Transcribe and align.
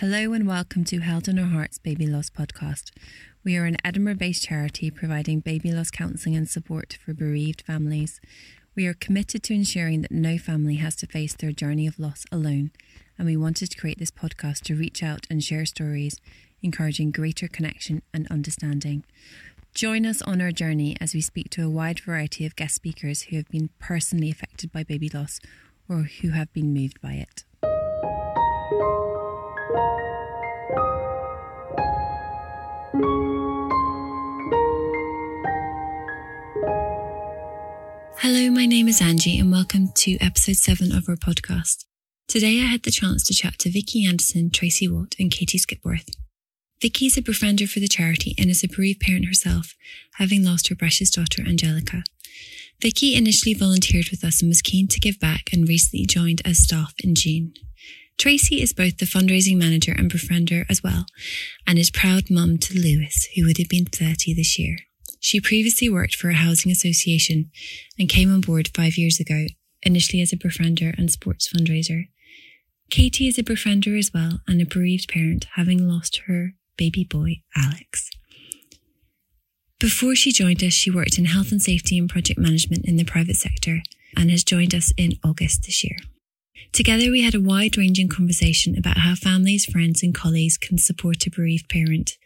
Hello 0.00 0.34
and 0.34 0.46
welcome 0.46 0.84
to 0.84 0.98
Held 0.98 1.26
in 1.26 1.38
Our 1.38 1.46
Hearts 1.46 1.78
Baby 1.78 2.06
Loss 2.06 2.28
Podcast. 2.28 2.90
We 3.42 3.56
are 3.56 3.64
an 3.64 3.78
Edinburgh 3.82 4.16
based 4.16 4.42
charity 4.42 4.90
providing 4.90 5.40
baby 5.40 5.72
loss 5.72 5.90
counselling 5.90 6.36
and 6.36 6.46
support 6.46 6.98
for 7.02 7.14
bereaved 7.14 7.62
families. 7.62 8.20
We 8.74 8.86
are 8.86 8.92
committed 8.92 9.42
to 9.44 9.54
ensuring 9.54 10.02
that 10.02 10.10
no 10.10 10.36
family 10.36 10.74
has 10.74 10.96
to 10.96 11.06
face 11.06 11.34
their 11.34 11.50
journey 11.50 11.86
of 11.86 11.98
loss 11.98 12.26
alone, 12.30 12.72
and 13.16 13.26
we 13.26 13.38
wanted 13.38 13.70
to 13.70 13.78
create 13.78 13.98
this 13.98 14.10
podcast 14.10 14.64
to 14.64 14.76
reach 14.76 15.02
out 15.02 15.26
and 15.30 15.42
share 15.42 15.64
stories, 15.64 16.20
encouraging 16.60 17.10
greater 17.10 17.48
connection 17.48 18.02
and 18.12 18.28
understanding. 18.30 19.02
Join 19.74 20.04
us 20.04 20.20
on 20.20 20.42
our 20.42 20.52
journey 20.52 20.98
as 21.00 21.14
we 21.14 21.22
speak 21.22 21.48
to 21.52 21.64
a 21.64 21.70
wide 21.70 22.00
variety 22.00 22.44
of 22.44 22.54
guest 22.54 22.74
speakers 22.74 23.22
who 23.22 23.36
have 23.36 23.48
been 23.48 23.70
personally 23.78 24.30
affected 24.30 24.70
by 24.70 24.82
baby 24.82 25.08
loss 25.08 25.40
or 25.88 26.02
who 26.20 26.32
have 26.32 26.52
been 26.52 26.74
moved 26.74 27.00
by 27.00 27.12
it. 27.12 27.44
Hello, 38.28 38.50
my 38.50 38.66
name 38.66 38.88
is 38.88 39.00
Angie, 39.00 39.38
and 39.38 39.52
welcome 39.52 39.92
to 39.94 40.18
episode 40.20 40.56
7 40.56 40.90
of 40.90 41.08
our 41.08 41.14
podcast. 41.14 41.84
Today, 42.26 42.58
I 42.58 42.64
had 42.64 42.82
the 42.82 42.90
chance 42.90 43.22
to 43.22 43.32
chat 43.32 43.56
to 43.60 43.70
Vicky 43.70 44.04
Anderson, 44.04 44.50
Tracy 44.50 44.88
Watt, 44.88 45.14
and 45.20 45.30
Katie 45.30 45.58
Skipworth. 45.58 46.10
Vicky 46.82 47.06
is 47.06 47.16
a 47.16 47.22
befriender 47.22 47.68
for 47.68 47.78
the 47.78 47.86
charity 47.86 48.34
and 48.36 48.50
is 48.50 48.64
a 48.64 48.68
bereaved 48.68 48.98
parent 48.98 49.26
herself, 49.26 49.76
having 50.14 50.44
lost 50.44 50.66
her 50.66 50.74
precious 50.74 51.08
daughter, 51.08 51.42
Angelica. 51.46 52.02
Vicky 52.82 53.14
initially 53.14 53.54
volunteered 53.54 54.08
with 54.10 54.24
us 54.24 54.42
and 54.42 54.48
was 54.48 54.60
keen 54.60 54.88
to 54.88 54.98
give 54.98 55.20
back 55.20 55.50
and 55.52 55.68
recently 55.68 56.04
joined 56.04 56.42
as 56.44 56.58
staff 56.58 56.94
in 57.04 57.14
June. 57.14 57.54
Tracy 58.18 58.60
is 58.60 58.72
both 58.72 58.98
the 58.98 59.06
fundraising 59.06 59.56
manager 59.56 59.94
and 59.96 60.10
befriender 60.10 60.66
as 60.68 60.82
well, 60.82 61.06
and 61.64 61.78
is 61.78 61.92
proud 61.92 62.28
mum 62.28 62.58
to 62.58 62.76
Lewis, 62.76 63.28
who 63.36 63.46
would 63.46 63.58
have 63.58 63.68
been 63.68 63.86
30 63.86 64.34
this 64.34 64.58
year. 64.58 64.78
She 65.20 65.40
previously 65.40 65.88
worked 65.88 66.14
for 66.14 66.30
a 66.30 66.34
housing 66.34 66.70
association 66.70 67.50
and 67.98 68.08
came 68.08 68.32
on 68.32 68.40
board 68.40 68.68
five 68.74 68.96
years 68.96 69.18
ago, 69.18 69.46
initially 69.82 70.22
as 70.22 70.32
a 70.32 70.36
befriender 70.36 70.96
and 70.96 71.10
sports 71.10 71.48
fundraiser. 71.48 72.08
Katie 72.90 73.26
is 73.26 73.38
a 73.38 73.42
befriender 73.42 73.98
as 73.98 74.12
well 74.14 74.40
and 74.46 74.60
a 74.60 74.66
bereaved 74.66 75.08
parent, 75.08 75.46
having 75.54 75.88
lost 75.88 76.22
her 76.26 76.52
baby 76.76 77.04
boy, 77.04 77.42
Alex. 77.56 78.10
Before 79.78 80.14
she 80.14 80.32
joined 80.32 80.62
us, 80.62 80.72
she 80.72 80.90
worked 80.90 81.18
in 81.18 81.26
health 81.26 81.50
and 81.50 81.60
safety 81.60 81.98
and 81.98 82.08
project 82.08 82.38
management 82.38 82.86
in 82.86 82.96
the 82.96 83.04
private 83.04 83.36
sector 83.36 83.82
and 84.16 84.30
has 84.30 84.44
joined 84.44 84.74
us 84.74 84.92
in 84.96 85.18
August 85.24 85.64
this 85.64 85.84
year. 85.84 85.96
Together, 86.72 87.10
we 87.10 87.22
had 87.22 87.34
a 87.34 87.40
wide 87.40 87.76
ranging 87.76 88.08
conversation 88.08 88.76
about 88.78 88.98
how 88.98 89.14
families, 89.14 89.66
friends, 89.66 90.02
and 90.02 90.14
colleagues 90.14 90.56
can 90.56 90.78
support 90.78 91.26
a 91.26 91.30
bereaved 91.30 91.68
parent. 91.68 92.16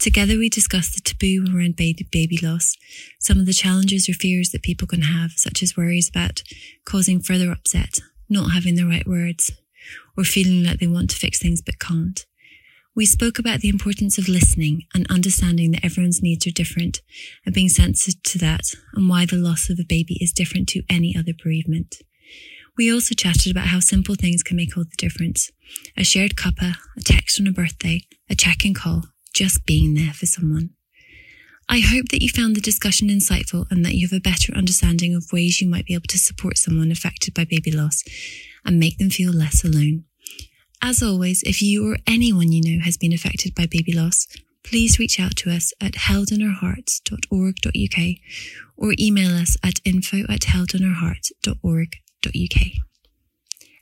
Together, 0.00 0.38
we 0.38 0.48
discussed 0.48 0.94
the 0.94 1.00
taboo 1.02 1.44
around 1.54 1.76
baby 1.76 2.38
loss, 2.42 2.74
some 3.18 3.38
of 3.38 3.44
the 3.44 3.52
challenges 3.52 4.08
or 4.08 4.14
fears 4.14 4.48
that 4.48 4.62
people 4.62 4.88
can 4.88 5.02
have, 5.02 5.32
such 5.36 5.62
as 5.62 5.76
worries 5.76 6.08
about 6.08 6.42
causing 6.86 7.20
further 7.20 7.52
upset, 7.52 8.00
not 8.26 8.52
having 8.52 8.76
the 8.76 8.86
right 8.86 9.06
words, 9.06 9.52
or 10.16 10.24
feeling 10.24 10.64
like 10.64 10.78
they 10.78 10.86
want 10.86 11.10
to 11.10 11.16
fix 11.16 11.38
things 11.38 11.60
but 11.60 11.78
can't. 11.78 12.24
We 12.96 13.04
spoke 13.04 13.38
about 13.38 13.60
the 13.60 13.68
importance 13.68 14.16
of 14.16 14.26
listening 14.26 14.86
and 14.94 15.06
understanding 15.10 15.72
that 15.72 15.84
everyone's 15.84 16.22
needs 16.22 16.46
are 16.46 16.50
different 16.50 17.02
and 17.44 17.54
being 17.54 17.68
sensitive 17.68 18.22
to 18.22 18.38
that 18.38 18.74
and 18.94 19.06
why 19.06 19.26
the 19.26 19.36
loss 19.36 19.68
of 19.68 19.78
a 19.78 19.84
baby 19.84 20.16
is 20.18 20.32
different 20.32 20.66
to 20.70 20.82
any 20.88 21.14
other 21.14 21.32
bereavement. 21.34 21.96
We 22.74 22.90
also 22.90 23.14
chatted 23.14 23.52
about 23.52 23.66
how 23.66 23.80
simple 23.80 24.14
things 24.14 24.42
can 24.42 24.56
make 24.56 24.78
all 24.78 24.84
the 24.84 24.96
difference. 24.96 25.50
A 25.98 26.04
shared 26.04 26.36
cuppa, 26.36 26.76
a 26.96 27.00
text 27.02 27.38
on 27.38 27.46
a 27.46 27.52
birthday, 27.52 28.00
a 28.30 28.34
check-in 28.34 28.72
call, 28.72 29.04
just 29.32 29.64
being 29.66 29.94
there 29.94 30.12
for 30.12 30.26
someone. 30.26 30.70
I 31.68 31.78
hope 31.78 32.08
that 32.08 32.20
you 32.20 32.28
found 32.28 32.56
the 32.56 32.60
discussion 32.60 33.08
insightful 33.08 33.70
and 33.70 33.84
that 33.84 33.94
you 33.94 34.08
have 34.08 34.16
a 34.16 34.20
better 34.20 34.52
understanding 34.54 35.14
of 35.14 35.32
ways 35.32 35.60
you 35.60 35.68
might 35.68 35.86
be 35.86 35.94
able 35.94 36.08
to 36.08 36.18
support 36.18 36.58
someone 36.58 36.90
affected 36.90 37.32
by 37.32 37.44
baby 37.44 37.70
loss 37.70 38.02
and 38.64 38.80
make 38.80 38.98
them 38.98 39.10
feel 39.10 39.32
less 39.32 39.64
alone. 39.64 40.04
As 40.82 41.02
always, 41.02 41.42
if 41.44 41.62
you 41.62 41.88
or 41.88 41.98
anyone 42.06 42.50
you 42.50 42.62
know 42.62 42.80
has 42.82 42.96
been 42.96 43.12
affected 43.12 43.54
by 43.54 43.66
baby 43.66 43.92
loss, 43.92 44.26
please 44.64 44.98
reach 44.98 45.20
out 45.20 45.36
to 45.36 45.50
us 45.50 45.74
at 45.80 45.92
heldinourhearts.org.uk 45.92 48.16
or 48.76 48.94
email 48.98 49.36
us 49.36 49.56
at 49.62 49.78
info 49.84 50.24
at 50.28 50.40
heldinourhearts.org.uk. 50.40 52.62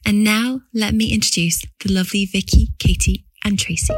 And 0.05 0.23
now 0.25 0.61
let 0.75 0.93
me 0.95 1.13
introduce 1.13 1.63
the 1.81 1.93
lovely 1.93 2.27
Vicky, 2.27 2.69
Katie 2.79 3.25
and 3.45 3.59
Tracy. 3.59 3.95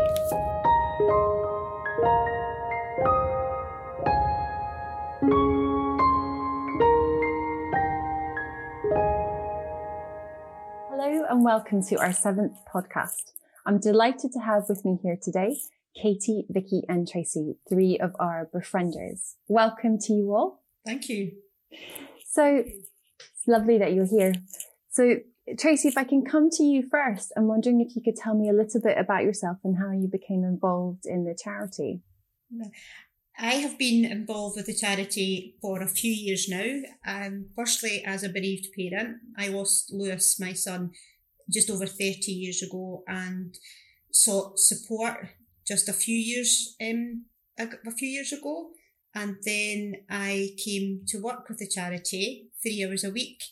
And 11.40 11.46
welcome 11.46 11.82
to 11.82 11.96
our 11.96 12.12
seventh 12.12 12.52
podcast. 12.70 13.32
I'm 13.64 13.80
delighted 13.80 14.30
to 14.32 14.40
have 14.40 14.64
with 14.68 14.84
me 14.84 14.98
here 15.02 15.16
today 15.20 15.56
Katie, 15.96 16.44
Vicky, 16.50 16.82
and 16.86 17.08
Tracy, 17.08 17.54
three 17.66 17.98
of 17.98 18.14
our 18.20 18.50
befrienders. 18.54 19.36
Welcome 19.48 19.96
to 20.00 20.12
you 20.12 20.34
all. 20.34 20.62
Thank 20.84 21.08
you. 21.08 21.32
So 22.26 22.62
it's 22.64 23.46
lovely 23.46 23.78
that 23.78 23.94
you're 23.94 24.06
here. 24.06 24.34
So, 24.90 25.20
Tracy, 25.58 25.88
if 25.88 25.96
I 25.96 26.04
can 26.04 26.26
come 26.26 26.50
to 26.50 26.62
you 26.62 26.86
first, 26.90 27.32
I'm 27.34 27.48
wondering 27.48 27.80
if 27.80 27.96
you 27.96 28.02
could 28.02 28.16
tell 28.16 28.34
me 28.34 28.50
a 28.50 28.52
little 28.52 28.82
bit 28.82 28.98
about 28.98 29.22
yourself 29.22 29.56
and 29.64 29.78
how 29.78 29.92
you 29.92 30.08
became 30.12 30.44
involved 30.44 31.06
in 31.06 31.24
the 31.24 31.34
charity. 31.42 32.02
I 33.38 33.54
have 33.54 33.78
been 33.78 34.04
involved 34.04 34.58
with 34.58 34.66
the 34.66 34.74
charity 34.74 35.56
for 35.62 35.80
a 35.80 35.88
few 35.88 36.12
years 36.12 36.50
now. 36.50 36.82
Um, 37.06 37.46
firstly, 37.56 38.04
as 38.04 38.24
a 38.24 38.28
bereaved 38.28 38.68
parent, 38.76 39.16
I 39.38 39.48
lost 39.48 39.90
Lewis, 39.90 40.38
my 40.38 40.52
son, 40.52 40.90
just 41.50 41.70
over 41.70 41.86
30 41.86 42.30
years 42.32 42.62
ago 42.62 43.02
and 43.06 43.56
sought 44.12 44.58
support 44.58 45.28
just 45.66 45.88
a 45.88 45.92
few 45.92 46.16
years 46.16 46.74
um, 46.82 47.26
a, 47.58 47.68
a 47.86 47.92
few 47.92 48.08
years 48.08 48.32
ago. 48.32 48.70
And 49.14 49.36
then 49.44 49.94
I 50.08 50.50
came 50.64 51.02
to 51.08 51.18
work 51.18 51.48
with 51.48 51.58
the 51.58 51.68
charity 51.68 52.48
three 52.62 52.84
hours 52.84 53.04
a 53.04 53.10
week 53.10 53.42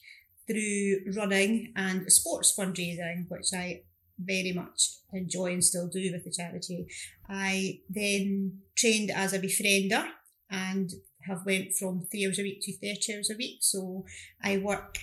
through 0.46 1.12
running 1.16 1.72
and 1.76 2.10
sports 2.12 2.54
fundraising, 2.56 3.26
which 3.28 3.52
I 3.52 3.82
very 4.18 4.52
much 4.52 4.98
enjoy 5.12 5.52
and 5.52 5.64
still 5.64 5.88
do 5.88 6.10
with 6.12 6.24
the 6.24 6.30
charity. 6.30 6.86
I 7.28 7.80
then 7.88 8.60
trained 8.76 9.10
as 9.10 9.32
a 9.32 9.38
befriender 9.38 10.08
and 10.50 10.90
have 11.26 11.44
went 11.44 11.74
from 11.74 12.06
three 12.10 12.26
hours 12.26 12.38
a 12.38 12.42
week 12.42 12.60
to 12.62 12.72
30 12.72 13.16
hours 13.16 13.30
a 13.30 13.36
week. 13.36 13.58
So 13.60 14.04
I 14.42 14.58
work 14.58 14.98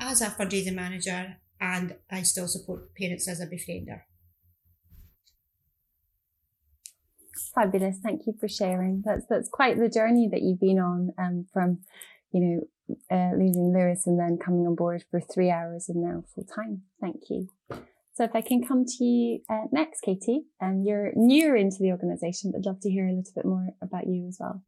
as 0.00 0.20
a 0.20 0.26
fundraising 0.26 0.74
manager 0.74 1.36
and 1.60 1.96
I 2.10 2.22
still 2.22 2.48
support 2.48 2.94
parents 2.94 3.28
as 3.28 3.40
a 3.40 3.46
befriender. 3.46 4.02
Fabulous. 7.54 7.98
Thank 8.02 8.26
you 8.26 8.34
for 8.38 8.48
sharing. 8.48 9.02
That's, 9.04 9.26
that's 9.28 9.48
quite 9.48 9.78
the 9.78 9.88
journey 9.88 10.28
that 10.30 10.42
you've 10.42 10.60
been 10.60 10.78
on, 10.78 11.10
um, 11.18 11.46
from, 11.52 11.80
you 12.32 12.40
know, 12.40 12.60
uh, 13.10 13.36
losing 13.36 13.72
Lewis 13.72 14.06
and 14.06 14.18
then 14.18 14.38
coming 14.38 14.66
on 14.66 14.74
board 14.74 15.04
for 15.10 15.20
three 15.20 15.50
hours 15.50 15.88
and 15.88 16.02
now 16.02 16.24
full 16.34 16.44
time. 16.44 16.82
Thank 17.00 17.22
you. 17.30 17.48
So 18.14 18.22
if 18.22 18.30
I 18.34 18.42
can 18.42 18.64
come 18.64 18.84
to 18.84 19.04
you 19.04 19.40
uh, 19.48 19.64
next, 19.72 20.02
Katie, 20.02 20.44
and 20.60 20.80
um, 20.80 20.84
you're 20.84 21.12
newer 21.16 21.56
into 21.56 21.78
the 21.80 21.90
organisation, 21.90 22.52
but 22.52 22.58
I'd 22.58 22.66
love 22.66 22.80
to 22.80 22.90
hear 22.90 23.08
a 23.08 23.12
little 23.12 23.32
bit 23.34 23.44
more 23.44 23.68
about 23.82 24.06
you 24.06 24.28
as 24.28 24.36
well. 24.38 24.62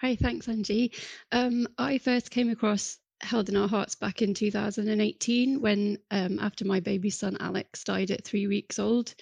Hi, 0.00 0.14
thanks, 0.14 0.46
Angie. 0.46 0.92
Um, 1.32 1.66
I 1.78 1.96
first 1.96 2.30
came 2.30 2.50
across 2.50 2.98
held 3.20 3.48
in 3.48 3.56
our 3.56 3.68
hearts 3.68 3.94
back 3.94 4.22
in 4.22 4.34
2018 4.34 5.60
when 5.60 5.98
um, 6.10 6.38
after 6.38 6.64
my 6.64 6.80
baby 6.80 7.10
son 7.10 7.36
alex 7.40 7.82
died 7.82 8.10
at 8.10 8.24
three 8.24 8.46
weeks 8.46 8.78
old 8.78 9.14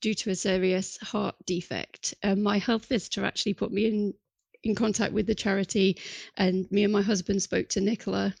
due 0.00 0.14
to 0.14 0.30
a 0.30 0.34
serious 0.34 0.96
heart 0.98 1.34
defect. 1.46 2.14
Um, 2.22 2.42
my 2.42 2.58
health 2.58 2.86
visitor 2.86 3.24
actually 3.24 3.54
put 3.54 3.72
me 3.72 3.86
in 3.86 4.14
in 4.62 4.74
contact 4.74 5.12
with 5.12 5.26
the 5.26 5.34
charity 5.34 5.96
and 6.36 6.70
me 6.72 6.82
and 6.82 6.92
my 6.92 7.02
husband 7.02 7.40
spoke 7.40 7.68
to 7.68 7.80
nicola 7.80 8.34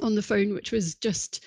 on 0.00 0.14
the 0.14 0.22
phone 0.22 0.54
which 0.54 0.72
was 0.72 0.94
just 0.94 1.44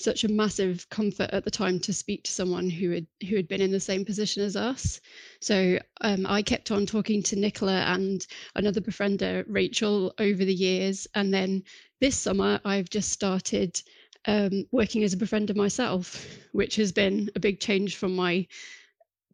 such 0.00 0.24
a 0.24 0.28
massive 0.28 0.88
comfort 0.88 1.30
at 1.32 1.44
the 1.44 1.50
time 1.50 1.78
to 1.80 1.92
speak 1.92 2.24
to 2.24 2.30
someone 2.30 2.70
who 2.70 2.90
had 2.90 3.06
who 3.28 3.36
had 3.36 3.48
been 3.48 3.60
in 3.60 3.70
the 3.70 3.80
same 3.80 4.04
position 4.04 4.42
as 4.42 4.56
us. 4.56 5.00
So 5.40 5.78
um, 6.00 6.26
I 6.26 6.42
kept 6.42 6.70
on 6.70 6.86
talking 6.86 7.22
to 7.24 7.36
Nicola 7.36 7.84
and 7.86 8.26
another 8.54 8.80
befriender, 8.80 9.44
Rachel, 9.46 10.14
over 10.18 10.44
the 10.44 10.54
years, 10.54 11.06
and 11.14 11.32
then 11.32 11.62
this 12.00 12.16
summer 12.16 12.60
I've 12.64 12.90
just 12.90 13.10
started 13.10 13.80
um, 14.26 14.66
working 14.72 15.04
as 15.04 15.12
a 15.12 15.16
befriender 15.18 15.56
myself, 15.56 16.26
which 16.52 16.76
has 16.76 16.92
been 16.92 17.30
a 17.36 17.40
big 17.40 17.60
change 17.60 17.96
from 17.96 18.14
my 18.14 18.46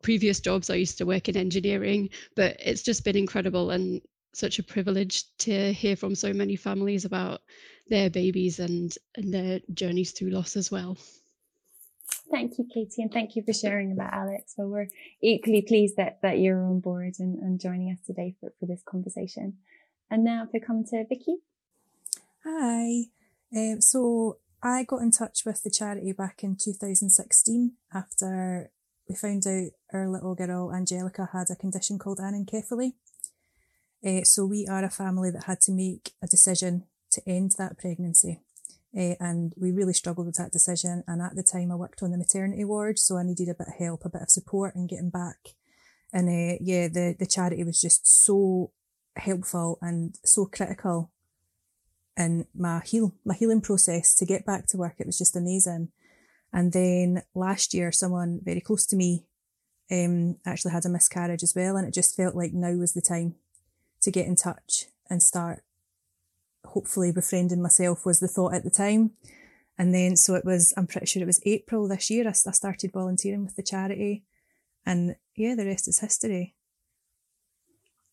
previous 0.03 0.41
jobs. 0.41 0.71
I 0.71 0.77
used 0.77 0.99
to 0.99 1.07
work 1.07 1.29
in 1.29 1.37
engineering, 1.37 2.11
but 2.35 2.57
it's 2.61 2.83
just 2.83 3.05
been 3.05 3.17
incredible 3.17 3.71
and 3.71 4.01
such 4.35 4.59
a 4.59 4.63
privilege 4.63 5.25
to 5.39 5.73
hear 5.73 5.97
from 5.97 6.15
so 6.15 6.33
many 6.33 6.57
families 6.57 7.05
about 7.05 7.41
their 7.89 8.11
babies 8.11 8.59
and, 8.59 8.95
and 9.15 9.33
their 9.33 9.61
journeys 9.73 10.13
through 10.13 10.31
loss 10.31 10.57
as 10.57 10.71
well. 10.71 10.97
Thank 12.31 12.59
you, 12.59 12.67
Katie, 12.73 13.03
and 13.03 13.13
thank 13.13 13.37
you 13.37 13.43
for 13.43 13.53
sharing 13.53 13.93
about 13.93 14.13
Alex. 14.13 14.55
Well, 14.57 14.69
we're 14.69 14.89
equally 15.23 15.63
pleased 15.63 15.97
that, 15.97 16.19
that 16.23 16.39
you're 16.39 16.63
on 16.63 16.81
board 16.81 17.15
and, 17.19 17.39
and 17.39 17.61
joining 17.61 17.93
us 17.93 18.01
today 18.05 18.35
for, 18.41 18.53
for 18.59 18.67
this 18.67 18.83
conversation. 18.85 19.59
And 20.11 20.25
now 20.25 20.45
if 20.45 20.51
we 20.53 20.61
come 20.61 20.85
to 20.91 21.05
Vicky. 21.09 21.37
Hi. 22.45 23.05
Um, 23.55 23.81
so 23.81 24.39
I 24.63 24.85
got 24.85 25.03
in 25.03 25.13
touch 25.13 25.45
with 25.45 25.63
the 25.63 25.71
charity 25.71 26.13
back 26.13 26.43
in 26.43 26.57
2016 26.57 27.73
after 27.95 28.71
we 29.09 29.15
found 29.15 29.47
out 29.47 29.71
our 29.93 30.09
little 30.09 30.35
girl 30.35 30.73
Angelica 30.73 31.29
had 31.33 31.47
a 31.51 31.57
condition 31.57 31.99
called 31.99 32.19
anencephaly. 32.19 32.95
Uh, 34.05 34.23
so 34.25 34.45
we 34.45 34.67
are 34.67 34.85
a 34.85 34.91
family 34.91 35.31
that 35.31 35.45
had 35.45 35.61
to 35.63 35.73
make 35.73 36.13
a 36.23 36.27
decision 36.27 36.85
to 37.17 37.29
end 37.29 37.53
that 37.59 37.79
pregnancy. 37.79 38.41
Uh, 38.97 39.15
and 39.21 39.53
we 39.57 39.71
really 39.71 39.93
struggled 39.93 40.27
with 40.27 40.37
that 40.37 40.53
decision. 40.53 41.05
And 41.07 41.21
at 41.21 41.35
the 41.35 41.43
time, 41.43 41.71
I 41.71 41.75
worked 41.75 42.03
on 42.03 42.13
the 42.13 42.19
maternity 42.19 42.65
ward, 42.65 42.99
so 42.99 43.19
I 43.19 43.25
needed 43.25 43.49
a 43.49 43.55
bit 43.55 43.69
of 43.69 43.75
help, 43.79 44.05
a 44.05 44.09
bit 44.09 44.23
of 44.23 44.31
support 44.31 44.75
in 44.75 44.87
getting 44.87 45.11
back. 45.11 45.55
And 46.13 46.29
uh, 46.29 46.57
yeah, 46.61 46.89
the 46.89 47.15
the 47.19 47.27
charity 47.27 47.65
was 47.65 47.81
just 47.81 48.25
so 48.25 48.71
helpful 49.17 49.79
and 49.83 50.15
so 50.25 50.47
critical 50.47 51.11
in 52.17 52.47
my 52.55 52.81
heal 52.85 53.15
my 53.25 53.35
healing 53.35 53.61
process 53.61 54.15
to 54.15 54.25
get 54.25 54.47
back 54.47 54.67
to 54.69 54.79
work. 54.79 54.95
It 54.99 55.07
was 55.07 55.19
just 55.19 55.37
amazing. 55.37 55.89
And 56.53 56.73
then 56.73 57.23
last 57.35 57.75
year, 57.75 57.93
someone 57.93 58.41
very 58.43 58.61
close 58.61 58.87
to 58.87 58.97
me 58.97 59.27
um, 59.91 60.37
actually 60.47 60.73
had 60.73 60.87
a 60.87 60.89
miscarriage 60.89 61.43
as 61.43 61.55
well, 61.55 61.77
and 61.77 61.87
it 61.87 61.93
just 61.93 62.17
felt 62.17 62.35
like 62.35 62.53
now 62.55 62.73
was 62.73 62.95
the 62.95 63.03
time 63.03 63.35
to 64.03 64.11
get 64.11 64.27
in 64.27 64.37
touch 64.37 64.87
and 65.11 65.23
start 65.23 65.63
hopefully 66.77 67.11
befriending 67.11 67.63
myself 67.63 68.05
was 68.05 68.21
the 68.21 68.29
thought 68.29 68.53
at 68.53 68.63
the 68.63 68.71
time. 68.71 69.13
And 69.79 69.95
then, 69.95 70.15
so 70.15 70.35
it 70.35 70.45
was, 70.45 70.75
I'm 70.77 70.87
pretty 70.87 71.07
sure 71.07 71.23
it 71.23 71.27
was 71.27 71.41
April 71.47 71.89
this 71.89 72.11
year, 72.11 72.27
I, 72.27 72.31
I 72.31 72.53
started 72.53 72.93
volunteering 72.93 73.45
with 73.47 73.57
the 73.57 73.63
charity. 73.63 74.25
And 74.85 75.17
yeah, 75.35 75.55
the 75.55 75.65
rest 75.65 75.89
is 75.89 76.01
history. 76.01 76.55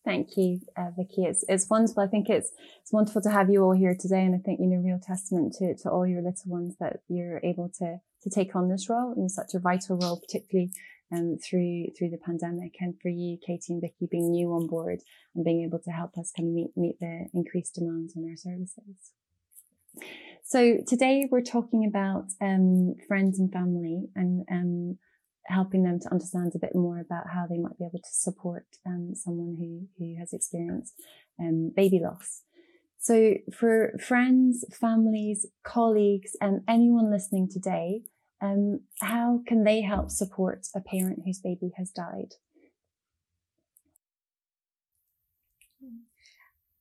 Thank 0.02 0.36
you, 0.38 0.60
uh, 0.78 0.90
Vicky. 0.96 1.24
It's 1.24 1.44
it's 1.48 1.68
wonderful. 1.70 2.02
I 2.02 2.06
think 2.08 2.28
it's 2.28 2.50
it's 2.82 2.92
wonderful 2.92 3.22
to 3.22 3.30
have 3.30 3.48
you 3.48 3.62
all 3.64 3.72
here 3.72 3.96
today, 3.98 4.20
and 4.20 4.34
I 4.34 4.38
think 4.38 4.60
you 4.60 4.66
know, 4.66 4.76
real 4.76 5.00
testament 5.02 5.54
to 5.54 5.74
to 5.76 5.88
all 5.88 6.06
your 6.06 6.20
little 6.20 6.50
ones 6.58 6.76
that 6.78 7.00
you're 7.08 7.40
able 7.42 7.70
to 7.78 8.00
to 8.22 8.30
take 8.30 8.54
on 8.54 8.68
this 8.68 8.90
role, 8.90 9.14
know, 9.16 9.28
such 9.28 9.54
a 9.54 9.58
vital 9.58 9.96
role, 9.96 10.20
particularly 10.20 10.72
um, 11.14 11.38
through 11.38 11.86
through 11.96 12.10
the 12.10 12.18
pandemic, 12.18 12.74
and 12.80 12.94
for 13.00 13.08
you, 13.08 13.38
Katie 13.46 13.72
and 13.72 13.80
Vicky, 13.80 14.08
being 14.10 14.30
new 14.30 14.52
on 14.52 14.66
board 14.66 15.00
and 15.34 15.44
being 15.44 15.62
able 15.62 15.78
to 15.80 15.90
help 15.90 16.16
us 16.18 16.32
kind 16.36 16.48
of 16.48 16.54
meet 16.54 16.70
meet 16.76 16.98
the 17.00 17.26
increased 17.32 17.74
demands 17.74 18.14
on 18.16 18.28
our 18.28 18.36
services. 18.36 19.12
So 20.42 20.78
today 20.86 21.28
we're 21.30 21.40
talking 21.40 21.86
about 21.86 22.26
um, 22.40 22.96
friends 23.08 23.38
and 23.38 23.50
family 23.50 24.08
and 24.14 24.44
um, 24.50 24.98
helping 25.46 25.84
them 25.84 26.00
to 26.00 26.10
understand 26.10 26.52
a 26.54 26.58
bit 26.58 26.74
more 26.74 27.00
about 27.00 27.24
how 27.32 27.46
they 27.46 27.58
might 27.58 27.78
be 27.78 27.84
able 27.84 28.00
to 28.00 28.10
support 28.12 28.66
um, 28.86 29.12
someone 29.14 29.56
who 29.58 29.86
who 29.98 30.16
has 30.18 30.32
experienced 30.32 30.94
um, 31.40 31.72
baby 31.74 32.00
loss. 32.02 32.42
So 32.98 33.34
for 33.52 33.92
friends, 34.00 34.64
families, 34.72 35.46
colleagues, 35.62 36.36
and 36.40 36.62
anyone 36.66 37.10
listening 37.10 37.48
today, 37.50 38.02
um, 38.44 38.80
how 39.00 39.40
can 39.46 39.64
they 39.64 39.80
help 39.80 40.10
support 40.10 40.66
a 40.74 40.80
parent 40.80 41.22
whose 41.24 41.38
baby 41.38 41.72
has 41.78 41.90
died? 41.90 42.34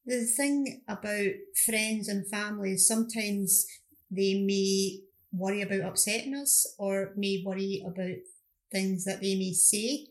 The 0.06 0.26
thing 0.26 0.82
about 0.88 1.32
friends 1.66 2.10
and 2.10 2.28
families, 2.28 2.86
sometimes 2.86 3.66
they 4.12 4.44
may 4.46 5.00
worry 5.32 5.62
about 5.62 5.88
upsetting 5.90 6.36
us 6.36 6.76
or 6.78 7.14
may 7.16 7.42
worry 7.46 7.82
about 7.88 8.18
things 8.72 9.06
that 9.06 9.22
they 9.22 9.36
may 9.36 9.54
say 9.54 10.08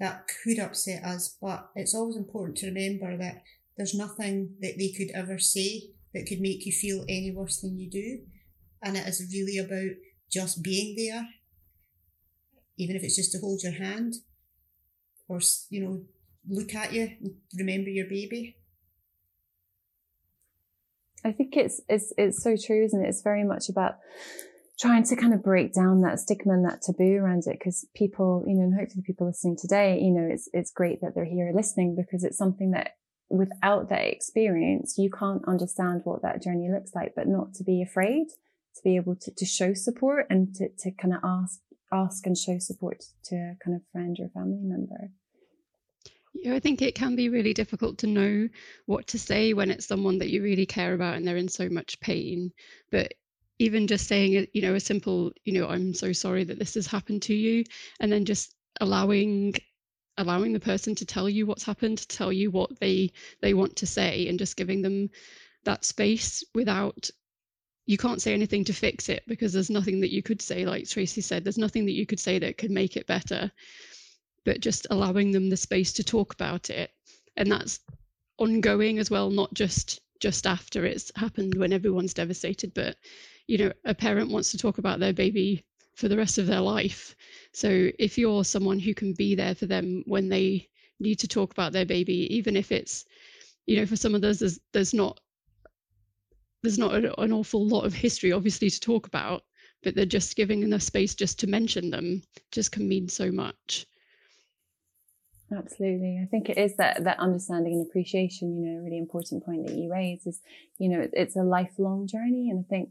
that 0.00 0.26
could 0.42 0.58
upset 0.58 1.04
us. 1.04 1.36
But 1.40 1.70
it's 1.76 1.94
always 1.94 2.16
important 2.16 2.58
to 2.58 2.66
remember 2.66 3.16
that 3.16 3.44
there's 3.76 3.94
nothing 3.94 4.56
that 4.60 4.74
they 4.76 4.90
could 4.90 5.14
ever 5.14 5.38
say 5.38 5.90
that 6.12 6.26
could 6.26 6.40
make 6.40 6.66
you 6.66 6.72
feel 6.72 7.04
any 7.08 7.30
worse 7.30 7.60
than 7.60 7.78
you 7.78 7.88
do. 7.88 8.18
And 8.82 8.96
it 8.96 9.06
is 9.06 9.32
really 9.32 9.58
about 9.58 9.96
just 10.32 10.62
being 10.62 10.96
there, 10.96 11.28
even 12.78 12.96
if 12.96 13.02
it's 13.02 13.16
just 13.16 13.32
to 13.32 13.38
hold 13.38 13.62
your 13.62 13.72
hand 13.72 14.14
or, 15.28 15.40
you 15.68 15.84
know, 15.84 16.00
look 16.48 16.74
at 16.74 16.92
you 16.92 17.12
and 17.20 17.34
remember 17.58 17.90
your 17.90 18.06
baby. 18.06 18.56
I 21.24 21.30
think 21.30 21.56
it's, 21.56 21.80
it's, 21.88 22.12
it's 22.16 22.42
so 22.42 22.56
true, 22.56 22.84
isn't 22.84 23.04
it? 23.04 23.08
It's 23.08 23.22
very 23.22 23.44
much 23.44 23.68
about 23.68 23.98
trying 24.80 25.04
to 25.04 25.14
kind 25.14 25.32
of 25.32 25.42
break 25.42 25.72
down 25.72 26.00
that 26.00 26.18
stigma 26.18 26.54
and 26.54 26.64
that 26.64 26.82
taboo 26.82 27.16
around 27.16 27.44
it 27.46 27.58
because 27.58 27.86
people, 27.94 28.42
you 28.46 28.54
know, 28.54 28.62
and 28.62 28.74
hopefully 28.74 29.04
people 29.06 29.26
listening 29.26 29.56
today, 29.56 30.00
you 30.00 30.10
know, 30.10 30.26
it's, 30.28 30.48
it's 30.52 30.72
great 30.72 31.00
that 31.02 31.14
they're 31.14 31.24
here 31.24 31.52
listening 31.54 31.94
because 31.94 32.24
it's 32.24 32.38
something 32.38 32.72
that 32.72 32.96
without 33.28 33.88
that 33.90 34.08
experience, 34.08 34.96
you 34.98 35.10
can't 35.10 35.46
understand 35.46 36.00
what 36.04 36.22
that 36.22 36.42
journey 36.42 36.70
looks 36.72 36.94
like, 36.94 37.12
but 37.14 37.28
not 37.28 37.54
to 37.54 37.62
be 37.62 37.82
afraid 37.82 38.26
to 38.76 38.82
be 38.82 38.96
able 38.96 39.16
to, 39.16 39.30
to 39.30 39.44
show 39.44 39.74
support 39.74 40.26
and 40.30 40.54
to, 40.56 40.68
to 40.78 40.90
kind 40.92 41.14
of 41.14 41.20
ask, 41.24 41.60
ask 41.92 42.26
and 42.26 42.36
show 42.36 42.58
support 42.58 43.04
to 43.24 43.36
a 43.36 43.56
kind 43.64 43.76
of 43.76 43.82
friend 43.92 44.16
or 44.20 44.28
family 44.28 44.62
member. 44.62 45.10
Yeah, 46.34 46.54
I 46.54 46.60
think 46.60 46.80
it 46.80 46.94
can 46.94 47.14
be 47.14 47.28
really 47.28 47.52
difficult 47.52 47.98
to 47.98 48.06
know 48.06 48.48
what 48.86 49.06
to 49.08 49.18
say 49.18 49.52
when 49.52 49.70
it's 49.70 49.86
someone 49.86 50.18
that 50.18 50.30
you 50.30 50.42
really 50.42 50.66
care 50.66 50.94
about 50.94 51.16
and 51.16 51.26
they're 51.26 51.36
in 51.36 51.48
so 51.48 51.68
much 51.68 52.00
pain. 52.00 52.52
But 52.90 53.12
even 53.58 53.86
just 53.86 54.08
saying, 54.08 54.46
you 54.52 54.62
know, 54.62 54.74
a 54.74 54.80
simple, 54.80 55.32
you 55.44 55.52
know, 55.52 55.68
I'm 55.68 55.94
so 55.94 56.12
sorry 56.12 56.44
that 56.44 56.58
this 56.58 56.74
has 56.74 56.86
happened 56.86 57.22
to 57.22 57.34
you, 57.34 57.64
and 58.00 58.10
then 58.10 58.24
just 58.24 58.54
allowing 58.80 59.54
allowing 60.18 60.52
the 60.52 60.60
person 60.60 60.94
to 60.96 61.06
tell 61.06 61.28
you 61.28 61.46
what's 61.46 61.64
happened, 61.64 61.98
to 61.98 62.08
tell 62.08 62.32
you 62.32 62.50
what 62.50 62.78
they 62.80 63.12
they 63.40 63.54
want 63.54 63.76
to 63.76 63.86
say, 63.86 64.26
and 64.28 64.38
just 64.38 64.56
giving 64.56 64.82
them 64.82 65.10
that 65.64 65.84
space 65.84 66.42
without 66.54 67.08
you 67.86 67.98
can't 67.98 68.22
say 68.22 68.32
anything 68.32 68.64
to 68.64 68.72
fix 68.72 69.08
it 69.08 69.22
because 69.26 69.52
there's 69.52 69.70
nothing 69.70 70.00
that 70.00 70.12
you 70.12 70.22
could 70.22 70.40
say 70.40 70.64
like 70.64 70.88
tracy 70.88 71.20
said 71.20 71.42
there's 71.42 71.58
nothing 71.58 71.84
that 71.84 71.92
you 71.92 72.06
could 72.06 72.20
say 72.20 72.38
that 72.38 72.58
could 72.58 72.70
make 72.70 72.96
it 72.96 73.06
better 73.06 73.50
but 74.44 74.60
just 74.60 74.86
allowing 74.90 75.30
them 75.30 75.48
the 75.48 75.56
space 75.56 75.92
to 75.92 76.04
talk 76.04 76.34
about 76.34 76.70
it. 76.70 76.90
And 77.36 77.50
that's 77.50 77.80
ongoing 78.38 78.98
as 78.98 79.10
well 79.10 79.30
not 79.30 79.52
just 79.54 80.00
just 80.20 80.46
after 80.46 80.84
it's 80.84 81.10
happened 81.16 81.54
when 81.56 81.72
everyone's 81.72 82.14
devastated 82.14 82.72
but 82.74 82.96
you 83.46 83.58
know 83.58 83.72
a 83.84 83.94
parent 83.94 84.30
wants 84.30 84.50
to 84.50 84.58
talk 84.58 84.78
about 84.78 85.00
their 85.00 85.12
baby 85.12 85.64
for 85.94 86.08
the 86.08 86.16
rest 86.16 86.38
of 86.38 86.46
their 86.46 86.60
life. 86.60 87.14
So 87.52 87.90
if 87.98 88.16
you're 88.16 88.44
someone 88.44 88.78
who 88.78 88.94
can 88.94 89.12
be 89.12 89.34
there 89.34 89.54
for 89.54 89.66
them 89.66 90.02
when 90.06 90.28
they 90.28 90.68
need 91.00 91.18
to 91.20 91.28
talk 91.28 91.52
about 91.52 91.72
their 91.72 91.84
baby 91.84 92.34
even 92.34 92.56
if 92.56 92.72
it's 92.72 93.04
you 93.66 93.76
know 93.76 93.86
for 93.86 93.96
some 93.96 94.14
of 94.14 94.24
us 94.24 94.38
there's, 94.40 94.60
there's 94.72 94.94
not 94.94 95.20
there's 96.62 96.78
not 96.78 96.94
an 96.94 97.32
awful 97.32 97.66
lot 97.66 97.84
of 97.84 97.94
history, 97.94 98.32
obviously, 98.32 98.70
to 98.70 98.80
talk 98.80 99.06
about, 99.06 99.42
but 99.82 99.94
they're 99.94 100.06
just 100.06 100.36
giving 100.36 100.62
enough 100.62 100.82
space 100.82 101.14
just 101.14 101.38
to 101.40 101.46
mention 101.46 101.90
them 101.90 102.22
just 102.50 102.72
can 102.72 102.88
mean 102.88 103.08
so 103.08 103.32
much. 103.32 103.86
Absolutely. 105.54 106.18
I 106.22 106.26
think 106.26 106.48
it 106.48 106.56
is 106.56 106.76
that, 106.76 107.04
that 107.04 107.18
understanding 107.18 107.74
and 107.74 107.86
appreciation, 107.86 108.56
you 108.56 108.70
know, 108.70 108.80
a 108.80 108.84
really 108.84 108.98
important 108.98 109.44
point 109.44 109.66
that 109.66 109.76
you 109.76 109.92
raise 109.92 110.26
is, 110.26 110.40
you 110.78 110.88
know, 110.88 111.06
it's 111.12 111.36
a 111.36 111.42
lifelong 111.42 112.06
journey. 112.06 112.48
And 112.48 112.64
I 112.64 112.68
think 112.68 112.90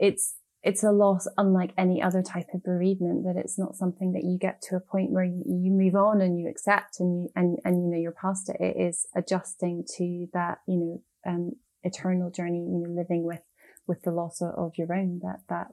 it's, 0.00 0.34
it's 0.62 0.82
a 0.82 0.90
loss 0.90 1.28
unlike 1.38 1.72
any 1.78 2.02
other 2.02 2.22
type 2.22 2.48
of 2.52 2.64
bereavement 2.64 3.24
that 3.24 3.36
it's 3.36 3.58
not 3.58 3.76
something 3.76 4.12
that 4.12 4.24
you 4.24 4.36
get 4.36 4.60
to 4.62 4.76
a 4.76 4.80
point 4.80 5.10
where 5.10 5.24
you, 5.24 5.42
you 5.46 5.70
move 5.70 5.94
on 5.94 6.20
and 6.20 6.40
you 6.40 6.48
accept 6.48 6.98
and 6.98 7.22
you, 7.22 7.30
and, 7.36 7.58
and, 7.64 7.84
you 7.84 7.90
know, 7.90 8.00
you're 8.00 8.12
past 8.12 8.48
it. 8.48 8.56
It 8.58 8.76
is 8.76 9.06
adjusting 9.14 9.84
to 9.96 10.26
that, 10.32 10.58
you 10.66 10.76
know, 10.76 11.02
um, 11.24 11.52
eternal 11.82 12.30
journey, 12.30 12.58
you 12.58 12.78
know, 12.78 12.90
living 12.90 13.24
with, 13.24 13.42
with 13.86 14.02
the 14.02 14.10
loss 14.10 14.40
of, 14.40 14.72
your 14.76 14.92
own, 14.92 15.20
that, 15.22 15.40
that 15.48 15.68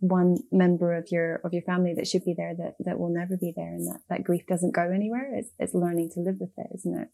one 0.00 0.38
member 0.50 0.94
of 0.94 1.10
your, 1.10 1.36
of 1.44 1.52
your 1.52 1.62
family 1.62 1.94
that 1.94 2.06
should 2.06 2.24
be 2.24 2.34
there 2.34 2.54
that, 2.56 2.74
that 2.80 2.98
will 2.98 3.12
never 3.12 3.36
be 3.36 3.52
there 3.54 3.74
and 3.74 3.86
that, 3.88 4.00
that 4.08 4.24
grief 4.24 4.46
doesn't 4.46 4.74
go 4.74 4.90
anywhere. 4.90 5.30
It's, 5.34 5.50
it's 5.58 5.74
learning 5.74 6.10
to 6.14 6.20
live 6.20 6.36
with 6.40 6.52
it, 6.56 6.68
isn't 6.74 6.98
it? 6.98 7.08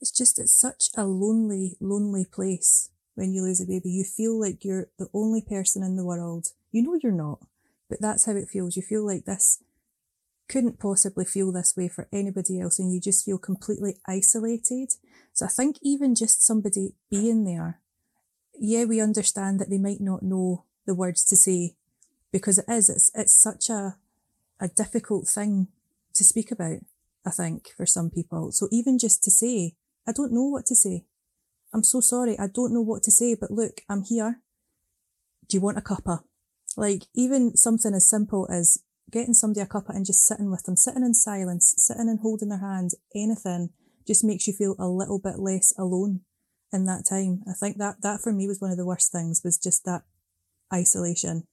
It's 0.00 0.10
just, 0.10 0.38
it's 0.38 0.54
such 0.54 0.88
a 0.96 1.04
lonely, 1.04 1.76
lonely 1.80 2.24
place 2.24 2.90
when 3.14 3.32
you 3.32 3.42
lose 3.42 3.60
a 3.60 3.66
baby. 3.66 3.90
You 3.90 4.04
feel 4.04 4.40
like 4.40 4.64
you're 4.64 4.88
the 4.98 5.08
only 5.12 5.42
person 5.42 5.82
in 5.82 5.96
the 5.96 6.04
world. 6.04 6.48
You 6.72 6.82
know 6.82 6.98
you're 7.02 7.12
not, 7.12 7.40
but 7.88 8.00
that's 8.00 8.24
how 8.24 8.32
it 8.32 8.48
feels. 8.48 8.76
You 8.76 8.82
feel 8.82 9.04
like 9.04 9.24
this 9.24 9.62
couldn't 10.50 10.80
possibly 10.80 11.24
feel 11.24 11.52
this 11.52 11.74
way 11.76 11.86
for 11.86 12.08
anybody 12.12 12.60
else 12.60 12.80
and 12.80 12.92
you 12.92 13.00
just 13.00 13.24
feel 13.24 13.38
completely 13.38 13.96
isolated. 14.06 14.88
So 15.32 15.46
I 15.46 15.48
think 15.48 15.76
even 15.80 16.16
just 16.16 16.44
somebody 16.44 16.94
being 17.08 17.44
there, 17.44 17.80
yeah, 18.58 18.84
we 18.84 19.00
understand 19.00 19.60
that 19.60 19.70
they 19.70 19.78
might 19.78 20.00
not 20.00 20.24
know 20.24 20.64
the 20.86 20.94
words 20.94 21.24
to 21.26 21.36
say 21.36 21.76
because 22.32 22.58
it 22.58 22.64
is, 22.68 22.90
it's, 22.90 23.12
it's 23.14 23.40
such 23.40 23.70
a, 23.70 23.96
a 24.58 24.66
difficult 24.66 25.28
thing 25.28 25.68
to 26.14 26.24
speak 26.24 26.50
about, 26.50 26.80
I 27.24 27.30
think, 27.30 27.68
for 27.76 27.86
some 27.86 28.10
people. 28.10 28.50
So 28.50 28.66
even 28.72 28.98
just 28.98 29.22
to 29.24 29.30
say, 29.30 29.76
I 30.06 30.10
don't 30.10 30.32
know 30.32 30.48
what 30.48 30.66
to 30.66 30.74
say. 30.74 31.04
I'm 31.72 31.84
so 31.84 32.00
sorry. 32.00 32.36
I 32.40 32.48
don't 32.48 32.74
know 32.74 32.80
what 32.80 33.04
to 33.04 33.12
say, 33.12 33.36
but 33.40 33.52
look, 33.52 33.82
I'm 33.88 34.02
here. 34.02 34.40
Do 35.48 35.56
you 35.56 35.60
want 35.60 35.78
a 35.78 35.80
cuppa? 35.80 36.24
Like 36.76 37.04
even 37.14 37.56
something 37.56 37.94
as 37.94 38.10
simple 38.10 38.48
as 38.50 38.78
getting 39.10 39.34
somebody 39.34 39.60
a 39.60 39.66
cuppa 39.66 39.90
and 39.90 40.06
just 40.06 40.26
sitting 40.26 40.50
with 40.50 40.64
them, 40.64 40.76
sitting 40.76 41.02
in 41.02 41.14
silence, 41.14 41.74
sitting 41.76 42.08
and 42.08 42.20
holding 42.20 42.48
their 42.48 42.60
hand, 42.60 42.90
anything 43.14 43.70
just 44.06 44.24
makes 44.24 44.46
you 44.46 44.52
feel 44.52 44.74
a 44.78 44.88
little 44.88 45.18
bit 45.18 45.38
less 45.38 45.72
alone 45.78 46.20
in 46.72 46.86
that 46.86 47.04
time. 47.08 47.42
I 47.48 47.52
think 47.52 47.78
that 47.78 48.02
that 48.02 48.20
for 48.20 48.32
me 48.32 48.46
was 48.46 48.60
one 48.60 48.70
of 48.70 48.76
the 48.76 48.86
worst 48.86 49.12
things 49.12 49.42
was 49.44 49.58
just 49.58 49.84
that 49.84 50.02
isolation. 50.72 51.46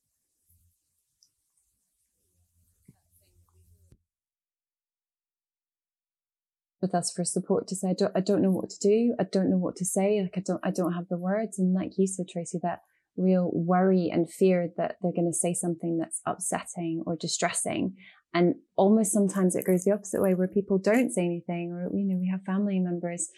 with 6.82 6.94
us 6.94 7.12
for 7.12 7.24
support 7.24 7.68
to 7.68 7.76
say, 7.76 7.90
I 7.90 7.94
don't, 7.94 8.12
I 8.16 8.20
don't 8.20 8.42
know 8.42 8.52
what 8.52 8.70
to 8.70 8.80
do. 8.80 9.16
I 9.20 9.24
don't 9.24 9.50
know 9.50 9.58
what 9.58 9.76
to 9.78 9.86
say. 9.86 10.22
Like 10.22 10.38
I 10.38 10.42
don't, 10.46 10.62
I 10.64 10.72
don't 10.72 10.94
have 10.94 11.08
the 11.10 11.18
words. 11.18 11.58
And 11.60 11.74
like 11.74 11.98
you 11.98 12.08
said, 12.08 12.28
Tracy, 12.30 12.60
that 12.62 12.82
real 13.18 13.52
worry 13.54 14.10
and 14.12 14.32
fear 14.32 14.70
that 14.78 14.98
they're 15.02 15.12
going 15.12 15.32
to 15.32 15.38
say 15.38 15.54
something 15.54 15.98
that's 15.98 16.22
upsetting 16.26 17.04
or 17.06 17.16
distressing. 17.16 17.96
And 18.34 18.56
almost 18.76 19.12
sometimes 19.12 19.56
it 19.56 19.66
goes 19.66 19.84
the 19.84 19.94
opposite 19.94 20.22
way 20.22 20.36
where 20.36 20.48
people 20.48 20.78
don't 20.78 21.12
say 21.12 21.26
anything 21.26 21.72
or, 21.72 21.90
you 21.94 22.06
know, 22.06 22.18
we 22.18 22.30
have 22.30 22.44
family 22.44 22.80
members, 22.80 23.30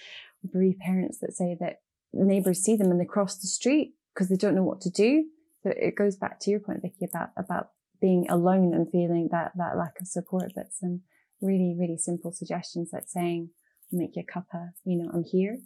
bereaved 0.51 0.79
parents 0.79 1.19
that 1.19 1.33
say 1.33 1.55
that 1.59 1.77
neighbors 2.13 2.59
see 2.63 2.75
them 2.75 2.91
and 2.91 2.99
they 2.99 3.05
cross 3.05 3.37
the 3.37 3.47
street 3.47 3.93
because 4.13 4.29
they 4.29 4.35
don't 4.35 4.55
know 4.55 4.63
what 4.63 4.81
to 4.81 4.89
do. 4.89 5.25
So 5.63 5.71
it 5.75 5.95
goes 5.95 6.15
back 6.15 6.39
to 6.41 6.51
your 6.51 6.59
point, 6.59 6.81
Vicky, 6.81 7.05
about, 7.05 7.29
about 7.37 7.69
being 8.01 8.29
alone 8.29 8.73
and 8.73 8.89
feeling 8.91 9.29
that, 9.31 9.51
that 9.55 9.77
lack 9.77 9.99
of 10.01 10.07
support. 10.07 10.51
But 10.55 10.73
some 10.73 11.01
really, 11.41 11.75
really 11.77 11.97
simple 11.97 12.31
suggestions 12.31 12.89
like 12.91 13.07
saying, 13.07 13.49
make 13.91 14.15
your 14.15 14.25
cuppa, 14.25 14.69
you 14.85 14.97
know, 14.97 15.09
I'm 15.13 15.23
here. 15.23 15.57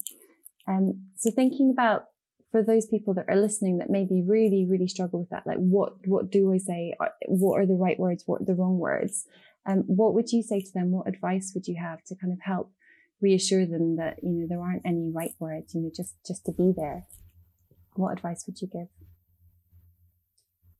Um, 0.67 1.07
so 1.17 1.31
thinking 1.31 1.71
about 1.71 2.05
for 2.53 2.61
those 2.61 2.85
people 2.85 3.15
that 3.15 3.25
are 3.27 3.35
listening 3.35 3.79
that 3.79 3.89
maybe 3.89 4.21
really, 4.21 4.63
really 4.69 4.87
struggle 4.87 5.21
with 5.21 5.29
that, 5.31 5.47
like 5.47 5.57
what, 5.57 5.93
what 6.05 6.29
do 6.29 6.53
I 6.53 6.59
say? 6.59 6.93
Uh, 6.99 7.07
what 7.25 7.59
are 7.59 7.65
the 7.65 7.73
right 7.73 7.99
words? 7.99 8.25
What 8.27 8.41
are 8.41 8.45
the 8.45 8.53
wrong 8.53 8.77
words? 8.77 9.25
Um, 9.65 9.79
what 9.87 10.13
would 10.13 10.31
you 10.31 10.43
say 10.43 10.61
to 10.61 10.71
them? 10.71 10.91
What 10.91 11.07
advice 11.07 11.53
would 11.55 11.67
you 11.67 11.77
have 11.81 12.03
to 12.03 12.15
kind 12.15 12.31
of 12.31 12.37
help 12.43 12.71
reassure 13.19 13.65
them 13.65 13.95
that, 13.95 14.19
you 14.21 14.29
know, 14.29 14.45
there 14.47 14.61
aren't 14.61 14.85
any 14.85 15.09
right 15.11 15.33
words, 15.39 15.73
you 15.73 15.81
know, 15.81 15.89
just, 15.95 16.13
just 16.27 16.45
to 16.45 16.51
be 16.51 16.71
there? 16.77 17.07
What 17.95 18.11
advice 18.11 18.43
would 18.45 18.61
you 18.61 18.67
give? 18.67 18.87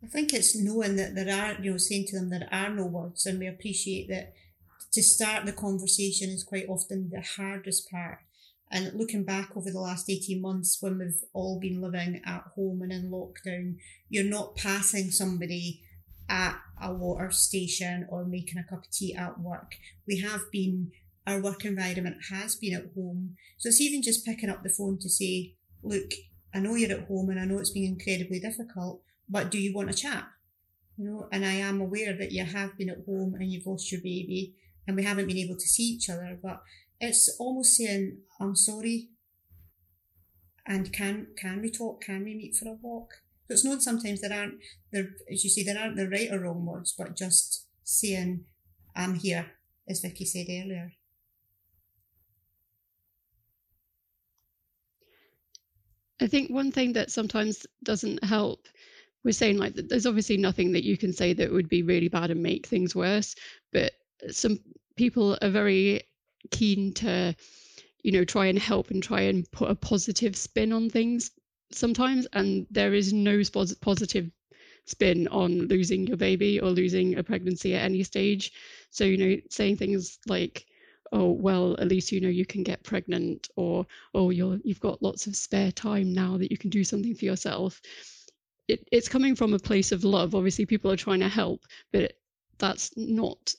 I 0.04 0.08
think 0.10 0.32
it's 0.32 0.56
knowing 0.56 0.96
that 0.98 1.16
there 1.16 1.36
are, 1.36 1.60
you 1.60 1.72
know, 1.72 1.78
saying 1.78 2.06
to 2.10 2.20
them 2.20 2.30
there 2.30 2.48
are 2.52 2.70
no 2.70 2.86
words 2.86 3.26
and 3.26 3.40
we 3.40 3.48
appreciate 3.48 4.10
that 4.10 4.34
to 4.92 5.02
start 5.02 5.48
the 5.48 5.54
conversation 5.54 6.30
is 6.30 6.44
quite 6.44 6.70
often 6.70 7.10
the 7.10 7.24
hardest 7.36 7.90
part 7.90 8.20
and 8.72 8.92
looking 8.96 9.24
back 9.24 9.56
over 9.56 9.70
the 9.70 9.80
last 9.80 10.10
18 10.10 10.42
months 10.42 10.78
when 10.82 10.98
we've 10.98 11.24
all 11.34 11.60
been 11.60 11.82
living 11.82 12.22
at 12.26 12.44
home 12.56 12.82
and 12.82 12.92
in 12.92 13.12
lockdown, 13.12 13.76
you're 14.10 14.24
not 14.24 14.56
passing 14.56 15.12
somebody 15.12 15.84
at 16.30 16.58
a 16.82 16.94
water 16.94 17.30
station 17.32 18.08
or 18.10 18.26
making 18.26 18.58
a 18.58 18.64
cup 18.64 18.86
of 18.86 18.92
tea 18.92 19.14
at 19.16 19.40
work. 19.40 19.76
We 20.08 20.20
have 20.20 20.52
been, 20.52 20.92
our 21.28 21.40
work 21.40 21.66
environment 21.66 22.18
has 22.32 22.56
been 22.56 22.74
at 22.74 22.92
home. 22.96 23.36
So 23.58 23.70
it's 23.70 23.82
even 23.82 24.02
just 24.02 24.26
picking 24.26 24.50
up 24.50 24.64
the 24.64 24.70
phone 24.70 24.98
to 25.00 25.10
say, 25.10 25.54
look, 25.84 26.12
I 26.54 26.60
know 26.60 26.76
you're 26.76 26.98
at 26.98 27.08
home 27.08 27.30
and 27.30 27.40
I 27.40 27.46
know 27.46 27.60
it's 27.60 27.72
been 27.72 27.84
incredibly 27.86 28.40
difficult, 28.40 29.02
but 29.30 29.52
do 29.52 29.60
you 29.60 29.74
want 29.74 29.90
a 29.90 29.94
chat? 29.94 30.26
You 30.98 31.06
know, 31.06 31.28
and 31.32 31.46
I 31.46 31.54
am 31.54 31.82
aware 31.82 32.16
that 32.18 32.32
you 32.32 32.44
have 32.44 32.78
been 32.78 32.90
at 32.90 33.06
home 33.06 33.36
and 33.36 33.52
you've 33.52 33.66
lost 33.66 33.92
your 33.92 34.02
baby 34.02 34.54
and 34.88 34.96
we 34.96 35.04
haven't 35.04 35.28
been 35.28 35.38
able 35.38 35.56
to 35.56 35.68
see 35.68 35.84
each 35.84 36.10
other, 36.10 36.38
but 36.42 36.62
it's 37.08 37.36
almost 37.40 37.76
saying, 37.76 38.20
I'm 38.40 38.56
sorry. 38.56 39.10
And 40.66 40.92
can 40.94 41.28
can 41.38 41.62
we 41.62 41.70
talk? 41.70 42.02
Can 42.02 42.24
we 42.24 42.36
meet 42.36 42.56
for 42.56 42.70
a 42.70 42.74
walk? 42.74 43.16
So 43.48 43.54
it's 43.54 43.66
known 43.66 43.82
sometimes 43.82 44.22
there 44.22 44.34
aren't 44.34 44.56
there 44.92 45.10
as 45.32 45.44
you 45.44 45.50
say, 45.50 45.64
there 45.64 45.78
aren't 45.78 45.98
the 45.98 46.10
right 46.10 46.32
or 46.32 46.40
wrong 46.40 46.66
words, 46.66 46.94
but 46.98 47.18
just 47.18 47.66
saying, 47.84 48.46
I'm 48.96 49.16
here, 49.16 49.52
as 49.90 50.00
Vicky 50.00 50.26
said 50.26 50.48
earlier. 50.50 50.94
I 56.22 56.28
think 56.28 56.50
one 56.50 56.72
thing 56.72 56.94
that 56.94 57.12
sometimes 57.12 57.66
doesn't 57.84 58.24
help 58.24 58.68
we're 59.24 59.32
saying 59.32 59.58
like 59.58 59.74
there's 59.76 60.06
obviously 60.06 60.38
nothing 60.38 60.72
that 60.74 60.84
you 60.84 60.98
can 60.98 61.14
say 61.14 61.34
that 61.34 61.52
would 61.52 61.70
be 61.70 61.84
really 61.84 62.08
bad 62.08 62.32
and 62.32 62.42
make 62.42 62.68
things 62.68 62.96
worse 62.96 63.36
but 63.72 63.92
some 64.30 64.60
people 64.96 65.38
are 65.42 65.50
very 65.50 66.02
keen 66.52 66.94
to 66.94 67.36
you 68.04 68.12
know 68.12 68.26
try 68.26 68.48
and 68.48 68.60
help 68.60 68.92
and 68.92 69.02
try 69.02 69.22
and 69.22 69.50
put 69.52 69.70
a 69.70 69.76
positive 69.76 70.36
spin 70.36 70.74
on 70.74 70.90
things 70.90 71.32
sometimes 71.72 72.28
and 72.34 72.68
there 72.70 72.94
is 72.94 73.14
no 73.14 73.42
positive 73.82 74.30
spin 74.86 75.28
on 75.30 75.68
losing 75.68 76.08
your 76.08 76.18
baby 76.18 76.60
or 76.60 76.70
losing 76.70 77.18
a 77.18 77.24
pregnancy 77.24 77.74
at 77.74 77.84
any 77.84 78.04
stage. 78.04 78.52
So 78.92 79.04
you 79.06 79.18
know 79.18 79.42
saying 79.50 79.78
things 79.78 80.20
like 80.28 80.66
oh 81.12 81.32
well 81.32 81.76
at 81.80 81.88
least 81.88 82.12
you 82.12 82.20
know 82.22 82.30
you 82.30 82.46
can 82.46 82.64
get 82.64 82.84
pregnant 82.84 83.50
or 83.56 83.86
oh 84.14 84.30
you're 84.30 84.60
you've 84.64 84.80
got 84.80 85.02
lots 85.02 85.28
of 85.28 85.36
spare 85.36 85.72
time 85.72 86.14
now 86.14 86.38
that 86.38 86.52
you 86.52 86.58
can 86.58 86.70
do 86.70 86.84
something 86.84 87.16
for 87.16 87.26
yourself 87.26 87.82
it, 88.68 88.88
it's 88.92 89.10
coming 89.10 89.36
from 89.36 89.54
a 89.54 89.60
place 89.60 89.92
of 89.92 90.06
love. 90.06 90.34
Obviously 90.34 90.66
people 90.66 90.90
are 90.92 90.98
trying 90.98 91.20
to 91.20 91.30
help 91.30 91.66
but 91.92 92.14
that's 92.58 92.92
not 92.98 93.54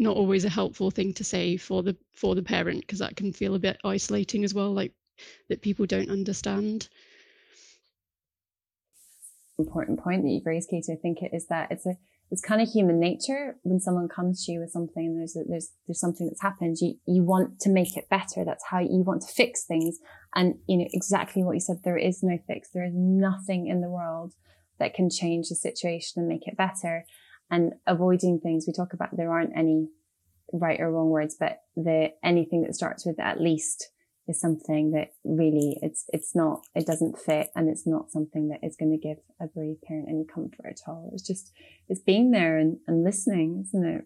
not 0.00 0.16
always 0.16 0.44
a 0.44 0.48
helpful 0.48 0.90
thing 0.90 1.12
to 1.14 1.24
say 1.24 1.56
for 1.56 1.82
the 1.82 1.96
for 2.14 2.34
the 2.34 2.42
parent 2.42 2.80
because 2.80 2.98
that 2.98 3.16
can 3.16 3.32
feel 3.32 3.54
a 3.54 3.58
bit 3.58 3.78
isolating 3.84 4.44
as 4.44 4.54
well 4.54 4.72
like 4.72 4.92
that 5.48 5.62
people 5.62 5.86
don't 5.86 6.10
understand. 6.10 6.88
Important 9.58 10.00
point 10.00 10.22
that 10.22 10.30
you've 10.30 10.46
raised 10.46 10.70
katie 10.70 10.92
i 10.92 10.96
think 10.96 11.18
it 11.20 11.32
is 11.34 11.46
that 11.48 11.70
it's 11.70 11.84
a 11.84 11.94
it's 12.30 12.40
kind 12.40 12.62
of 12.62 12.68
human 12.68 13.00
nature. 13.00 13.56
When 13.62 13.80
someone 13.80 14.08
comes 14.08 14.44
to 14.44 14.52
you 14.52 14.60
with 14.60 14.70
something 14.70 15.04
and 15.04 15.18
there's 15.18 15.36
a, 15.36 15.40
there's 15.48 15.70
there's 15.86 16.00
something 16.00 16.28
that's 16.28 16.40
happened 16.40 16.76
you 16.80 16.94
you 17.06 17.24
want 17.24 17.60
to 17.60 17.70
make 17.70 17.96
it 17.96 18.08
better. 18.08 18.44
That's 18.44 18.64
how 18.70 18.78
you 18.78 19.02
want 19.04 19.22
to 19.22 19.32
fix 19.32 19.64
things. 19.64 19.98
And 20.34 20.54
you 20.66 20.78
know 20.78 20.86
exactly 20.92 21.42
what 21.42 21.54
you 21.54 21.60
said 21.60 21.80
there 21.84 21.98
is 21.98 22.22
no 22.22 22.38
fix. 22.46 22.70
There 22.72 22.84
is 22.84 22.94
nothing 22.94 23.66
in 23.66 23.80
the 23.80 23.90
world 23.90 24.32
that 24.78 24.94
can 24.94 25.10
change 25.10 25.48
the 25.48 25.56
situation 25.56 26.20
and 26.20 26.28
make 26.28 26.46
it 26.46 26.56
better 26.56 27.04
and 27.50 27.72
avoiding 27.86 28.40
things. 28.40 28.64
We 28.66 28.72
talk 28.72 28.92
about 28.92 29.16
there 29.16 29.32
aren't 29.32 29.56
any 29.56 29.88
right 30.52 30.80
or 30.80 30.90
wrong 30.90 31.10
words, 31.10 31.36
but 31.38 31.60
the 31.76 32.12
anything 32.24 32.62
that 32.62 32.74
starts 32.74 33.04
with 33.06 33.18
at 33.20 33.40
least 33.40 33.90
is 34.28 34.40
something 34.40 34.92
that 34.92 35.08
really 35.24 35.76
it's 35.82 36.04
it's 36.12 36.34
not 36.34 36.60
it 36.74 36.86
doesn't 36.86 37.18
fit 37.18 37.48
and 37.54 37.68
it's 37.68 37.86
not 37.86 38.10
something 38.10 38.48
that 38.48 38.60
is 38.62 38.76
going 38.76 38.92
to 38.92 39.08
give 39.08 39.18
a 39.40 39.46
bereaved 39.46 39.82
parent 39.82 40.08
any 40.08 40.24
comfort 40.24 40.66
at 40.66 40.80
all. 40.86 41.10
It's 41.12 41.26
just 41.26 41.52
it's 41.88 42.00
being 42.00 42.30
there 42.30 42.58
and, 42.58 42.78
and 42.86 43.02
listening, 43.02 43.64
isn't 43.66 43.86
it? 43.86 44.04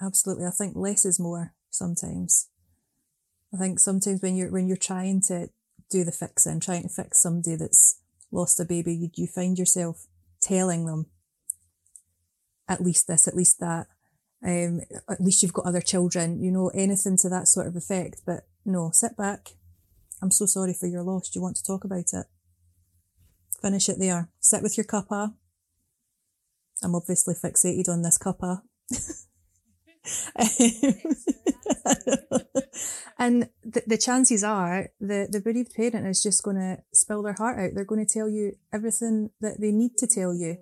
Absolutely. 0.00 0.46
I 0.46 0.50
think 0.50 0.74
less 0.76 1.04
is 1.04 1.20
more 1.20 1.54
sometimes. 1.70 2.48
I 3.54 3.58
think 3.58 3.78
sometimes 3.78 4.22
when 4.22 4.36
you're 4.36 4.50
when 4.50 4.66
you're 4.66 4.76
trying 4.76 5.20
to 5.28 5.48
do 5.90 6.04
the 6.04 6.12
fixing, 6.12 6.60
trying 6.60 6.82
to 6.82 6.88
fix 6.88 7.22
somebody 7.22 7.56
that's 7.56 8.00
lost 8.30 8.58
a 8.58 8.64
baby, 8.64 8.94
you, 8.94 9.10
you 9.14 9.26
find 9.26 9.58
yourself 9.58 10.06
telling 10.40 10.86
them 10.86 11.06
at 12.72 12.82
least 12.82 13.06
this, 13.06 13.28
at 13.28 13.36
least 13.36 13.60
that. 13.60 13.86
Um, 14.44 14.80
at 15.08 15.20
least 15.20 15.42
you've 15.42 15.52
got 15.52 15.66
other 15.66 15.80
children, 15.80 16.42
you 16.42 16.50
know, 16.50 16.68
anything 16.74 17.16
to 17.18 17.28
that 17.28 17.46
sort 17.46 17.68
of 17.68 17.76
effect. 17.76 18.22
But 18.26 18.40
no, 18.64 18.90
sit 18.92 19.16
back. 19.16 19.50
I'm 20.20 20.30
so 20.30 20.46
sorry 20.46 20.74
for 20.74 20.86
your 20.86 21.02
loss. 21.02 21.28
Do 21.28 21.38
you 21.38 21.42
want 21.42 21.56
to 21.56 21.64
talk 21.64 21.84
about 21.84 22.12
it? 22.12 22.26
Finish 23.60 23.88
it 23.88 23.98
there. 23.98 24.30
Sit 24.40 24.62
with 24.62 24.76
your 24.76 24.86
cuppa. 24.86 25.34
I'm 26.82 26.94
obviously 26.94 27.34
fixated 27.34 27.88
on 27.88 28.02
this 28.02 28.18
cuppa. 28.18 28.62
and 33.18 33.48
the, 33.62 33.82
the 33.86 33.98
chances 33.98 34.42
are 34.42 34.88
the, 35.00 35.28
the 35.30 35.40
bereaved 35.40 35.74
parent 35.74 36.06
is 36.06 36.22
just 36.22 36.42
going 36.42 36.56
to 36.56 36.78
spill 36.92 37.22
their 37.22 37.34
heart 37.34 37.58
out. 37.58 37.70
They're 37.74 37.84
going 37.84 38.04
to 38.04 38.12
tell 38.12 38.28
you 38.28 38.56
everything 38.72 39.30
that 39.40 39.60
they 39.60 39.70
need 39.70 39.96
to 39.98 40.08
tell 40.08 40.34
you. 40.34 40.56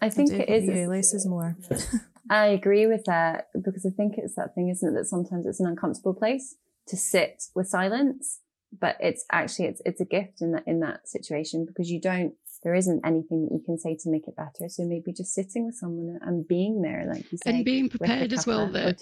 I 0.00 0.10
think 0.10 0.32
it 0.32 0.48
is. 0.48 0.64
Yeah, 0.64 0.86
less 0.86 1.12
is 1.12 1.26
more. 1.26 1.56
I 2.30 2.46
agree 2.46 2.86
with 2.86 3.04
that 3.06 3.48
because 3.54 3.84
I 3.84 3.90
think 3.90 4.14
it's 4.16 4.36
that 4.36 4.54
thing, 4.54 4.68
isn't 4.68 4.88
it? 4.88 4.96
That 4.96 5.06
sometimes 5.06 5.46
it's 5.46 5.60
an 5.60 5.66
uncomfortable 5.66 6.14
place 6.14 6.56
to 6.88 6.96
sit 6.96 7.44
with 7.54 7.68
silence, 7.68 8.40
but 8.78 8.96
it's 9.00 9.24
actually 9.32 9.66
it's 9.66 9.82
it's 9.84 10.00
a 10.00 10.04
gift 10.04 10.40
in 10.40 10.52
that 10.52 10.64
in 10.66 10.80
that 10.80 11.08
situation 11.08 11.66
because 11.66 11.90
you 11.90 12.00
don't 12.00 12.34
there 12.62 12.74
isn't 12.74 13.00
anything 13.06 13.42
that 13.42 13.52
you 13.52 13.62
can 13.64 13.78
say 13.78 13.96
to 13.96 14.10
make 14.10 14.28
it 14.28 14.36
better. 14.36 14.68
So 14.68 14.84
maybe 14.84 15.12
just 15.12 15.34
sitting 15.34 15.66
with 15.66 15.76
someone 15.76 16.18
and 16.22 16.46
being 16.46 16.82
there, 16.82 17.06
like 17.12 17.30
you 17.32 17.38
say, 17.38 17.50
and 17.50 17.64
being 17.64 17.88
prepared 17.88 18.32
as 18.32 18.46
well. 18.46 18.68
That 18.68 19.00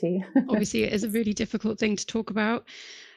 obviously 0.48 0.84
it 0.84 0.92
is 0.92 1.04
a 1.04 1.08
really 1.10 1.34
difficult 1.34 1.78
thing 1.78 1.96
to 1.96 2.06
talk 2.06 2.30
about, 2.30 2.66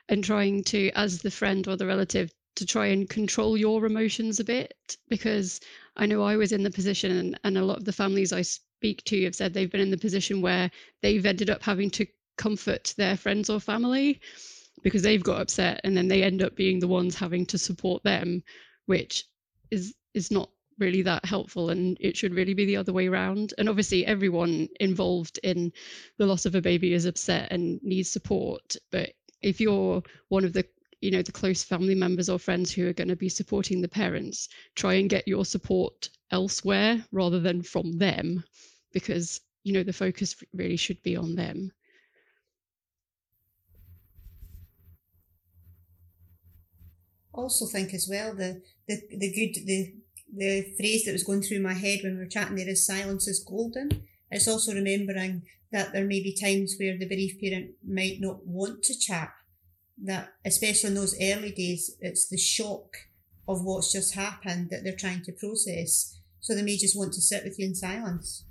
and 0.10 0.24
trying 0.24 0.64
to, 0.66 0.90
as 0.92 1.20
the 1.20 1.32
friend 1.32 1.68
or 1.68 1.76
the 1.76 1.86
relative, 1.86 2.34
to 2.56 2.66
try 2.66 2.88
and 2.88 3.10
control 3.10 3.58
your 3.58 3.86
emotions 3.86 4.40
a 4.40 4.44
bit 4.44 4.98
because 5.10 5.60
I 5.96 6.06
know 6.06 6.24
I 6.24 6.36
was 6.36 6.52
in 6.52 6.64
the 6.64 6.72
position 6.72 7.12
and, 7.12 7.40
and 7.44 7.58
a 7.58 7.66
lot 7.66 7.78
of 7.78 7.86
the 7.86 7.94
families 7.94 8.34
I 8.34 8.42
speak 8.42 9.04
to 9.06 9.24
have 9.24 9.36
said 9.36 9.54
they've 9.54 9.72
been 9.72 9.82
in 9.82 9.92
the 9.92 9.98
position 9.98 10.42
where 10.42 10.70
they've 11.02 11.26
ended 11.26 11.50
up 11.50 11.64
having 11.64 11.90
to 11.92 12.06
comfort 12.38 12.94
their 12.98 13.18
friends 13.18 13.50
or 13.50 13.60
family 13.60 14.20
because 14.84 15.02
they've 15.02 15.24
got 15.24 15.42
upset 15.42 15.82
and 15.84 15.96
then 15.96 16.08
they 16.08 16.24
end 16.24 16.42
up 16.42 16.56
being 16.56 16.80
the 16.80 16.88
ones 16.88 17.16
having 17.16 17.46
to 17.46 17.58
support 17.58 18.04
them 18.04 18.44
which 18.86 19.26
is 19.70 19.94
is 20.14 20.32
not 20.32 20.50
really 20.80 21.04
that 21.04 21.24
helpful 21.24 21.70
and 21.70 21.98
it 22.00 22.18
should 22.18 22.34
really 22.34 22.56
be 22.56 22.66
the 22.66 22.76
other 22.76 22.92
way 22.92 23.08
around. 23.08 23.54
And 23.58 23.70
obviously 23.70 24.06
everyone 24.06 24.68
involved 24.80 25.40
in 25.44 25.72
the 26.18 26.26
loss 26.26 26.46
of 26.46 26.56
a 26.56 26.62
baby 26.62 26.94
is 26.94 27.06
upset 27.06 27.52
and 27.52 27.80
needs 27.84 28.10
support 28.10 28.76
but 28.92 29.12
if 29.42 29.62
you're 29.62 30.02
one 30.30 30.44
of 30.44 30.54
the 30.54 30.66
you 31.02 31.12
know 31.12 31.22
the 31.22 31.32
close 31.32 31.64
family 31.64 31.96
members 31.96 32.30
or 32.30 32.40
friends 32.40 32.72
who 32.72 32.88
are 32.88 32.94
going 32.94 33.08
to 33.08 33.16
be 33.16 33.30
supporting 33.30 33.82
the 33.82 33.88
parents 33.88 34.48
try 34.76 34.94
and 34.94 35.10
get 35.10 35.28
your 35.28 35.46
support 35.46 36.10
elsewhere 36.32 37.04
rather 37.12 37.40
than 37.40 37.62
from 37.62 37.98
them 37.98 38.44
because 38.94 39.42
you 39.64 39.74
know 39.74 39.84
the 39.84 39.94
focus 39.94 40.36
really 40.54 40.78
should 40.78 41.02
be 41.04 41.16
on 41.16 41.36
them 41.36 41.72
also 47.34 47.66
think 47.66 47.94
as 47.94 48.08
well 48.10 48.34
the 48.34 48.62
the, 48.88 49.02
the 49.10 49.32
good 49.32 49.66
the 49.66 49.94
the 50.34 50.74
phrase 50.78 51.06
that 51.06 51.12
was 51.12 51.24
going 51.24 51.42
through 51.42 51.60
my 51.60 51.74
head 51.74 52.00
when 52.04 52.14
we 52.14 52.24
were 52.24 52.30
chatting 52.30 52.56
there 52.56 52.70
is 52.70 52.86
silence 52.86 53.28
is 53.28 53.44
golden. 53.44 54.08
It's 54.30 54.48
also 54.48 54.74
remembering 54.74 55.44
that 55.72 55.92
there 55.92 56.06
may 56.06 56.22
be 56.22 56.34
times 56.34 56.76
where 56.80 56.98
the 56.98 57.08
bereaved 57.08 57.42
parent 57.42 57.72
might 57.86 58.18
not 58.20 58.46
want 58.46 58.84
to 58.84 58.98
chat. 58.98 59.34
That 60.04 60.34
especially 60.46 60.90
in 60.90 60.96
those 60.96 61.16
early 61.22 61.52
days, 61.52 61.96
it's 62.00 62.28
the 62.28 62.38
shock 62.38 62.98
of 63.48 63.64
what's 63.64 63.92
just 63.92 64.16
happened 64.16 64.70
that 64.70 64.84
they're 64.84 64.96
trying 64.96 65.24
to 65.24 65.32
process. 65.32 66.20
So 66.40 66.56
they 66.56 66.64
may 66.64 66.78
just 66.78 66.98
want 66.98 67.14
to 67.14 67.22
sit 67.22 67.44
with 67.44 67.60
you 67.60 67.68
in 67.68 67.76
silence. 67.76 68.46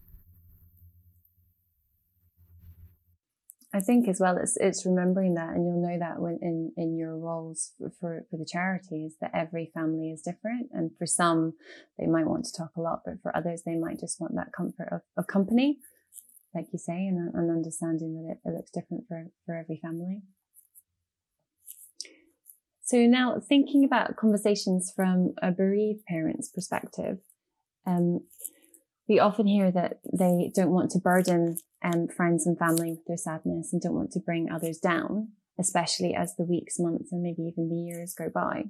I 3.73 3.80
think 3.80 4.09
as 4.09 4.19
well, 4.19 4.37
it's 4.37 4.57
it's 4.57 4.85
remembering 4.85 5.35
that, 5.35 5.50
and 5.50 5.64
you'll 5.64 5.80
know 5.80 5.99
that 5.99 6.21
when 6.21 6.38
in 6.42 6.73
in 6.76 6.97
your 6.97 7.16
roles 7.16 7.73
for, 7.78 8.26
for 8.28 8.37
the 8.37 8.45
charities 8.45 9.14
that 9.21 9.30
every 9.33 9.71
family 9.73 10.11
is 10.11 10.23
different, 10.23 10.71
and 10.73 10.90
for 10.99 11.07
some 11.07 11.54
they 11.97 12.07
might 12.07 12.26
want 12.26 12.45
to 12.47 12.52
talk 12.52 12.73
a 12.76 12.80
lot, 12.80 13.02
but 13.04 13.23
for 13.23 13.37
others 13.37 13.62
they 13.64 13.76
might 13.76 14.00
just 14.00 14.21
want 14.21 14.35
that 14.35 14.52
comfort 14.57 14.88
of, 14.90 15.02
of 15.16 15.28
company, 15.28 15.78
like 16.52 16.66
you 16.73 16.80
say, 16.80 17.07
and, 17.07 17.33
and 17.33 17.50
understanding 17.50 18.14
that 18.14 18.33
it, 18.33 18.49
it 18.49 18.57
looks 18.57 18.73
different 18.73 19.04
for 19.07 19.30
for 19.47 19.54
every 19.54 19.78
family. 19.80 20.23
So 22.90 23.06
now 23.06 23.38
thinking 23.38 23.85
about 23.85 24.16
conversations 24.16 24.92
from 24.97 25.35
a 25.40 25.52
bereaved 25.52 26.04
parent's 26.06 26.49
perspective, 26.49 27.18
um, 27.87 28.26
we 29.09 29.20
often 29.20 29.47
hear 29.47 29.70
that 29.70 30.00
they 30.12 30.50
don't 30.52 30.73
want 30.73 30.90
to 30.90 30.99
burden 30.99 31.59
um, 31.85 32.09
friends 32.09 32.49
and 32.49 32.59
family 32.59 32.90
with 32.90 33.04
their 33.06 33.16
sadness 33.16 33.73
and 33.73 33.80
don't 33.80 33.94
want 33.94 34.11
to 34.12 34.18
bring 34.18 34.50
others 34.50 34.78
down, 34.78 35.28
especially 35.56 36.16
as 36.16 36.35
the 36.35 36.42
weeks, 36.42 36.80
months, 36.80 37.12
and 37.12 37.23
maybe 37.23 37.42
even 37.42 37.68
the 37.68 37.76
years 37.76 38.12
go 38.12 38.28
by. 38.28 38.64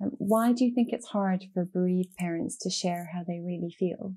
Um, 0.00 0.12
why 0.18 0.52
do 0.52 0.64
you 0.64 0.72
think 0.72 0.90
it's 0.92 1.08
hard 1.08 1.46
for 1.52 1.64
bereaved 1.64 2.14
parents 2.16 2.56
to 2.58 2.70
share 2.70 3.10
how 3.12 3.24
they 3.26 3.40
really 3.40 3.74
feel? 3.76 4.14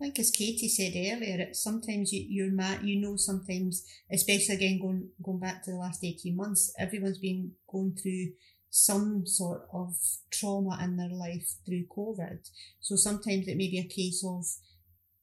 I 0.00 0.04
think 0.04 0.18
as 0.18 0.30
Katie 0.30 0.68
said 0.68 0.92
earlier, 0.96 1.48
sometimes 1.52 2.12
you, 2.12 2.26
you're 2.28 2.52
mad, 2.52 2.82
you 2.82 3.00
know, 3.00 3.16
sometimes, 3.16 3.86
especially 4.10 4.56
again 4.56 4.80
going, 4.80 5.08
going 5.22 5.38
back 5.38 5.62
to 5.64 5.70
the 5.70 5.76
last 5.76 6.02
18 6.02 6.34
months, 6.36 6.72
everyone's 6.78 7.18
been 7.18 7.52
going 7.70 7.94
through 7.94 8.32
some 8.70 9.24
sort 9.24 9.68
of 9.72 9.94
trauma 10.32 10.80
in 10.82 10.96
their 10.96 11.10
life 11.10 11.48
through 11.64 11.84
COVID. 11.96 12.38
So 12.80 12.96
sometimes 12.96 13.46
it 13.46 13.56
may 13.56 13.70
be 13.70 13.78
a 13.78 13.94
case 13.94 14.24
of 14.26 14.44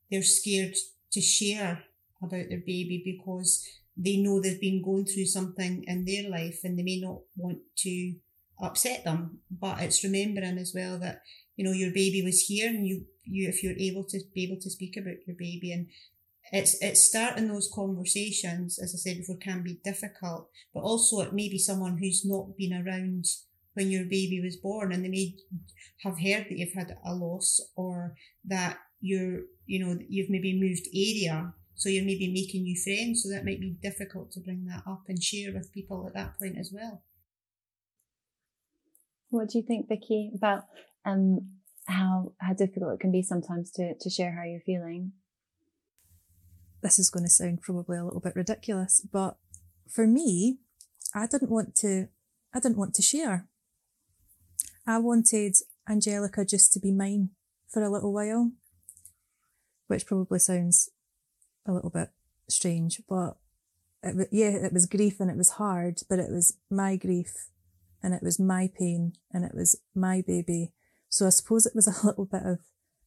they're 0.10 0.24
scared 0.24 0.76
to 1.12 1.20
share 1.20 1.84
about 2.22 2.48
their 2.50 2.62
baby 2.66 3.02
because 3.04 3.68
they 3.98 4.18
know 4.18 4.40
they've 4.40 4.62
been 4.62 4.82
going 4.82 5.06
through 5.06 5.26
something 5.26 5.84
in 5.86 6.06
their 6.06 6.30
life 6.30 6.60
and 6.64 6.80
they 6.80 6.84
may 6.84 7.02
not 7.02 7.20
want 7.36 7.58
to 7.80 8.14
upset 8.62 9.04
them. 9.04 9.40
But 9.52 9.82
it's 9.82 10.04
remembering 10.04 10.58
as 10.58 10.72
well 10.74 10.98
that, 11.00 11.22
you 11.58 11.66
know, 11.66 11.74
your 11.74 11.92
baby 11.92 12.22
was 12.24 12.42
here 12.44 12.70
and 12.70 12.88
you, 12.88 13.06
you, 13.24 13.48
if 13.48 13.64
you're 13.64 13.78
able 13.78 14.04
to 14.06 14.20
be 14.34 14.44
able 14.44 14.62
to 14.62 14.70
speak 14.70 14.98
about 14.98 15.26
your 15.26 15.36
baby. 15.38 15.72
And 15.72 15.88
it's 16.52 16.82
it's 16.82 17.08
starting 17.08 17.48
those 17.48 17.72
conversations, 17.74 18.80
as 18.80 18.94
I 18.94 18.98
said 18.98 19.18
before, 19.18 19.38
can 19.38 19.64
be 19.64 19.80
difficult, 19.84 20.50
but 20.74 20.82
also 20.82 21.22
it 21.22 21.34
may 21.34 21.50
be 21.50 21.58
someone 21.58 21.98
who's 21.98 22.26
not 22.26 22.58
been 22.58 22.74
around 22.74 23.26
when 23.74 23.90
your 23.90 24.04
baby 24.04 24.42
was 24.44 24.58
born 24.58 24.92
and 24.92 25.06
they 25.06 25.10
may 25.10 25.36
have 26.04 26.20
heard 26.20 26.46
that 26.50 26.58
you've 26.58 26.74
had 26.74 26.98
a 27.06 27.14
loss 27.14 27.62
or 27.78 28.16
that 28.44 28.78
you're 29.00 29.42
you 29.66 29.84
know 29.84 29.98
you've 30.10 30.30
maybe 30.30 30.60
moved 30.60 30.88
area 30.94 31.54
so 31.82 31.90
you're 31.90 32.06
maybe 32.06 32.32
making 32.32 32.62
new 32.62 32.78
friends. 32.80 33.24
So 33.24 33.30
that 33.30 33.44
might 33.44 33.60
be 33.60 33.76
difficult 33.82 34.32
to 34.34 34.40
bring 34.40 34.66
that 34.66 34.84
up 34.86 35.02
and 35.08 35.22
share 35.22 35.52
with 35.52 35.74
people 35.74 36.06
at 36.06 36.14
that 36.14 36.38
point 36.38 36.60
as 36.60 36.72
well. 36.72 37.02
What 39.32 39.50
do 39.50 39.58
you 39.58 39.64
think 39.64 39.90
vicky 39.90 40.32
about 40.36 40.66
um 41.06 41.61
how 41.92 42.34
how 42.40 42.54
difficult 42.54 42.94
it 42.94 43.00
can 43.00 43.12
be 43.12 43.22
sometimes 43.22 43.72
to 43.72 43.94
to 44.00 44.10
share 44.10 44.32
how 44.32 44.44
you're 44.44 44.62
feeling 44.62 45.12
this 46.82 47.00
is 47.00 47.10
going 47.10 47.24
to 47.24 47.30
sound 47.30 47.62
probably 47.62 47.98
a 47.98 48.04
little 48.04 48.20
bit 48.20 48.36
ridiculous, 48.36 49.06
but 49.12 49.38
for 49.90 50.08
me, 50.08 50.58
I 51.14 51.28
didn't 51.28 51.52
want 51.52 51.76
to, 51.76 52.08
I 52.54 52.60
didn't 52.60 52.78
want 52.78 52.96
to 52.96 53.02
share. 53.02 53.48
I 54.88 54.98
wanted 54.98 55.56
Angelica 55.88 56.44
just 56.44 56.74
to 56.74 56.80
be 56.80 56.92
mine 56.92 57.30
for 57.70 57.84
a 57.84 57.90
little 57.90 58.14
while, 58.14 58.52
which 59.88 60.06
probably 60.06 60.40
sounds 60.40 60.90
a 61.66 61.72
little 61.72 61.90
bit 61.90 62.10
strange, 62.50 63.02
but 63.08 63.38
it, 64.02 64.30
yeah, 64.32 64.50
it 64.50 64.74
was 64.74 64.88
grief 64.88 65.20
and 65.20 65.30
it 65.30 65.38
was 65.38 65.52
hard, 65.52 66.00
but 66.10 66.20
it 66.20 66.32
was 66.32 66.58
my 66.70 66.96
grief 66.96 67.50
and 68.02 68.14
it 68.14 68.24
was 68.24 68.40
my 68.40 68.70
pain 68.76 69.14
and 69.32 69.46
it 69.46 69.54
was 69.54 69.80
my 69.94 70.24
baby. 70.26 70.74
So 71.12 71.28
I 71.28 71.30
suppose 71.30 71.68
it 71.68 71.76
was 71.76 71.88
a 71.88 72.04
little 72.08 72.26
bit 72.26 72.44
of 72.44 72.58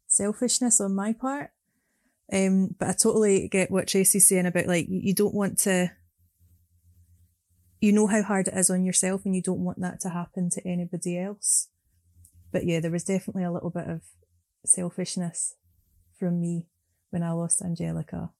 selfishness 0.06 0.80
on 0.80 0.94
my 0.94 1.12
part 1.12 1.50
um, 2.32 2.74
but 2.78 2.88
I 2.88 2.92
totally 2.92 3.48
get 3.48 3.70
what 3.70 3.88
Tracy's 3.88 4.28
saying 4.28 4.46
about 4.46 4.66
like, 4.66 4.86
you 4.88 5.14
don't 5.14 5.34
want 5.34 5.58
to, 5.60 5.90
you 7.80 7.92
know 7.92 8.06
how 8.06 8.22
hard 8.22 8.48
it 8.48 8.54
is 8.54 8.70
on 8.70 8.84
yourself 8.84 9.22
and 9.24 9.36
you 9.36 9.42
don't 9.42 9.64
want 9.64 9.80
that 9.80 10.00
to 10.00 10.10
happen 10.10 10.48
to 10.50 10.66
anybody 10.66 11.18
else. 11.18 11.68
But 12.50 12.64
yeah, 12.66 12.80
there 12.80 12.90
was 12.90 13.04
definitely 13.04 13.44
a 13.44 13.52
little 13.52 13.70
bit 13.70 13.88
of 13.88 14.02
selfishness 14.64 15.54
from 16.18 16.40
me 16.40 16.66
when 17.10 17.22
I 17.22 17.32
lost 17.32 17.60
Angelica. 17.60 18.30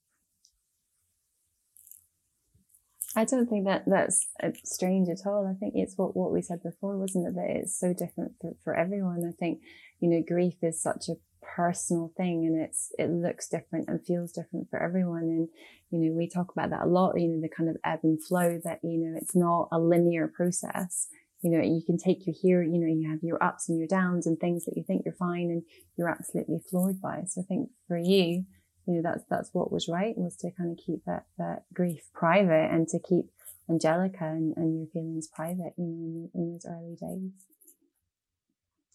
I 3.16 3.24
don't 3.24 3.48
think 3.48 3.66
that 3.66 3.85
that's 3.87 4.27
uh, 4.42 4.50
strange 4.64 5.09
at 5.09 5.27
all. 5.27 5.46
I 5.46 5.59
think 5.59 5.74
it's 5.77 5.96
what, 5.96 6.16
what 6.16 6.33
we 6.33 6.42
said 6.42 6.62
before, 6.62 6.96
wasn't 6.98 7.29
it? 7.29 7.35
That 7.35 7.48
it's 7.48 7.79
so 7.79 7.92
different 7.92 8.33
for, 8.40 8.55
for 8.64 8.74
everyone. 8.74 9.24
I 9.27 9.33
think, 9.33 9.61
you 10.00 10.09
know, 10.09 10.22
grief 10.27 10.55
is 10.62 10.83
such 10.83 11.09
a 11.09 11.14
personal 11.55 12.12
thing 12.16 12.46
and 12.46 12.61
it's 12.61 12.92
it 12.98 13.11
looks 13.11 13.48
different 13.48 13.88
and 13.88 14.05
feels 14.05 14.33
different 14.33 14.68
for 14.70 14.83
everyone 14.83 15.22
and 15.22 15.48
you 15.90 15.98
know 15.98 16.16
we 16.16 16.29
talk 16.29 16.50
about 16.50 16.70
that 16.70 16.83
a 16.83 16.87
lot 16.87 17.12
you 17.20 17.29
know 17.29 17.40
the 17.40 17.48
kind 17.48 17.68
of 17.68 17.77
ebb 17.85 18.00
and 18.03 18.22
flow 18.24 18.59
that 18.64 18.81
you 18.83 18.98
know 18.98 19.18
it's 19.20 19.37
not 19.37 19.68
a 19.70 19.79
linear 19.79 20.27
process 20.27 21.09
you 21.42 21.50
know 21.50 21.62
you 21.62 21.83
can 21.85 21.98
take 21.98 22.27
your 22.27 22.35
here 22.40 22.62
you 22.62 22.79
know 22.79 22.87
you 22.87 23.09
have 23.09 23.22
your 23.22 23.42
ups 23.42 23.68
and 23.68 23.79
your 23.79 23.87
downs 23.87 24.27
and 24.27 24.40
things 24.40 24.64
that 24.64 24.77
you 24.77 24.83
think 24.83 25.03
you're 25.05 25.14
fine 25.14 25.50
and 25.50 25.62
you're 25.96 26.09
absolutely 26.09 26.59
floored 26.70 27.00
by 27.00 27.22
so 27.27 27.42
i 27.42 27.44
think 27.44 27.68
for 27.87 27.98
you 27.98 28.44
you 28.87 28.94
know 28.94 29.03
that's 29.03 29.25
that's 29.31 29.51
what 29.53 29.73
was 29.73 29.88
right 29.88 30.16
was 30.16 30.37
to 30.37 30.51
kind 30.51 30.70
of 30.70 30.85
keep 30.85 31.05
that 31.05 31.25
that 31.38 31.64
grief 31.73 32.01
private 32.12 32.70
and 32.70 32.88
to 32.88 32.99
keep 32.99 33.27
angelica 33.70 34.25
and, 34.25 34.57
and 34.57 34.79
your 34.79 34.87
feelings 34.88 35.29
private 35.29 35.73
you 35.77 35.85
know 35.85 36.31
in, 36.35 36.40
in 36.40 36.53
those 36.53 36.66
early 36.66 36.97
days 37.01 37.33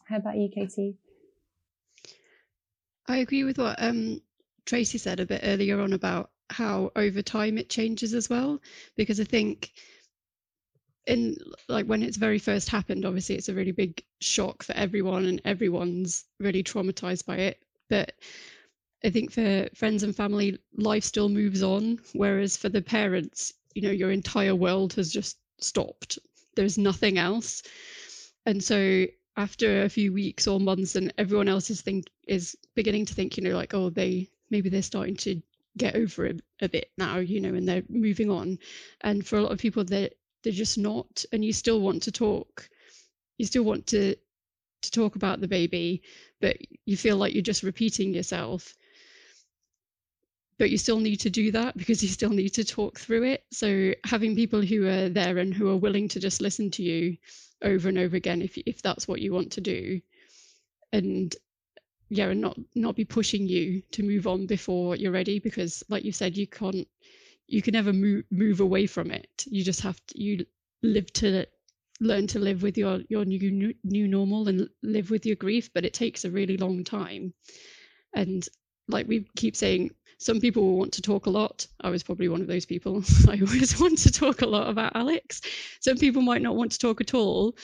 how 0.06 0.17
about 0.17 0.38
you 0.38 0.49
katie 0.54 0.95
I 3.10 3.17
agree 3.17 3.43
with 3.43 3.58
what 3.58 3.82
um, 3.82 4.21
Tracy 4.65 4.99
said 4.99 5.19
a 5.19 5.25
bit 5.25 5.41
earlier 5.43 5.82
on 5.82 5.93
about 5.93 6.30
how 6.52 6.91
over 6.95 7.23
time 7.23 7.58
it 7.58 7.67
changes 7.67 8.13
as 8.13 8.30
well, 8.30 8.62
because 8.95 9.19
I 9.19 9.23
think 9.23 9.71
in 11.08 11.38
like 11.67 11.88
when 11.88 12.04
it's 12.04 12.17
very 12.17 12.38
first 12.38 12.69
happened, 12.69 13.04
obviously 13.04 13.36
it's 13.36 13.49
a 13.49 13.56
really 13.56 13.71
big 13.71 14.04
shock 14.21 14.62
for 14.62 14.73
everyone 14.73 15.25
and 15.25 15.41
everyone's 15.43 16.25
really 16.39 16.63
traumatized 16.63 17.25
by 17.25 17.38
it. 17.38 17.63
But 17.89 18.13
I 19.04 19.10
think 19.10 19.32
for 19.32 19.70
friends 19.76 20.04
and 20.04 20.16
family, 20.16 20.58
life 20.76 21.04
still 21.04 21.30
moves 21.30 21.64
on. 21.64 22.00
Whereas 22.14 22.58
for 22.58 22.70
the 22.70 22.82
parents, 22.82 23.54
you 23.74 23.82
know, 23.82 23.92
your 23.92 24.12
entire 24.12 24.56
world 24.56 24.94
has 24.94 25.12
just 25.12 25.38
stopped. 25.60 26.20
There's 26.56 26.78
nothing 26.78 27.18
else. 27.18 27.64
And 28.46 28.64
so 28.64 29.06
after 29.38 29.84
a 29.84 29.90
few 29.90 30.12
weeks 30.12 30.48
or 30.48 30.60
months 30.60 30.98
and 30.98 31.14
everyone 31.18 31.48
else 31.48 31.70
is 31.70 31.80
think 31.82 32.08
is 32.28 32.58
beginning 32.76 33.06
to 33.06 33.14
think 33.14 33.38
you 33.38 33.44
know 33.44 33.56
like 33.56 33.74
oh 33.74 33.90
they 33.90 34.28
maybe 34.50 34.68
they're 34.68 34.82
starting 34.82 35.16
to 35.16 35.42
get 35.78 35.96
over 35.96 36.26
it 36.26 36.42
a 36.62 36.68
bit 36.68 36.92
now 36.98 37.18
you 37.20 37.40
know 37.40 37.54
and 37.54 37.66
they're 37.68 37.84
moving 37.88 38.30
on 38.30 38.60
and 39.02 39.26
for 39.26 39.38
a 39.38 39.42
lot 39.42 39.54
of 39.54 39.58
people 39.60 39.84
they're 39.86 40.10
they're 40.44 40.52
just 40.52 40.78
not 40.78 41.24
and 41.32 41.46
you 41.46 41.54
still 41.54 41.80
want 41.80 42.04
to 42.04 42.12
talk 42.12 42.68
you 43.38 43.46
still 43.46 43.64
want 43.64 43.88
to 43.88 44.14
to 44.82 44.92
talk 44.92 45.16
about 45.16 45.40
the 45.40 45.48
baby 45.48 46.02
but 46.42 46.58
you 46.86 46.98
feel 46.98 47.16
like 47.16 47.34
you're 47.34 47.42
just 47.42 47.64
repeating 47.64 48.14
yourself 48.14 48.76
but 50.60 50.69
you 50.69 50.78
still 50.78 51.00
need 51.00 51.22
to 51.22 51.30
do 51.30 51.52
that 51.52 51.76
because 51.78 52.04
you 52.04 52.10
still 52.10 52.30
need 52.30 52.50
to 52.50 52.65
talk 52.65 53.00
through 53.00 53.24
it. 53.24 53.45
So 53.50 53.93
having 54.04 54.36
people 54.36 54.62
who 54.62 54.86
are 54.88 55.10
there 55.10 55.38
and 55.38 55.54
who 55.54 55.69
are 55.69 55.78
willing 55.78 56.10
to 56.10 56.19
just 56.19 56.41
listen 56.41 56.69
to 56.72 56.84
you 56.84 57.17
over 57.63 57.88
and 57.88 57.98
over 57.98 58.17
again, 58.17 58.41
if 58.41 58.58
if 58.58 58.82
that's 58.82 59.08
what 59.08 59.22
you 59.22 59.32
want 59.34 59.54
to 59.54 59.62
do, 59.62 60.02
and 60.91 61.34
yeah, 62.10 62.28
and 62.28 62.41
not 62.41 62.60
not 62.76 62.98
be 62.98 63.06
pushing 63.06 63.48
you 63.48 63.82
to 63.91 64.04
move 64.04 64.28
on 64.28 64.45
before 64.48 64.98
you're 64.98 65.13
ready, 65.13 65.39
because 65.39 65.82
like 65.88 66.04
you 66.04 66.12
said, 66.12 66.38
you 66.38 66.45
can't 66.45 66.88
you 67.48 67.62
can 67.62 67.72
never 67.72 67.93
move 67.93 68.26
move 68.30 68.60
away 68.60 68.86
from 68.86 69.12
it. 69.12 69.45
You 69.48 69.63
just 69.63 69.82
have 69.82 70.06
to 70.08 70.22
you 70.22 70.45
live 70.84 71.12
to 71.13 71.45
learn 72.02 72.28
to 72.28 72.39
live 72.39 72.63
with 72.63 72.78
your 72.78 73.00
your 73.08 73.24
new 73.24 73.74
new 73.84 74.08
normal 74.10 74.50
and 74.50 74.69
live 74.84 75.10
with 75.10 75.26
your 75.26 75.38
grief, 75.38 75.69
but 75.74 75.86
it 75.86 75.93
takes 75.93 76.26
a 76.26 76.32
really 76.32 76.58
long 76.58 76.84
time. 76.84 77.34
And 78.13 78.45
like 78.89 79.08
we 79.08 79.26
keep 79.36 79.56
saying, 79.56 79.91
some 80.19 80.41
people 80.41 80.63
will 80.63 80.77
want 80.77 80.91
to 80.93 81.01
talk 81.01 81.25
a 81.25 81.29
lot. 81.29 81.65
I 81.82 81.89
was 81.89 82.03
probably 82.03 82.27
one 82.27 82.41
of 82.41 82.47
those 82.47 82.65
people. 82.65 83.01
I 83.29 83.39
always 83.39 83.79
want 83.79 83.97
to 83.99 84.12
talk 84.12 84.41
a 84.41 84.45
lot 84.45 84.69
about 84.69 84.95
Alex. 84.95 85.41
Some 85.79 85.97
people 85.97 86.21
might 86.21 86.41
not 86.41 86.58
want 86.58 86.73
to 86.73 86.79
talk 86.79 86.99
at 86.99 87.13
all, 87.13 87.55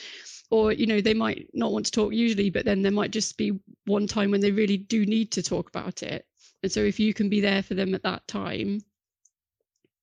or 0.50 0.72
you 0.72 0.86
know 0.86 1.00
they 1.00 1.14
might 1.14 1.48
not 1.52 1.72
want 1.72 1.84
to 1.86 1.92
talk 1.92 2.14
usually, 2.14 2.48
but 2.50 2.64
then 2.64 2.80
there 2.80 2.92
might 2.92 3.10
just 3.10 3.36
be 3.36 3.60
one 3.84 4.06
time 4.06 4.30
when 4.30 4.40
they 4.40 4.50
really 4.50 4.78
do 4.78 5.04
need 5.04 5.30
to 5.32 5.42
talk 5.42 5.68
about 5.68 6.02
it. 6.02 6.26
And 6.62 6.72
so 6.72 6.80
if 6.80 6.98
you 6.98 7.12
can 7.12 7.28
be 7.28 7.40
there 7.40 7.62
for 7.62 7.74
them 7.74 7.94
at 7.94 8.02
that 8.04 8.26
time, 8.26 8.80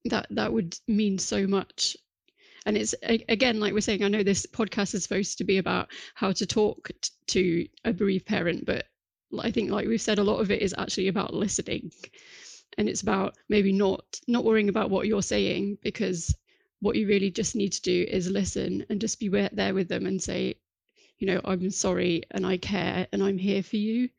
that 0.06 0.28
that 0.30 0.54
would 0.54 0.78
mean 0.88 1.18
so 1.18 1.48
much 1.48 1.98
and 2.66 2.78
it's 2.78 2.96
again 3.30 3.60
like 3.60 3.74
we're 3.74 3.82
saying 3.82 4.04
i 4.04 4.08
know 4.08 4.24
this 4.24 4.46
podcast 4.46 4.94
is 4.94 5.04
supposed 5.04 5.38
to 5.38 5.44
be 5.44 5.58
about 5.58 5.90
how 6.16 6.32
to 6.32 6.46
talk 6.46 6.90
to 7.28 7.66
a 7.86 7.94
bereaved 7.94 8.26
parent 8.26 8.66
but 8.66 8.86
i 9.42 9.52
think 9.52 9.72
like 9.72 9.88
we've 9.88 10.02
said 10.02 10.20
a 10.20 10.24
lot 10.24 10.40
of 10.40 10.52
it 10.52 10.62
is 10.62 10.76
actually 10.78 11.08
about 11.08 11.34
listening 11.34 11.92
and 12.78 12.90
it's 12.90 13.02
about 13.02 13.36
maybe 13.50 13.72
not 13.72 14.20
not 14.28 14.44
worrying 14.44 14.70
about 14.70 14.90
what 14.90 15.08
you're 15.08 15.22
saying 15.22 15.78
because 15.82 16.36
what 16.82 16.96
you 16.96 17.08
really 17.08 17.32
just 17.32 17.56
need 17.56 17.72
to 17.72 17.82
do 17.82 18.06
is 18.10 18.30
listen 18.30 18.86
and 18.90 19.00
just 19.00 19.20
be 19.20 19.30
there 19.30 19.74
with 19.74 19.88
them 19.88 20.06
and 20.06 20.22
say 20.22 20.56
you 21.20 21.28
know 21.28 21.40
i'm 21.46 21.70
sorry 21.70 22.24
and 22.32 22.46
i 22.46 22.58
care 22.58 23.08
and 23.12 23.24
i'm 23.24 23.38
here 23.38 23.64
for 23.64 23.78
you 23.78 24.10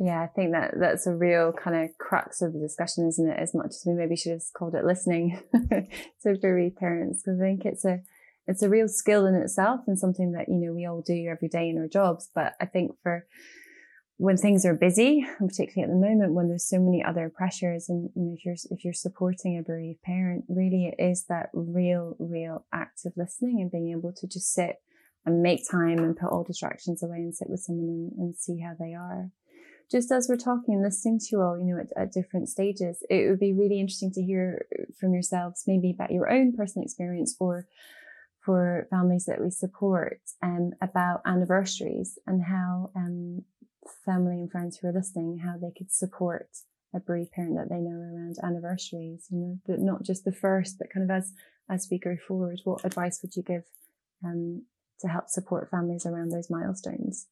yeah, 0.00 0.22
I 0.22 0.28
think 0.28 0.52
that 0.52 0.74
that's 0.78 1.08
a 1.08 1.14
real 1.14 1.52
kind 1.52 1.76
of 1.76 1.98
crux 1.98 2.40
of 2.40 2.52
the 2.52 2.60
discussion, 2.60 3.08
isn't 3.08 3.28
it? 3.28 3.38
As 3.38 3.52
much 3.52 3.70
as 3.70 3.82
we 3.84 3.94
maybe 3.94 4.14
should 4.14 4.32
have 4.32 4.42
called 4.56 4.76
it 4.76 4.84
listening 4.84 5.40
to 6.22 6.38
bereaved 6.40 6.76
parents, 6.76 7.22
because 7.22 7.40
I 7.40 7.44
think 7.44 7.64
it's 7.64 7.84
a 7.84 8.00
it's 8.48 8.62
a 8.62 8.68
real 8.68 8.88
skill 8.88 9.26
in 9.26 9.34
itself 9.34 9.82
and 9.86 9.98
something 9.98 10.32
that 10.32 10.48
you 10.48 10.56
know 10.56 10.72
we 10.72 10.86
all 10.86 11.02
do 11.02 11.28
every 11.30 11.48
day 11.48 11.68
in 11.68 11.78
our 11.78 11.86
jobs. 11.86 12.30
But 12.34 12.54
I 12.60 12.64
think 12.64 12.92
for 13.02 13.26
when 14.16 14.38
things 14.38 14.64
are 14.64 14.74
busy, 14.74 15.24
and 15.38 15.48
particularly 15.48 15.84
at 15.84 15.94
the 15.94 16.08
moment 16.08 16.32
when 16.32 16.48
there's 16.48 16.66
so 16.66 16.80
many 16.80 17.04
other 17.04 17.30
pressures, 17.32 17.88
and 17.90 18.10
you 18.16 18.22
know 18.22 18.34
if 18.36 18.44
you're 18.44 18.56
if 18.70 18.84
you're 18.84 18.94
supporting 18.94 19.58
a 19.58 19.62
bereaved 19.62 20.02
parent, 20.02 20.46
really 20.48 20.86
it 20.86 21.00
is 21.00 21.26
that 21.28 21.50
real, 21.52 22.16
real 22.18 22.64
active 22.72 23.12
listening 23.16 23.60
and 23.60 23.70
being 23.70 23.92
able 23.92 24.12
to 24.14 24.26
just 24.26 24.52
sit 24.52 24.76
and 25.26 25.42
make 25.42 25.60
time 25.70 25.98
and 25.98 26.16
put 26.16 26.30
all 26.30 26.42
distractions 26.42 27.02
away 27.02 27.18
and 27.18 27.36
sit 27.36 27.50
with 27.50 27.60
someone 27.60 27.86
and, 27.86 28.12
and 28.18 28.34
see 28.34 28.60
how 28.60 28.72
they 28.80 28.94
are. 28.94 29.30
Just 29.90 30.10
as 30.10 30.26
we're 30.28 30.36
talking 30.36 30.74
and 30.74 30.82
listening 30.82 31.18
to 31.18 31.26
you 31.32 31.40
all, 31.42 31.58
you 31.58 31.64
know, 31.64 31.80
at, 31.80 32.02
at 32.02 32.12
different 32.12 32.48
stages, 32.48 33.02
it 33.10 33.28
would 33.28 33.40
be 33.40 33.52
really 33.52 33.80
interesting 33.80 34.12
to 34.12 34.22
hear 34.22 34.66
from 34.98 35.12
yourselves, 35.12 35.64
maybe 35.66 35.90
about 35.90 36.12
your 36.12 36.30
own 36.30 36.54
personal 36.54 36.84
experience 36.84 37.34
for 37.38 37.66
for 38.48 38.86
families 38.88 39.26
that 39.26 39.42
we 39.42 39.50
support 39.50 40.22
um, 40.42 40.72
about 40.80 41.20
anniversaries 41.26 42.18
and 42.26 42.42
how 42.42 42.90
um, 42.96 43.42
family 44.06 44.40
and 44.40 44.50
friends 44.50 44.78
who 44.78 44.88
are 44.88 44.92
listening, 44.92 45.36
how 45.36 45.58
they 45.58 45.70
could 45.76 45.92
support 45.92 46.48
a 46.94 46.98
bereaved 46.98 47.30
parent 47.32 47.56
that 47.56 47.68
they 47.68 47.78
know 47.78 47.90
around 47.90 48.36
anniversaries, 48.42 49.26
you 49.30 49.36
know, 49.36 49.58
but 49.66 49.80
not 49.80 50.02
just 50.02 50.24
the 50.24 50.32
first, 50.32 50.78
but 50.78 50.88
kind 50.88 51.04
of 51.04 51.14
as, 51.14 51.34
as 51.68 51.88
we 51.90 51.98
go 51.98 52.16
forward, 52.26 52.58
what 52.64 52.86
advice 52.86 53.20
would 53.20 53.36
you 53.36 53.42
give, 53.42 53.64
um, 54.24 54.62
to 55.00 55.08
help 55.08 55.28
support 55.28 55.70
families 55.70 56.06
around 56.06 56.30
those 56.30 56.48
milestones? 56.48 57.26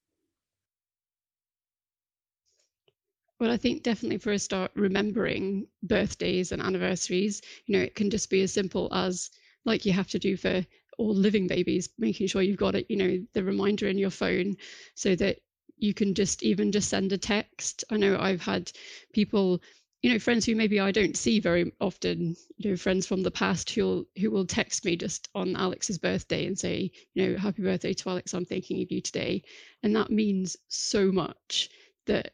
Well, 3.41 3.51
I 3.51 3.57
think 3.57 3.83
definitely 3.83 4.19
for 4.19 4.33
a 4.33 4.39
start, 4.39 4.71
remembering 4.75 5.67
birthdays 5.83 6.53
and 6.53 6.61
anniversaries, 6.61 7.41
you 7.65 7.79
know, 7.79 7.83
it 7.83 7.95
can 7.95 8.11
just 8.11 8.29
be 8.29 8.43
as 8.43 8.53
simple 8.53 8.93
as 8.93 9.31
like 9.65 9.87
you 9.87 9.93
have 9.93 10.09
to 10.09 10.19
do 10.19 10.37
for 10.37 10.63
all 10.99 11.15
living 11.15 11.47
babies, 11.47 11.89
making 11.99 12.27
sure 12.27 12.43
you've 12.43 12.57
got 12.57 12.75
it, 12.75 12.87
you 12.89 12.97
know, 12.97 13.25
the 13.35 13.45
reminder 13.45 13.89
in 13.89 13.99
your 13.99 14.11
phone 14.11 14.57
so 14.95 15.15
that 15.17 15.39
you 15.79 15.93
can 15.93 16.15
just 16.15 16.43
even 16.43 16.73
just 16.73 16.89
send 16.89 17.13
a 17.13 17.19
text. 17.19 17.85
I 17.91 17.97
know 17.97 18.19
I've 18.19 18.41
had 18.41 18.73
people, 19.13 19.61
you 20.03 20.11
know, 20.11 20.19
friends 20.19 20.47
who 20.47 20.55
maybe 20.55 20.81
I 20.81 20.91
don't 20.91 21.17
see 21.17 21.41
very 21.41 21.73
often, 21.81 22.37
you 22.57 22.71
know, 22.71 22.77
friends 22.77 23.07
from 23.07 23.23
the 23.23 23.31
past 23.31 23.71
who'll 23.71 24.07
who 24.19 24.31
will 24.31 24.47
text 24.47 24.85
me 24.85 24.97
just 24.97 25.29
on 25.35 25.57
Alex's 25.57 25.99
birthday 25.99 26.47
and 26.47 26.59
say, 26.59 26.91
you 27.15 27.27
know, 27.27 27.39
happy 27.39 27.63
birthday 27.63 27.93
to 27.93 28.09
Alex, 28.11 28.33
I'm 28.33 28.45
thinking 28.47 28.83
of 28.83 28.91
you 28.91 29.01
today. 29.01 29.43
And 29.83 29.95
that 29.97 30.11
means 30.11 30.57
so 30.69 31.13
much 31.13 31.69
that, 32.07 32.33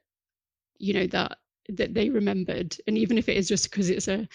you 0.78 0.94
know, 0.94 1.06
that 1.08 1.38
that 1.68 1.94
they 1.94 2.10
remembered. 2.10 2.76
And 2.86 2.98
even 2.98 3.18
if 3.18 3.28
it 3.28 3.36
is 3.36 3.48
just 3.48 3.70
because 3.70 3.90
it's 3.90 4.08
a 4.08 4.28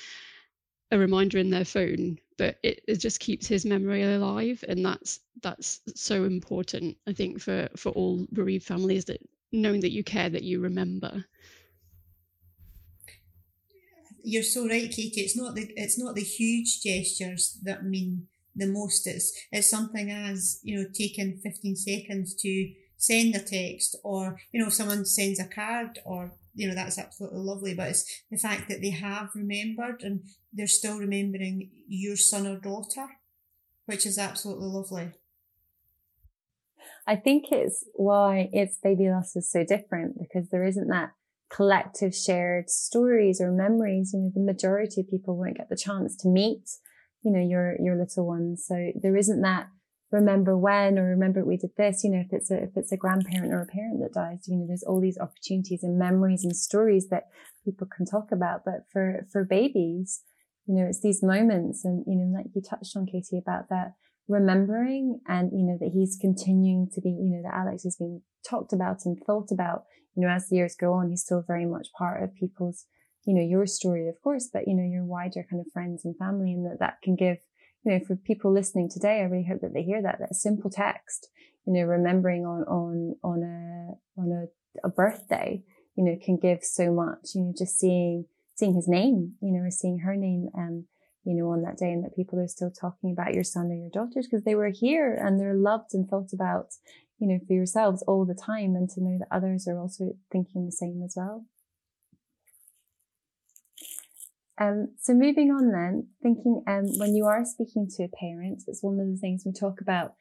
a 0.92 0.98
reminder 0.98 1.38
in 1.38 1.50
their 1.50 1.66
phone, 1.66 2.18
but 2.38 2.58
it, 2.64 2.82
it 2.88 2.96
just 2.98 3.20
keeps 3.20 3.48
his 3.48 3.66
memory 3.66 4.04
alive, 4.04 4.64
and 4.68 4.86
that's 4.86 5.20
that's 5.42 5.82
so 5.96 6.24
important. 6.24 6.98
I 7.08 7.14
think 7.14 7.40
for 7.42 7.68
for 7.76 7.92
all 7.92 8.28
bereaved 8.32 8.66
families 8.66 9.06
that 9.06 9.22
knowing 9.52 9.82
that 9.82 9.92
you 9.92 10.04
care, 10.04 10.30
that 10.30 10.44
you 10.44 10.60
remember. 10.60 11.26
You're 14.24 14.44
so 14.44 14.68
right, 14.68 14.92
Katie. 14.92 15.22
It's 15.22 15.38
not 15.38 15.56
the 15.56 15.72
it's 15.76 15.98
not 15.98 16.16
the 16.16 16.24
huge 16.24 16.82
gestures 16.82 17.60
that 17.64 17.86
mean 17.86 18.28
the 18.56 18.68
most. 18.68 19.08
It's 19.08 19.32
it's 19.52 19.70
something 19.70 20.12
as 20.12 20.60
you 20.64 20.78
know 20.78 20.90
taking 20.94 21.40
fifteen 21.44 21.76
seconds 21.76 22.34
to 22.42 22.74
send 22.98 23.36
a 23.36 23.40
text, 23.40 23.96
or 24.04 24.40
you 24.52 24.60
know, 24.60 24.68
if 24.68 24.74
someone 24.74 25.06
sends 25.06 25.40
a 25.40 25.46
card 25.46 26.00
or 26.04 26.34
you 26.58 26.68
know, 26.68 26.74
that's 26.74 26.98
absolutely 26.98 27.40
lovely. 27.40 27.74
But 27.76 27.90
it's 27.90 28.24
the 28.32 28.38
fact 28.38 28.68
that 28.68 28.82
they 28.82 28.90
have 28.90 29.30
remembered 29.36 30.02
and 30.02 30.24
they're 30.52 30.68
still 30.68 30.98
remembering 30.98 31.70
your 31.88 32.18
son 32.18 32.48
or 32.48 32.58
daughter, 32.58 33.08
which 33.86 34.06
is 34.06 34.18
absolutely 34.18 34.68
lovely. 34.68 35.12
I 37.06 37.16
think 37.16 37.46
it's 37.52 37.86
why 37.94 38.50
it's 38.52 38.78
baby 38.78 39.10
loss 39.10 39.36
is 39.36 39.50
so 39.50 39.64
different 39.64 40.18
because 40.20 40.50
there 40.50 40.66
isn't 40.66 40.88
that 40.88 41.12
collective 41.50 42.16
shared 42.16 42.70
stories 42.70 43.40
or 43.40 43.52
memories. 43.52 44.12
You 44.14 44.20
know, 44.20 44.32
the 44.34 44.42
majority 44.42 45.02
of 45.02 45.10
people 45.10 45.38
won't 45.38 45.58
get 45.58 45.70
the 45.70 45.78
chance 45.78 46.16
to 46.18 46.28
meet, 46.28 46.70
you 47.24 47.32
know, 47.32 47.40
your, 47.40 47.78
your 47.80 47.96
little 47.96 48.26
ones. 48.26 48.66
So 48.68 48.92
there 49.00 49.16
isn't 49.16 49.42
that 49.42 49.68
remember 50.12 50.58
when 50.58 50.98
or 50.98 51.06
remember 51.06 51.44
we 51.44 51.58
did 51.58 51.72
this 51.78 52.04
you 52.04 52.10
know 52.10 52.24
if 52.26 52.32
it's 52.32 52.50
a 52.50 52.64
if 52.64 52.70
it's 52.76 52.92
a 52.92 52.98
grandparent 52.98 53.54
or 53.54 53.62
a 53.62 53.66
parent 53.66 54.00
that 54.00 54.14
dies 54.14 54.48
you 54.48 54.56
know 54.56 54.66
there's 54.68 54.84
all 54.84 55.02
these 55.02 55.18
opportunities 55.20 55.84
and 55.84 56.00
memories 56.00 56.44
and 56.44 56.56
stories 56.56 57.10
that 57.10 57.28
people 57.66 57.88
can 57.96 58.06
talk 58.06 58.32
about. 58.32 58.62
But 58.64 58.86
for 58.92 59.28
for 59.32 59.44
babies 59.44 60.24
you 60.66 60.76
know 60.76 60.86
it's 60.88 61.02
these 61.02 61.24
moments 61.24 61.84
and 61.84 62.04
you 62.08 62.16
know 62.16 62.38
like 62.38 62.48
you 62.54 62.62
touched 62.62 62.96
on 62.96 63.06
katie 63.06 63.38
about 63.38 63.70
that 63.70 63.94
remembering 64.28 65.20
and 65.28 65.52
you 65.52 65.66
know 65.66 65.78
that 65.80 65.92
he's 65.94 66.18
continuing 66.20 66.90
to 66.94 67.02
be 67.02 67.10
you 67.10 67.30
know 67.30 67.42
that 67.44 67.56
alex 67.56 67.84
has 67.84 67.96
been 67.96 68.22
talked 68.48 68.74
about 68.74 69.06
and 69.06 69.18
thought 69.26 69.52
about. 69.52 69.84
You 70.16 70.26
know 70.26 70.34
as 70.34 70.50
the 70.50 70.56
years 70.56 70.76
go 70.76 70.94
on 70.94 71.10
he's 71.10 71.22
still 71.22 71.44
very 71.46 71.66
much 71.66 71.90
part 71.96 72.24
of 72.24 72.34
people's 72.34 72.86
you 73.26 73.36
know 73.36 73.42
your 73.42 73.68
story 73.68 74.08
of 74.08 74.20
course 74.24 74.50
but 74.52 74.68
you 74.68 74.74
know 74.74 74.84
your 74.84 75.06
wider 75.06 75.46
kind 75.48 75.64
of 75.64 75.72
friends 75.72 76.06
and 76.06 76.18
family 76.18 76.54
and 76.54 76.66
that 76.66 76.80
that 76.80 77.02
can 77.04 77.16
give 77.16 77.38
you 77.88 77.94
know, 77.94 78.06
for 78.06 78.18
people 78.18 78.52
listening 78.52 78.90
today, 78.90 79.20
I 79.20 79.24
really 79.24 79.48
hope 79.48 79.62
that 79.62 79.74
they 79.74 79.82
hear 79.82 80.02
that, 80.02 80.20
that 80.20 80.36
simple 80.36 80.70
text, 80.70 81.30
you 81.66 81.72
know, 81.72 81.84
remembering 81.84 82.46
on, 82.46 82.64
on, 82.64 83.16
on 83.24 83.44
a, 83.44 84.20
on 84.20 84.32
a, 84.34 84.86
a 84.86 84.90
birthday, 84.90 85.64
you 85.96 86.04
know, 86.04 86.18
can 86.22 86.36
give 86.38 86.66
so 86.66 86.92
much, 86.92 87.30
you 87.34 87.44
know, 87.44 87.54
just 87.58 87.80
seeing, 87.80 88.26
seeing 88.56 88.76
his 88.76 88.90
name, 88.90 89.36
you 89.42 89.54
know, 89.54 89.62
or 89.62 89.72
seeing 89.72 90.00
her 90.00 90.18
name, 90.18 90.50
um, 90.58 90.86
you 91.24 91.34
know, 91.34 91.50
on 91.50 91.62
that 91.62 91.78
day 91.78 91.94
and 91.94 92.04
that 92.04 92.16
people 92.16 92.38
are 92.42 92.48
still 92.50 92.72
talking 92.72 93.14
about 93.14 93.34
your 93.34 93.46
son 93.46 93.72
or 93.72 93.76
your 93.76 93.90
daughters 93.90 94.28
because 94.30 94.44
they 94.44 94.56
were 94.56 94.68
here 94.70 95.14
and 95.14 95.40
they're 95.40 95.56
loved 95.56 95.94
and 95.94 96.10
thought 96.10 96.34
about, 96.34 96.74
you 97.20 97.28
know, 97.30 97.40
for 97.48 97.54
yourselves 97.54 98.04
all 98.06 98.26
the 98.26 98.36
time 98.36 98.76
and 98.76 98.90
to 98.90 99.02
know 99.02 99.18
that 99.18 99.34
others 99.34 99.66
are 99.66 99.80
also 99.80 100.12
thinking 100.30 100.66
the 100.66 100.74
same 100.74 101.02
as 101.06 101.14
well. 101.16 101.46
Um, 104.60 104.90
so 105.00 105.14
moving 105.14 105.52
on 105.52 105.72
then, 105.72 106.08
thinking 106.24 106.64
um, 106.68 106.86
when 106.98 107.16
you 107.16 107.26
are 107.26 107.46
speaking 107.46 107.88
to 107.96 108.04
a 108.04 108.08
parent, 108.08 108.64
it's 108.68 108.84
one 108.84 109.00
of 109.00 109.08
the 109.08 109.18
things 109.18 109.44
we 109.46 109.54
talk 109.54 109.82
about 109.82 110.14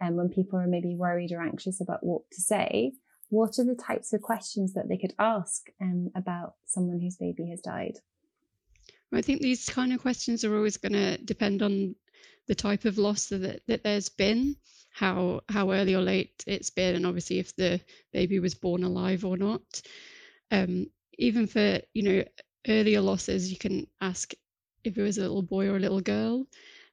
um, 0.00 0.16
when 0.16 0.28
people 0.30 0.58
are 0.58 0.66
maybe 0.66 0.96
worried 0.96 1.32
or 1.32 1.42
anxious 1.42 1.80
about 1.80 2.02
what 2.02 2.22
to 2.32 2.40
say. 2.40 2.92
What 3.28 3.58
are 3.58 3.64
the 3.64 3.80
types 3.80 4.12
of 4.12 4.22
questions 4.22 4.74
that 4.74 4.88
they 4.88 4.98
could 4.98 5.14
ask 5.18 5.66
um, 5.80 6.10
about 6.16 6.54
someone 6.66 7.00
whose 7.00 7.16
baby 7.16 7.48
has 7.50 7.60
died? 7.60 7.98
I 9.12 9.22
think 9.22 9.42
these 9.42 9.68
kind 9.68 9.92
of 9.92 10.00
questions 10.00 10.44
are 10.44 10.56
always 10.56 10.78
going 10.78 10.92
to 10.92 11.18
depend 11.18 11.62
on 11.62 11.94
the 12.48 12.54
type 12.54 12.86
of 12.86 12.98
loss 12.98 13.26
that, 13.26 13.60
that 13.66 13.84
there's 13.84 14.08
been, 14.08 14.56
how 14.90 15.40
how 15.48 15.72
early 15.72 15.94
or 15.94 16.02
late 16.02 16.44
it's 16.46 16.70
been, 16.70 16.94
and 16.94 17.06
obviously 17.06 17.38
if 17.38 17.54
the 17.56 17.80
baby 18.12 18.38
was 18.38 18.54
born 18.54 18.84
alive 18.84 19.24
or 19.24 19.36
not. 19.36 19.62
Um, 20.50 20.86
even 21.18 21.46
for 21.46 21.80
you 21.94 22.02
know 22.02 22.24
earlier 22.68 23.00
losses, 23.00 23.50
you 23.50 23.58
can 23.58 23.86
ask 24.00 24.34
if 24.84 24.98
it 24.98 25.02
was 25.02 25.18
a 25.18 25.22
little 25.22 25.42
boy 25.42 25.68
or 25.68 25.76
a 25.76 25.80
little 25.80 26.00
girl, 26.00 26.46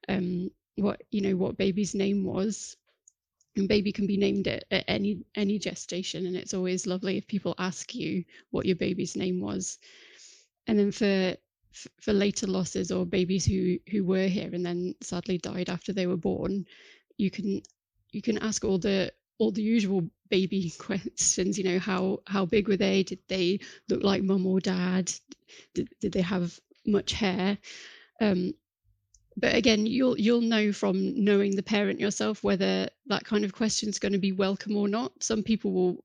um, 0.08 0.50
what 0.76 1.02
you 1.12 1.22
know 1.22 1.36
what 1.36 1.58
baby's 1.58 1.96
name 1.96 2.24
was. 2.24 2.76
And 3.56 3.68
baby 3.68 3.92
can 3.92 4.08
be 4.08 4.16
named 4.16 4.48
at, 4.48 4.64
at 4.72 4.86
any 4.88 5.26
any 5.36 5.60
gestation, 5.60 6.26
and 6.26 6.36
it's 6.36 6.54
always 6.54 6.88
lovely 6.88 7.18
if 7.18 7.28
people 7.28 7.56
ask 7.58 7.96
you 7.96 8.24
what 8.52 8.66
your 8.66 8.76
baby's 8.76 9.16
name 9.16 9.42
was. 9.42 9.80
And 10.68 10.78
then 10.80 10.92
for 10.92 11.36
for 12.02 12.14
later 12.14 12.48
losses 12.48 12.92
or 12.92 13.06
babies 13.06 13.46
who 13.46 13.78
who 13.92 14.04
were 14.04 14.28
here 14.28 14.50
and 14.54 14.66
then 14.66 14.96
sadly 15.02 15.38
died 15.38 15.70
after 15.70 15.94
they 15.94 16.08
were 16.08 16.18
born, 16.18 16.66
you 17.18 17.30
can 17.32 17.62
you 18.12 18.22
can 18.22 18.38
ask 18.40 18.64
all 18.64 18.78
the 18.78 19.12
all 19.40 19.52
the 19.52 19.64
usual 19.64 20.08
baby 20.30 20.72
questions 20.80 21.58
you 21.58 21.64
know 21.64 21.80
how 21.80 22.20
how 22.28 22.46
big 22.46 22.68
were 22.68 22.78
they? 22.78 23.04
Did 23.04 23.20
they 23.28 23.60
look 23.90 24.04
like 24.04 24.24
mum 24.24 24.46
or 24.46 24.60
dad? 24.60 25.12
Did, 25.74 25.90
did 26.00 26.14
they 26.14 26.22
have 26.22 26.60
much 26.86 27.14
hair? 27.14 27.58
Um, 28.22 28.54
but 29.38 29.56
again 29.56 29.86
you'll 29.86 30.20
you'll 30.20 30.42
know 30.42 30.72
from 30.72 31.24
knowing 31.24 31.56
the 31.56 31.64
parent 31.64 32.00
yourself 32.00 32.44
whether 32.44 32.90
that 33.08 33.24
kind 33.24 33.46
of 33.46 33.54
question 33.54 33.90
is 33.90 34.00
going 34.00 34.14
to 34.14 34.20
be 34.20 34.32
welcome 34.32 34.76
or 34.76 34.88
not. 34.88 35.24
Some 35.24 35.44
people 35.44 35.72
will 35.72 36.04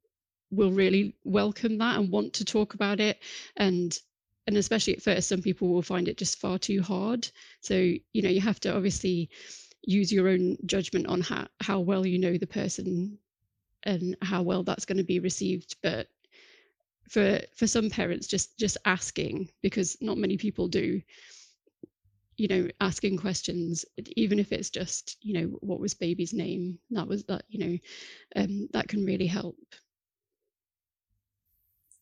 will 0.50 0.70
really 0.70 1.16
welcome 1.24 1.78
that 1.78 1.98
and 1.98 2.10
want 2.10 2.34
to 2.34 2.44
talk 2.44 2.74
about 2.74 3.00
it 3.00 3.18
and 3.56 3.98
and 4.46 4.56
especially 4.56 4.94
at 4.94 5.02
first 5.02 5.28
some 5.28 5.42
people 5.42 5.68
will 5.68 5.82
find 5.82 6.06
it 6.06 6.18
just 6.18 6.38
far 6.38 6.58
too 6.58 6.82
hard. 6.82 7.28
So 7.60 7.74
you 7.74 8.22
know 8.22 8.28
you 8.28 8.40
have 8.40 8.60
to 8.60 8.74
obviously 8.74 9.30
use 9.87 10.12
your 10.12 10.28
own 10.28 10.56
judgment 10.64 11.06
on 11.06 11.20
how, 11.20 11.46
how 11.60 11.80
well 11.80 12.06
you 12.06 12.18
know 12.18 12.38
the 12.38 12.46
person 12.46 13.18
and 13.85 14.16
how 14.23 14.42
well 14.42 14.62
that's 14.62 14.85
going 14.85 14.99
to 14.99 15.05
be 15.05 15.18
received 15.20 15.77
but 15.83 16.09
for 17.09 17.40
for 17.55 17.66
some 17.66 17.90
parents 17.90 18.27
just 18.27 18.59
just 18.59 18.77
asking 18.85 19.49
because 19.62 19.97
not 20.01 20.18
many 20.18 20.37
people 20.37 20.68
do. 20.68 21.01
You 22.37 22.49
know 22.49 22.68
asking 22.81 23.18
questions 23.18 23.85
even 24.16 24.40
if 24.40 24.51
it's 24.51 24.70
just 24.70 25.16
you 25.23 25.35
know 25.35 25.47
what 25.61 25.79
was 25.79 25.94
baby's 25.94 26.33
name 26.33 26.79
that 26.90 27.07
was 27.07 27.23
that 27.25 27.44
you 27.49 27.59
know 27.59 27.79
um, 28.42 28.68
that 28.73 28.88
can 28.88 29.05
really 29.05 29.27
help. 29.29 29.57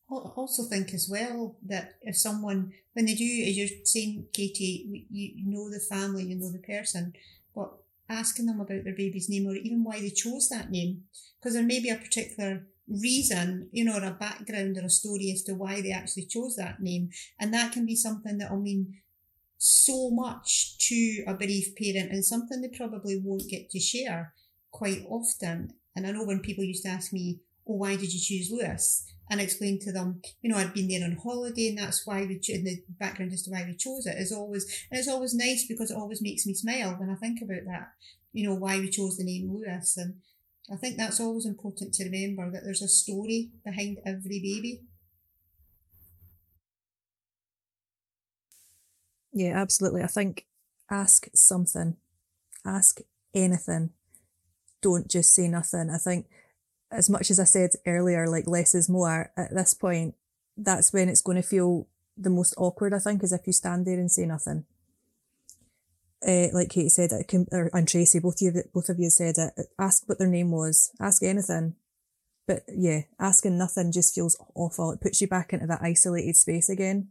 I 0.09 0.15
also 0.15 0.63
think 0.63 0.93
as 0.93 1.07
well 1.09 1.55
that 1.67 1.95
if 2.01 2.17
someone 2.17 2.73
when 2.93 3.05
they 3.05 3.15
do 3.15 3.45
as 3.47 3.57
you're 3.57 3.85
saying 3.85 4.27
katie 4.33 5.05
you 5.09 5.45
know 5.45 5.69
the 5.69 5.79
family 5.79 6.23
you 6.23 6.35
know 6.35 6.51
the 6.51 6.59
person 6.59 7.13
but 7.55 7.73
asking 8.09 8.45
them 8.45 8.59
about 8.59 8.83
their 8.83 8.95
baby's 8.95 9.29
name 9.29 9.47
or 9.47 9.55
even 9.55 9.83
why 9.83 9.99
they 9.99 10.09
chose 10.09 10.49
that 10.49 10.69
name 10.69 11.03
because 11.39 11.53
there 11.55 11.63
may 11.63 11.79
be 11.79 11.89
a 11.89 11.95
particular 11.95 12.65
reason, 12.87 13.69
you 13.71 13.83
know, 13.83 13.97
or 13.97 14.03
a 14.03 14.11
background 14.11 14.77
or 14.77 14.85
a 14.85 14.89
story 14.89 15.31
as 15.33 15.43
to 15.43 15.53
why 15.53 15.81
they 15.81 15.91
actually 15.91 16.25
chose 16.25 16.55
that 16.55 16.81
name. 16.81 17.09
And 17.39 17.53
that 17.53 17.71
can 17.71 17.85
be 17.85 17.95
something 17.95 18.37
that 18.37 18.51
will 18.51 18.61
mean 18.61 18.99
so 19.57 20.09
much 20.09 20.77
to 20.89 21.23
a 21.27 21.33
bereaved 21.33 21.77
parent 21.77 22.11
and 22.11 22.25
something 22.25 22.61
they 22.61 22.77
probably 22.77 23.21
won't 23.23 23.49
get 23.49 23.69
to 23.69 23.79
share 23.79 24.33
quite 24.71 25.05
often. 25.07 25.73
And 25.95 26.05
I 26.05 26.11
know 26.11 26.25
when 26.25 26.39
people 26.39 26.63
used 26.63 26.83
to 26.83 26.89
ask 26.89 27.13
me, 27.13 27.39
Oh, 27.67 27.75
why 27.75 27.95
did 27.95 28.13
you 28.13 28.19
choose 28.19 28.51
Lewis? 28.51 29.05
And 29.29 29.39
I 29.39 29.43
explained 29.45 29.81
to 29.81 29.91
them, 29.91 30.21
you 30.41 30.49
know, 30.49 30.57
I'd 30.57 30.73
been 30.73 30.89
there 30.89 31.03
on 31.03 31.17
holiday 31.21 31.69
and 31.69 31.77
that's 31.77 32.05
why 32.05 32.25
we, 32.25 32.39
in 32.49 32.65
the 32.65 32.83
background 32.99 33.31
as 33.31 33.43
to 33.43 33.51
why 33.51 33.63
we 33.65 33.75
chose 33.75 34.05
it 34.05 34.17
is 34.17 34.33
always, 34.33 34.65
and 34.91 34.99
it's 34.99 35.07
always 35.07 35.33
nice 35.33 35.65
because 35.67 35.89
it 35.89 35.97
always 35.97 36.21
makes 36.21 36.45
me 36.45 36.53
smile 36.53 36.95
when 36.99 37.09
I 37.09 37.15
think 37.15 37.41
about 37.41 37.65
that, 37.65 37.93
you 38.33 38.47
know, 38.47 38.55
why 38.55 38.79
we 38.79 38.89
chose 38.89 39.17
the 39.17 39.23
name 39.23 39.49
Lewis. 39.51 39.95
And 39.97 40.15
I 40.71 40.75
think 40.75 40.97
that's 40.97 41.19
always 41.19 41.45
important 41.45 41.93
to 41.93 42.03
remember 42.03 42.51
that 42.51 42.63
there's 42.63 42.81
a 42.81 42.87
story 42.87 43.51
behind 43.63 43.99
every 44.05 44.39
baby. 44.39 44.81
Yeah, 49.31 49.59
absolutely. 49.59 50.03
I 50.03 50.07
think 50.07 50.45
ask 50.91 51.27
something, 51.33 51.95
ask 52.65 52.99
anything. 53.33 53.91
Don't 54.81 55.09
just 55.09 55.33
say 55.33 55.47
nothing. 55.47 55.89
I 55.89 55.97
think, 55.97 56.27
as 56.93 57.09
much 57.09 57.31
as 57.31 57.39
I 57.39 57.45
said 57.45 57.71
earlier, 57.85 58.27
like 58.27 58.47
less 58.47 58.75
is 58.75 58.89
more, 58.89 59.31
at 59.35 59.53
this 59.53 59.73
point, 59.73 60.15
that's 60.55 60.93
when 60.93 61.09
it's 61.09 61.21
going 61.21 61.41
to 61.41 61.47
feel 61.47 61.87
the 62.15 62.29
most 62.29 62.53
awkward, 62.57 62.93
I 62.93 62.99
think, 62.99 63.23
is 63.23 63.33
if 63.33 63.47
you 63.47 63.53
stand 63.53 63.85
there 63.85 63.99
and 63.99 64.11
say 64.11 64.25
nothing 64.25 64.65
uh, 66.25 66.47
like 66.53 66.69
Kate 66.69 66.89
said, 66.89 67.11
it 67.11 67.27
can, 67.27 67.47
or, 67.51 67.69
and 67.73 67.87
Tracy, 67.87 68.19
both 68.19 68.41
of 68.41 68.55
you, 68.55 68.63
both 68.73 68.89
of 68.89 68.99
you 68.99 69.09
said 69.09 69.35
it. 69.37 69.67
Ask 69.77 70.07
what 70.07 70.19
their 70.19 70.27
name 70.27 70.51
was. 70.51 70.91
Ask 70.99 71.23
anything. 71.23 71.75
But 72.47 72.63
yeah, 72.73 73.01
asking 73.19 73.57
nothing 73.57 73.91
just 73.91 74.13
feels 74.13 74.37
awful. 74.55 74.91
It 74.91 75.01
puts 75.01 75.21
you 75.21 75.27
back 75.27 75.53
into 75.53 75.67
that 75.67 75.81
isolated 75.81 76.35
space 76.35 76.69
again. 76.69 77.09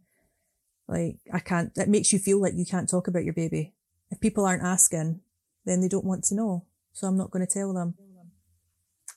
Like 0.88 1.16
I 1.32 1.38
can't. 1.38 1.72
It 1.76 1.88
makes 1.88 2.12
you 2.12 2.18
feel 2.18 2.40
like 2.40 2.54
you 2.56 2.66
can't 2.66 2.88
talk 2.88 3.08
about 3.08 3.24
your 3.24 3.32
baby. 3.32 3.74
If 4.10 4.20
people 4.20 4.44
aren't 4.44 4.62
asking, 4.62 5.20
then 5.64 5.80
they 5.80 5.88
don't 5.88 6.04
want 6.04 6.24
to 6.24 6.34
know. 6.34 6.66
So 6.92 7.06
I'm 7.06 7.16
not 7.16 7.30
going 7.30 7.46
to 7.46 7.52
tell 7.52 7.72
them. 7.72 7.94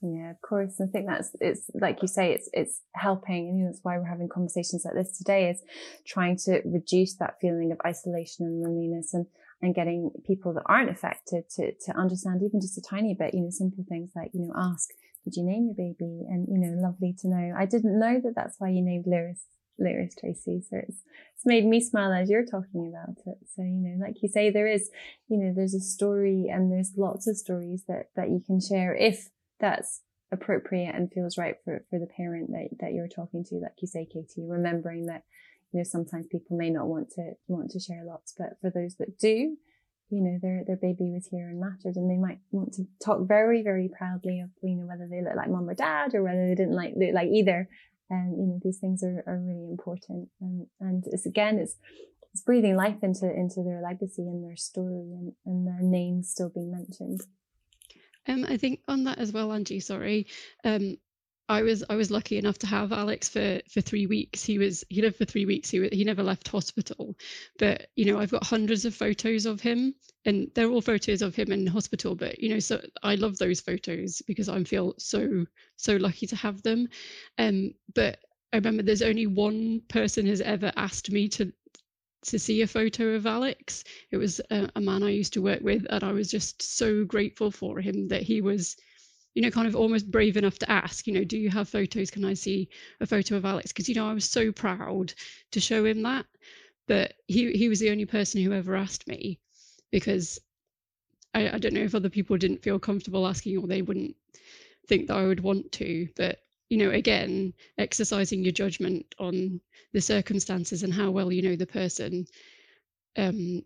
Yeah, 0.01 0.31
of 0.31 0.41
course. 0.41 0.79
I 0.81 0.85
think 0.87 1.07
that's 1.07 1.31
it's 1.39 1.69
like 1.73 2.01
you 2.01 2.07
say, 2.07 2.33
it's 2.33 2.49
it's 2.53 2.81
helping, 2.93 3.49
and 3.49 3.67
that's 3.67 3.79
why 3.81 3.97
we're 3.97 4.05
having 4.05 4.29
conversations 4.29 4.83
like 4.85 4.93
this 4.93 5.17
today. 5.17 5.49
Is 5.49 5.63
trying 6.05 6.37
to 6.45 6.61
reduce 6.65 7.15
that 7.15 7.35
feeling 7.41 7.71
of 7.71 7.79
isolation 7.85 8.45
and 8.45 8.61
loneliness, 8.61 9.13
and 9.13 9.25
and 9.61 9.73
getting 9.73 10.11
people 10.25 10.53
that 10.53 10.63
aren't 10.65 10.89
affected 10.89 11.49
to, 11.49 11.73
to 11.73 11.97
understand 11.97 12.41
even 12.43 12.61
just 12.61 12.77
a 12.77 12.81
tiny 12.81 13.13
bit, 13.13 13.33
you 13.33 13.41
know, 13.41 13.49
simple 13.49 13.85
things 13.87 14.11
like, 14.15 14.31
you 14.33 14.41
know, 14.41 14.53
ask, 14.55 14.89
did 15.23 15.35
you 15.35 15.43
name 15.43 15.65
your 15.65 15.75
baby? 15.75 16.25
And, 16.29 16.47
you 16.49 16.59
know, 16.59 16.81
lovely 16.81 17.15
to 17.21 17.27
know. 17.27 17.53
I 17.57 17.65
didn't 17.65 17.97
know 17.97 18.19
that 18.23 18.33
that's 18.35 18.59
why 18.59 18.69
you 18.69 18.81
named 18.81 19.05
Lewis, 19.07 19.45
Lewis 19.79 20.13
Tracy. 20.19 20.61
So 20.69 20.77
it's, 20.77 21.01
it's 21.35 21.45
made 21.45 21.65
me 21.65 21.79
smile 21.81 22.11
as 22.11 22.29
you're 22.29 22.45
talking 22.45 22.93
about 22.93 23.17
it. 23.25 23.37
So, 23.55 23.61
you 23.63 23.79
know, 23.81 24.05
like 24.05 24.21
you 24.21 24.29
say, 24.29 24.49
there 24.51 24.67
is, 24.67 24.89
you 25.29 25.37
know, 25.37 25.53
there's 25.55 25.73
a 25.73 25.79
story 25.79 26.47
and 26.51 26.71
there's 26.71 26.93
lots 26.97 27.27
of 27.27 27.37
stories 27.37 27.83
that, 27.87 28.09
that 28.15 28.29
you 28.29 28.43
can 28.45 28.59
share 28.59 28.93
if 28.93 29.29
that's 29.65 30.01
appropriate 30.31 30.93
and 30.93 31.11
feels 31.11 31.37
right 31.37 31.55
for, 31.63 31.83
for 31.89 31.99
the 31.99 32.07
parent 32.07 32.51
that, 32.51 32.67
that 32.79 32.93
you're 32.93 33.07
talking 33.07 33.43
to. 33.45 33.55
Like 33.55 33.73
you 33.81 33.87
say, 33.87 34.05
Katie, 34.05 34.45
remembering 34.47 35.07
that 35.07 35.23
you 35.71 35.79
know, 35.79 35.83
sometimes 35.83 36.27
people 36.27 36.55
may 36.55 36.69
not 36.69 36.87
want 36.87 37.09
to 37.11 37.33
want 37.47 37.71
to 37.71 37.79
share 37.79 38.03
lots, 38.05 38.33
but 38.37 38.57
for 38.61 38.69
those 38.69 38.95
that 38.95 39.17
do, 39.17 39.57
you 40.09 40.21
know, 40.21 40.37
their 40.41 40.63
their 40.65 40.77
baby 40.77 41.11
was 41.11 41.27
here 41.31 41.49
and 41.49 41.59
mattered, 41.59 41.95
and 41.95 42.09
they 42.09 42.17
might 42.17 42.39
want 42.51 42.73
to 42.73 42.83
talk 43.03 43.27
very 43.27 43.63
very 43.63 43.89
proudly 43.89 44.39
of 44.39 44.49
you 44.61 44.75
know 44.75 44.85
whether 44.85 45.07
they 45.09 45.21
look 45.21 45.35
like 45.35 45.49
mom 45.49 45.69
or 45.69 45.73
dad 45.73 46.13
or 46.13 46.23
whether 46.23 46.47
they 46.47 46.55
didn't 46.55 46.75
like 46.75 46.93
look 46.95 47.13
like 47.13 47.29
either. 47.29 47.67
And 48.09 48.37
you 48.37 48.45
know, 48.45 48.59
these 48.63 48.77
things 48.77 49.03
are, 49.03 49.23
are 49.25 49.39
really 49.39 49.67
important, 49.69 50.29
and 50.39 50.67
and 50.79 51.03
it's 51.07 51.25
again 51.25 51.57
it's 51.57 51.75
it's 52.31 52.43
breathing 52.43 52.75
life 52.75 53.01
into 53.01 53.25
into 53.25 53.63
their 53.63 53.81
legacy 53.81 54.21
and 54.21 54.43
their 54.43 54.57
story 54.57 55.11
and, 55.11 55.33
and 55.45 55.65
their 55.65 55.81
name 55.81 56.21
still 56.21 56.49
being 56.53 56.71
mentioned. 56.71 57.21
Um, 58.27 58.45
I 58.47 58.57
think 58.57 58.81
on 58.87 59.03
that 59.05 59.19
as 59.19 59.31
well, 59.31 59.51
Angie. 59.53 59.79
Sorry, 59.79 60.27
um, 60.63 60.97
I 61.47 61.61
was 61.61 61.83
I 61.89 61.95
was 61.95 62.09
lucky 62.09 62.37
enough 62.37 62.57
to 62.59 62.67
have 62.67 62.91
Alex 62.91 63.29
for 63.29 63.61
for 63.69 63.81
three 63.81 64.07
weeks. 64.07 64.43
He 64.43 64.57
was 64.57 64.83
he 64.89 65.01
lived 65.01 65.17
for 65.17 65.25
three 65.25 65.45
weeks. 65.45 65.69
He 65.69 65.87
he 65.89 66.03
never 66.03 66.23
left 66.23 66.47
hospital, 66.47 67.15
but 67.59 67.87
you 67.95 68.05
know 68.05 68.19
I've 68.19 68.31
got 68.31 68.43
hundreds 68.43 68.85
of 68.85 68.95
photos 68.95 69.45
of 69.45 69.61
him, 69.61 69.93
and 70.25 70.49
they're 70.55 70.69
all 70.69 70.81
photos 70.81 71.21
of 71.21 71.35
him 71.35 71.51
in 71.51 71.67
hospital. 71.67 72.15
But 72.15 72.39
you 72.39 72.49
know, 72.49 72.59
so 72.59 72.81
I 73.03 73.15
love 73.15 73.37
those 73.37 73.61
photos 73.61 74.21
because 74.25 74.49
I 74.49 74.63
feel 74.63 74.95
so 74.97 75.45
so 75.77 75.97
lucky 75.97 76.25
to 76.27 76.35
have 76.35 76.63
them. 76.63 76.87
Um, 77.37 77.73
but 77.93 78.19
I 78.51 78.57
remember 78.57 78.81
there's 78.83 79.01
only 79.01 79.27
one 79.27 79.81
person 79.87 80.25
has 80.27 80.41
ever 80.41 80.71
asked 80.75 81.11
me 81.11 81.27
to 81.29 81.51
to 82.27 82.39
see 82.39 82.61
a 82.61 82.67
photo 82.67 83.15
of 83.15 83.25
Alex. 83.25 83.83
It 84.11 84.17
was 84.17 84.41
a, 84.51 84.69
a 84.75 84.81
man 84.81 85.03
I 85.03 85.09
used 85.09 85.33
to 85.33 85.41
work 85.41 85.61
with, 85.61 85.85
and 85.89 86.03
I 86.03 86.11
was 86.11 86.29
just 86.29 86.61
so 86.61 87.05
grateful 87.05 87.51
for 87.51 87.79
him 87.81 88.07
that 88.09 88.23
he 88.23 88.41
was 88.41 88.75
you 89.35 89.41
know, 89.41 89.51
kind 89.51 89.67
of 89.67 89.75
almost 89.75 90.09
brave 90.09 90.37
enough 90.37 90.57
to 90.59 90.71
ask, 90.71 91.05
you 91.05 91.13
know, 91.13 91.25
do 91.25 91.37
you 91.37 91.49
have 91.49 91.67
photos? 91.67 92.09
Can 92.09 92.23
I 92.23 92.33
see 92.33 92.69
a 93.01 93.05
photo 93.05 93.35
of 93.35 93.45
Alex? 93.45 93.71
Because, 93.71 93.89
you 93.89 93.95
know, 93.95 94.09
I 94.09 94.13
was 94.13 94.23
so 94.23 94.51
proud 94.51 95.13
to 95.51 95.59
show 95.59 95.83
him 95.85 96.01
that. 96.03 96.25
But 96.87 97.15
he, 97.27 97.51
he 97.51 97.67
was 97.67 97.79
the 97.79 97.89
only 97.89 98.05
person 98.05 98.41
who 98.41 98.53
ever 98.53 98.75
asked 98.75 99.07
me 99.07 99.39
because 99.91 100.39
I, 101.33 101.49
I 101.49 101.57
don't 101.57 101.73
know 101.73 101.81
if 101.81 101.95
other 101.95 102.09
people 102.09 102.37
didn't 102.37 102.63
feel 102.63 102.79
comfortable 102.79 103.27
asking 103.27 103.57
or 103.57 103.67
they 103.67 103.81
wouldn't 103.81 104.15
think 104.87 105.07
that 105.07 105.17
I 105.17 105.27
would 105.27 105.41
want 105.41 105.71
to. 105.73 106.07
But, 106.15 106.39
you 106.69 106.77
know, 106.77 106.89
again, 106.91 107.53
exercising 107.77 108.43
your 108.43 108.51
judgment 108.51 109.13
on 109.19 109.61
the 109.93 110.01
circumstances 110.01 110.83
and 110.83 110.93
how 110.93 111.11
well 111.11 111.31
you 111.31 111.41
know 111.41 111.55
the 111.55 111.67
person, 111.67 112.25
um, 113.17 113.63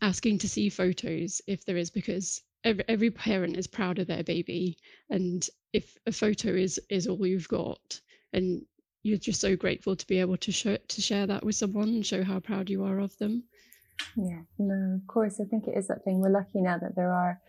asking 0.00 0.38
to 0.38 0.48
see 0.48 0.68
photos 0.68 1.40
if 1.46 1.64
there 1.64 1.76
is, 1.76 1.90
because 1.90 2.42
every, 2.64 2.84
every 2.88 3.10
parent 3.10 3.56
is 3.56 3.66
proud 3.66 3.98
of 3.98 4.06
their 4.06 4.22
baby. 4.22 4.78
And 5.10 5.46
if 5.72 5.96
a 6.06 6.12
photo 6.12 6.50
is 6.50 6.80
is 6.88 7.06
all 7.06 7.26
you've 7.26 7.48
got 7.48 8.00
and 8.32 8.64
you're 9.02 9.18
just 9.18 9.40
so 9.40 9.56
grateful 9.56 9.94
to 9.94 10.06
be 10.06 10.18
able 10.20 10.36
to 10.38 10.52
show 10.52 10.76
to 10.76 11.00
share 11.00 11.26
that 11.26 11.44
with 11.44 11.54
someone 11.54 11.88
and 11.88 12.06
show 12.06 12.24
how 12.24 12.40
proud 12.40 12.70
you 12.70 12.84
are 12.84 12.98
of 12.98 13.16
them. 13.18 13.44
Yeah 14.16 14.42
no 14.58 14.96
of 14.96 15.06
course 15.06 15.40
i 15.40 15.44
think 15.44 15.66
it 15.66 15.76
is 15.76 15.88
that 15.88 16.04
thing. 16.04 16.20
We're 16.20 16.30
lucky 16.30 16.60
now 16.60 16.78
that 16.78 16.96
there 16.96 17.12
are 17.12 17.40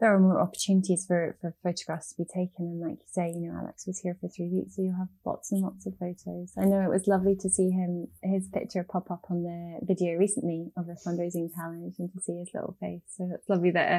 there 0.00 0.14
are 0.14 0.20
more 0.20 0.40
opportunities 0.40 1.04
for, 1.06 1.36
for 1.40 1.54
photographs 1.62 2.10
to 2.10 2.22
be 2.22 2.24
taken. 2.24 2.66
And 2.66 2.80
like 2.80 2.98
you 3.00 3.08
say, 3.08 3.32
you 3.34 3.48
know, 3.48 3.58
Alex 3.58 3.84
was 3.86 3.98
here 3.98 4.16
for 4.20 4.28
three 4.28 4.48
weeks, 4.48 4.76
so 4.76 4.82
you'll 4.82 4.96
have 4.96 5.08
lots 5.24 5.50
and 5.50 5.60
lots 5.60 5.86
of 5.86 5.94
photos. 5.98 6.52
I 6.56 6.66
know 6.66 6.80
it 6.82 6.90
was 6.90 7.08
lovely 7.08 7.34
to 7.40 7.50
see 7.50 7.70
him, 7.70 8.06
his 8.22 8.48
picture 8.48 8.86
pop 8.88 9.10
up 9.10 9.24
on 9.28 9.42
the 9.42 9.80
video 9.82 10.14
recently 10.14 10.70
of 10.76 10.86
the 10.86 10.96
fundraising 11.04 11.52
challenge 11.52 11.96
and 11.98 12.12
to 12.12 12.20
see 12.20 12.38
his 12.38 12.50
little 12.54 12.76
face. 12.80 13.02
So 13.16 13.28
it's 13.34 13.48
lovely 13.48 13.72
that 13.72 13.90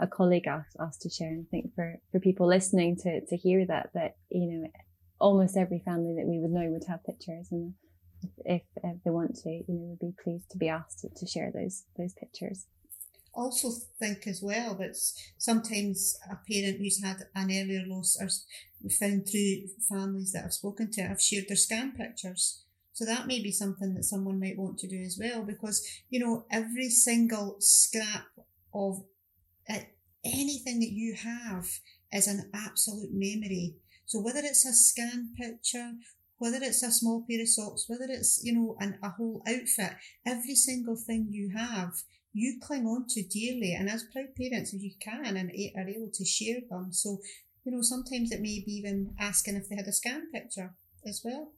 a, 0.00 0.04
a 0.04 0.06
colleague 0.08 0.48
asked, 0.48 0.76
asked 0.80 1.02
to 1.02 1.10
share. 1.10 1.28
And 1.28 1.46
I 1.46 1.50
think 1.50 1.74
for, 1.74 1.96
for 2.10 2.18
people 2.18 2.48
listening 2.48 2.96
to, 3.02 3.24
to 3.24 3.36
hear 3.36 3.64
that, 3.66 3.90
that, 3.94 4.16
you 4.30 4.50
know, 4.50 4.68
almost 5.20 5.56
every 5.56 5.82
family 5.84 6.14
that 6.18 6.26
we 6.26 6.40
would 6.40 6.50
know 6.50 6.68
would 6.70 6.88
have 6.88 7.04
pictures 7.04 7.48
and 7.52 7.74
if, 8.44 8.62
if 8.82 8.96
they 9.04 9.10
want 9.10 9.36
to, 9.36 9.50
you 9.50 9.64
know, 9.68 9.96
would 10.00 10.00
be 10.00 10.14
pleased 10.22 10.50
to 10.50 10.58
be 10.58 10.68
asked 10.68 11.00
to, 11.00 11.08
to 11.14 11.26
share 11.26 11.52
those, 11.54 11.84
those 11.96 12.14
pictures 12.14 12.66
also 13.36 13.70
think 13.98 14.26
as 14.26 14.40
well 14.42 14.74
that 14.76 14.96
sometimes 15.38 16.16
a 16.30 16.36
parent 16.50 16.78
who's 16.78 17.02
had 17.02 17.18
an 17.34 17.50
earlier 17.50 17.84
loss 17.86 18.16
are 18.20 18.28
found 18.90 19.28
through 19.28 19.68
families 19.88 20.32
that 20.32 20.44
I've 20.44 20.52
spoken 20.52 20.90
to 20.92 21.02
have 21.02 21.20
shared 21.20 21.46
their 21.48 21.56
scan 21.56 21.92
pictures. 21.92 22.64
So 22.92 23.04
that 23.04 23.26
may 23.26 23.42
be 23.42 23.50
something 23.50 23.94
that 23.94 24.04
someone 24.04 24.38
might 24.38 24.56
want 24.56 24.78
to 24.78 24.88
do 24.88 25.02
as 25.02 25.18
well 25.20 25.42
because, 25.42 25.86
you 26.10 26.20
know, 26.20 26.46
every 26.50 26.88
single 26.88 27.56
scrap 27.58 28.26
of 28.72 29.02
uh, 29.68 29.80
anything 30.24 30.80
that 30.80 30.92
you 30.92 31.14
have 31.14 31.66
is 32.12 32.28
an 32.28 32.50
absolute 32.54 33.10
memory. 33.12 33.74
So 34.06 34.20
whether 34.20 34.40
it's 34.40 34.64
a 34.64 34.72
scan 34.72 35.34
picture, 35.36 35.92
whether 36.38 36.58
it's 36.60 36.82
a 36.82 36.92
small 36.92 37.24
pair 37.28 37.40
of 37.40 37.48
socks, 37.48 37.86
whether 37.88 38.06
it's, 38.08 38.40
you 38.44 38.54
know, 38.54 38.76
an, 38.78 38.98
a 39.02 39.10
whole 39.10 39.42
outfit, 39.46 39.96
every 40.24 40.54
single 40.54 40.96
thing 40.96 41.28
you 41.30 41.50
have 41.56 41.94
you 42.34 42.58
cling 42.60 42.84
on 42.84 43.06
to 43.08 43.22
dearly 43.22 43.74
and 43.74 43.88
as 43.88 44.04
proud 44.12 44.34
parents 44.36 44.74
if 44.74 44.82
you 44.82 44.90
can 45.00 45.36
and 45.36 45.50
are 45.76 45.88
able 45.88 46.10
to 46.12 46.24
share 46.24 46.60
them. 46.68 46.92
So 46.92 47.20
you 47.64 47.72
know 47.72 47.80
sometimes 47.80 48.32
it 48.32 48.40
may 48.40 48.62
be 48.66 48.72
even 48.72 49.14
asking 49.18 49.56
if 49.56 49.68
they 49.68 49.76
had 49.76 49.86
a 49.86 49.92
scan 49.92 50.30
picture 50.32 50.74
as 51.06 51.22
well. 51.24 51.52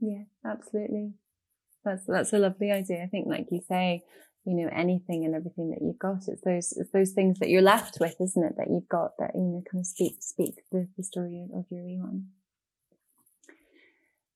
Yeah 0.00 0.24
absolutely. 0.44 1.14
That's 1.84 2.06
that's 2.06 2.32
a 2.32 2.38
lovely 2.38 2.70
idea. 2.70 3.02
I 3.02 3.08
think 3.08 3.26
like 3.26 3.48
you 3.50 3.60
say 3.68 4.04
you 4.44 4.54
know 4.54 4.70
anything 4.72 5.24
and 5.24 5.34
everything 5.34 5.70
that 5.70 5.82
you've 5.82 5.98
got 5.98 6.28
it's 6.28 6.42
those 6.42 6.74
it's 6.76 6.90
those 6.92 7.12
things 7.12 7.38
that 7.38 7.48
you're 7.48 7.62
left 7.62 7.96
with 7.98 8.14
isn't 8.20 8.44
it 8.44 8.54
that 8.58 8.68
you've 8.70 8.88
got 8.88 9.12
that 9.18 9.30
you 9.34 9.40
know 9.40 9.62
kind 9.70 9.80
of 9.80 9.86
speak 9.86 10.16
speak 10.20 10.54
the, 10.70 10.86
the 10.96 11.02
story 11.02 11.46
of 11.54 11.64
your 11.70 11.84
wee 11.84 11.98
one 11.98 12.26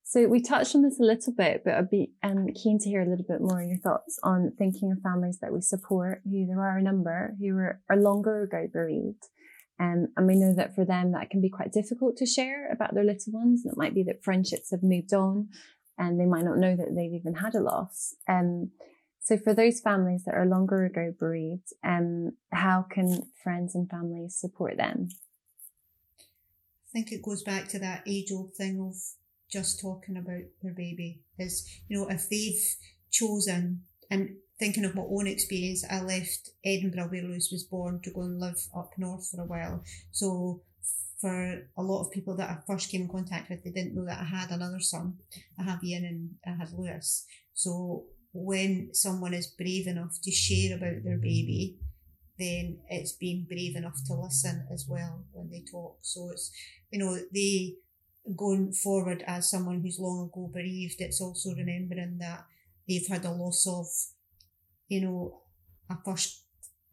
so 0.09 0.25
we 0.25 0.41
touched 0.41 0.73
on 0.73 0.81
this 0.81 0.99
a 0.99 1.03
little 1.03 1.33
bit, 1.33 1.61
but 1.63 1.75
I'd 1.75 1.91
be 1.91 2.13
um, 2.23 2.47
keen 2.55 2.79
to 2.79 2.89
hear 2.89 3.03
a 3.03 3.07
little 3.07 3.27
bit 3.27 3.41
more 3.41 3.61
of 3.61 3.67
your 3.67 3.77
thoughts 3.77 4.19
on 4.23 4.51
thinking 4.57 4.91
of 4.91 5.03
families 5.03 5.37
that 5.37 5.53
we 5.53 5.61
support, 5.61 6.23
who 6.23 6.47
there 6.47 6.61
are 6.61 6.79
a 6.79 6.81
number 6.81 7.35
who 7.39 7.55
are, 7.55 7.79
are 7.91 7.95
longer 7.95 8.41
ago 8.41 8.67
bereaved. 8.73 9.27
Um, 9.79 10.07
and 10.17 10.25
we 10.25 10.35
know 10.35 10.55
that 10.55 10.73
for 10.73 10.83
them, 10.83 11.11
that 11.11 11.29
can 11.29 11.41
be 11.41 11.49
quite 11.51 11.71
difficult 11.71 12.17
to 12.17 12.25
share 12.25 12.71
about 12.71 12.95
their 12.95 13.03
little 13.03 13.31
ones. 13.33 13.61
And 13.63 13.71
it 13.71 13.77
might 13.77 13.93
be 13.93 14.01
that 14.01 14.23
friendships 14.23 14.71
have 14.71 14.81
moved 14.81 15.13
on 15.13 15.49
and 15.99 16.19
they 16.19 16.25
might 16.25 16.43
not 16.43 16.57
know 16.57 16.75
that 16.75 16.95
they've 16.95 17.13
even 17.13 17.35
had 17.35 17.53
a 17.53 17.61
loss. 17.61 18.15
Um, 18.27 18.71
so 19.21 19.37
for 19.37 19.53
those 19.53 19.79
families 19.79 20.23
that 20.25 20.33
are 20.33 20.47
longer 20.47 20.85
ago 20.85 21.13
bereaved, 21.19 21.71
um, 21.83 22.31
how 22.51 22.83
can 22.89 23.29
friends 23.43 23.75
and 23.75 23.87
families 23.87 24.35
support 24.35 24.75
them? 24.75 25.09
I 26.19 26.89
think 26.91 27.11
it 27.11 27.21
goes 27.21 27.43
back 27.43 27.67
to 27.67 27.77
that 27.77 28.01
age 28.07 28.31
old 28.31 28.55
thing 28.55 28.81
of 28.81 28.95
just 29.51 29.79
talking 29.79 30.17
about 30.17 30.43
their 30.61 30.73
baby 30.73 31.21
is, 31.37 31.67
you 31.87 31.97
know, 31.97 32.07
if 32.09 32.29
they've 32.29 32.61
chosen 33.11 33.83
and 34.11 34.35
thinking 34.59 34.85
of 34.85 34.95
my 34.95 35.03
own 35.03 35.27
experience, 35.27 35.85
I 35.89 36.01
left 36.01 36.49
Edinburgh 36.65 37.09
where 37.09 37.23
Lewis 37.23 37.49
was 37.51 37.63
born 37.63 38.01
to 38.03 38.11
go 38.11 38.21
and 38.21 38.39
live 38.39 38.59
up 38.75 38.91
north 38.97 39.29
for 39.29 39.41
a 39.41 39.45
while. 39.45 39.83
So 40.11 40.61
for 41.19 41.63
a 41.77 41.81
lot 41.81 42.01
of 42.01 42.11
people 42.11 42.35
that 42.37 42.49
I 42.49 42.57
first 42.67 42.91
came 42.91 43.01
in 43.01 43.09
contact 43.09 43.49
with, 43.49 43.63
they 43.63 43.71
didn't 43.71 43.95
know 43.95 44.05
that 44.05 44.19
I 44.19 44.25
had 44.25 44.51
another 44.51 44.79
son. 44.79 45.17
I 45.59 45.63
have 45.63 45.83
Ian 45.83 46.05
and 46.05 46.35
I 46.45 46.57
had 46.57 46.71
Lewis. 46.73 47.25
So 47.53 48.05
when 48.33 48.89
someone 48.93 49.33
is 49.33 49.47
brave 49.47 49.87
enough 49.87 50.17
to 50.23 50.31
share 50.31 50.77
about 50.77 51.03
their 51.03 51.17
baby, 51.17 51.77
then 52.37 52.79
it's 52.89 53.11
being 53.13 53.45
brave 53.47 53.75
enough 53.75 53.97
to 54.07 54.13
listen 54.13 54.65
as 54.71 54.85
well 54.87 55.25
when 55.33 55.49
they 55.49 55.63
talk. 55.69 55.97
So 56.01 56.29
it's, 56.31 56.51
you 56.89 56.99
know, 56.99 57.17
they 57.33 57.75
going 58.35 58.73
forward 58.73 59.23
as 59.27 59.49
someone 59.49 59.81
who's 59.81 59.99
long 59.99 60.29
ago 60.29 60.49
bereaved, 60.53 60.99
it's 60.99 61.21
also 61.21 61.49
remembering 61.55 62.17
that 62.19 62.45
they've 62.87 63.07
had 63.07 63.25
a 63.25 63.31
loss 63.31 63.65
of, 63.67 63.87
you 64.87 65.01
know, 65.01 65.41
a 65.89 65.97
first 66.05 66.43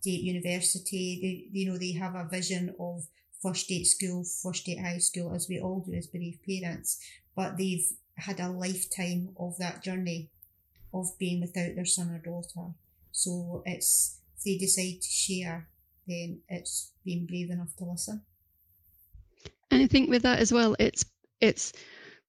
date 0.03 0.23
university. 0.23 1.19
They, 1.53 1.59
you 1.59 1.71
know, 1.71 1.79
they 1.79 1.93
have 1.93 2.15
a 2.15 2.29
vision 2.29 2.75
of 2.79 3.05
first 3.43 3.69
date 3.69 3.85
school, 3.85 4.25
first 4.43 4.67
date 4.67 4.81
high 4.81 4.99
school, 4.99 5.35
as 5.35 5.47
we 5.49 5.61
all 5.61 5.85
do 5.87 5.95
as 5.95 6.07
bereaved 6.07 6.41
parents, 6.45 6.99
but 7.35 7.57
they've 7.57 7.87
had 8.17 8.41
a 8.41 8.49
lifetime 8.49 9.29
of 9.39 9.59
that 9.59 9.83
journey 9.83 10.31
of 10.95 11.07
being 11.19 11.41
without 11.41 11.75
their 11.75 11.85
son 11.85 12.11
or 12.11 12.19
daughter. 12.19 12.73
So 13.13 13.63
it's, 13.67 14.21
if 14.37 14.45
they 14.45 14.57
decide 14.57 15.03
to 15.03 15.09
share, 15.09 15.69
then 16.07 16.41
it's 16.49 16.93
being 17.05 17.27
brave 17.27 17.51
enough 17.51 17.77
to 17.79 17.85
listen. 17.85 18.23
And 19.71 19.83
I 19.83 19.87
think 19.87 20.09
with 20.09 20.23
that 20.23 20.39
as 20.39 20.53
well, 20.53 20.77
it's 20.79 21.05
it's 21.41 21.73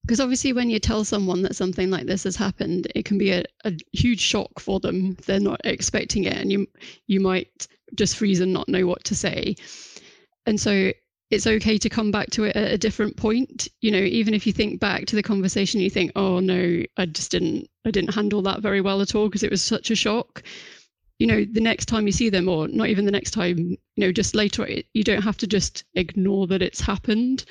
because 0.07 0.19
obviously 0.21 0.53
when 0.53 0.69
you 0.69 0.79
tell 0.79 1.03
someone 1.03 1.41
that 1.41 1.55
something 1.55 1.89
like 1.89 2.05
this 2.05 2.23
has 2.23 2.37
happened 2.37 2.87
it 2.95 3.03
can 3.03 3.17
be 3.17 3.31
a, 3.31 3.43
a 3.65 3.73
huge 3.91 4.21
shock 4.21 4.59
for 4.59 4.79
them. 4.79 5.17
They're 5.25 5.39
not 5.39 5.61
expecting 5.65 6.23
it 6.23 6.37
and 6.37 6.51
you 6.51 6.67
you 7.07 7.19
might 7.19 7.67
just 7.95 8.15
freeze 8.15 8.39
and 8.39 8.53
not 8.53 8.69
know 8.69 8.87
what 8.87 9.03
to 9.05 9.15
say. 9.15 9.55
And 10.45 10.59
so 10.59 10.91
it's 11.29 11.45
okay 11.45 11.77
to 11.77 11.89
come 11.89 12.09
back 12.09 12.29
to 12.31 12.45
it 12.45 12.55
at 12.55 12.71
a 12.71 12.77
different 12.77 13.17
point. 13.17 13.67
You 13.81 13.91
know 13.91 13.97
even 13.99 14.33
if 14.33 14.47
you 14.47 14.53
think 14.53 14.79
back 14.79 15.05
to 15.07 15.15
the 15.15 15.23
conversation 15.23 15.81
you 15.81 15.89
think 15.89 16.13
oh 16.15 16.39
no 16.39 16.83
i 16.95 17.05
just 17.05 17.31
didn't 17.31 17.67
i 17.85 17.91
didn't 17.91 18.13
handle 18.13 18.41
that 18.43 18.61
very 18.61 18.79
well 18.79 19.01
at 19.01 19.13
all 19.13 19.27
because 19.27 19.43
it 19.43 19.51
was 19.51 19.61
such 19.61 19.91
a 19.91 19.95
shock. 19.95 20.41
You 21.19 21.27
know 21.27 21.43
the 21.43 21.61
next 21.61 21.87
time 21.87 22.05
you 22.05 22.13
see 22.13 22.29
them 22.29 22.47
or 22.47 22.69
not 22.69 22.87
even 22.87 23.03
the 23.03 23.11
next 23.11 23.31
time 23.31 23.57
you 23.57 23.77
know 23.97 24.13
just 24.13 24.35
later 24.35 24.65
you 24.93 25.03
don't 25.03 25.23
have 25.23 25.37
to 25.37 25.47
just 25.47 25.83
ignore 25.95 26.47
that 26.47 26.61
it's 26.61 26.79
happened 26.79 27.43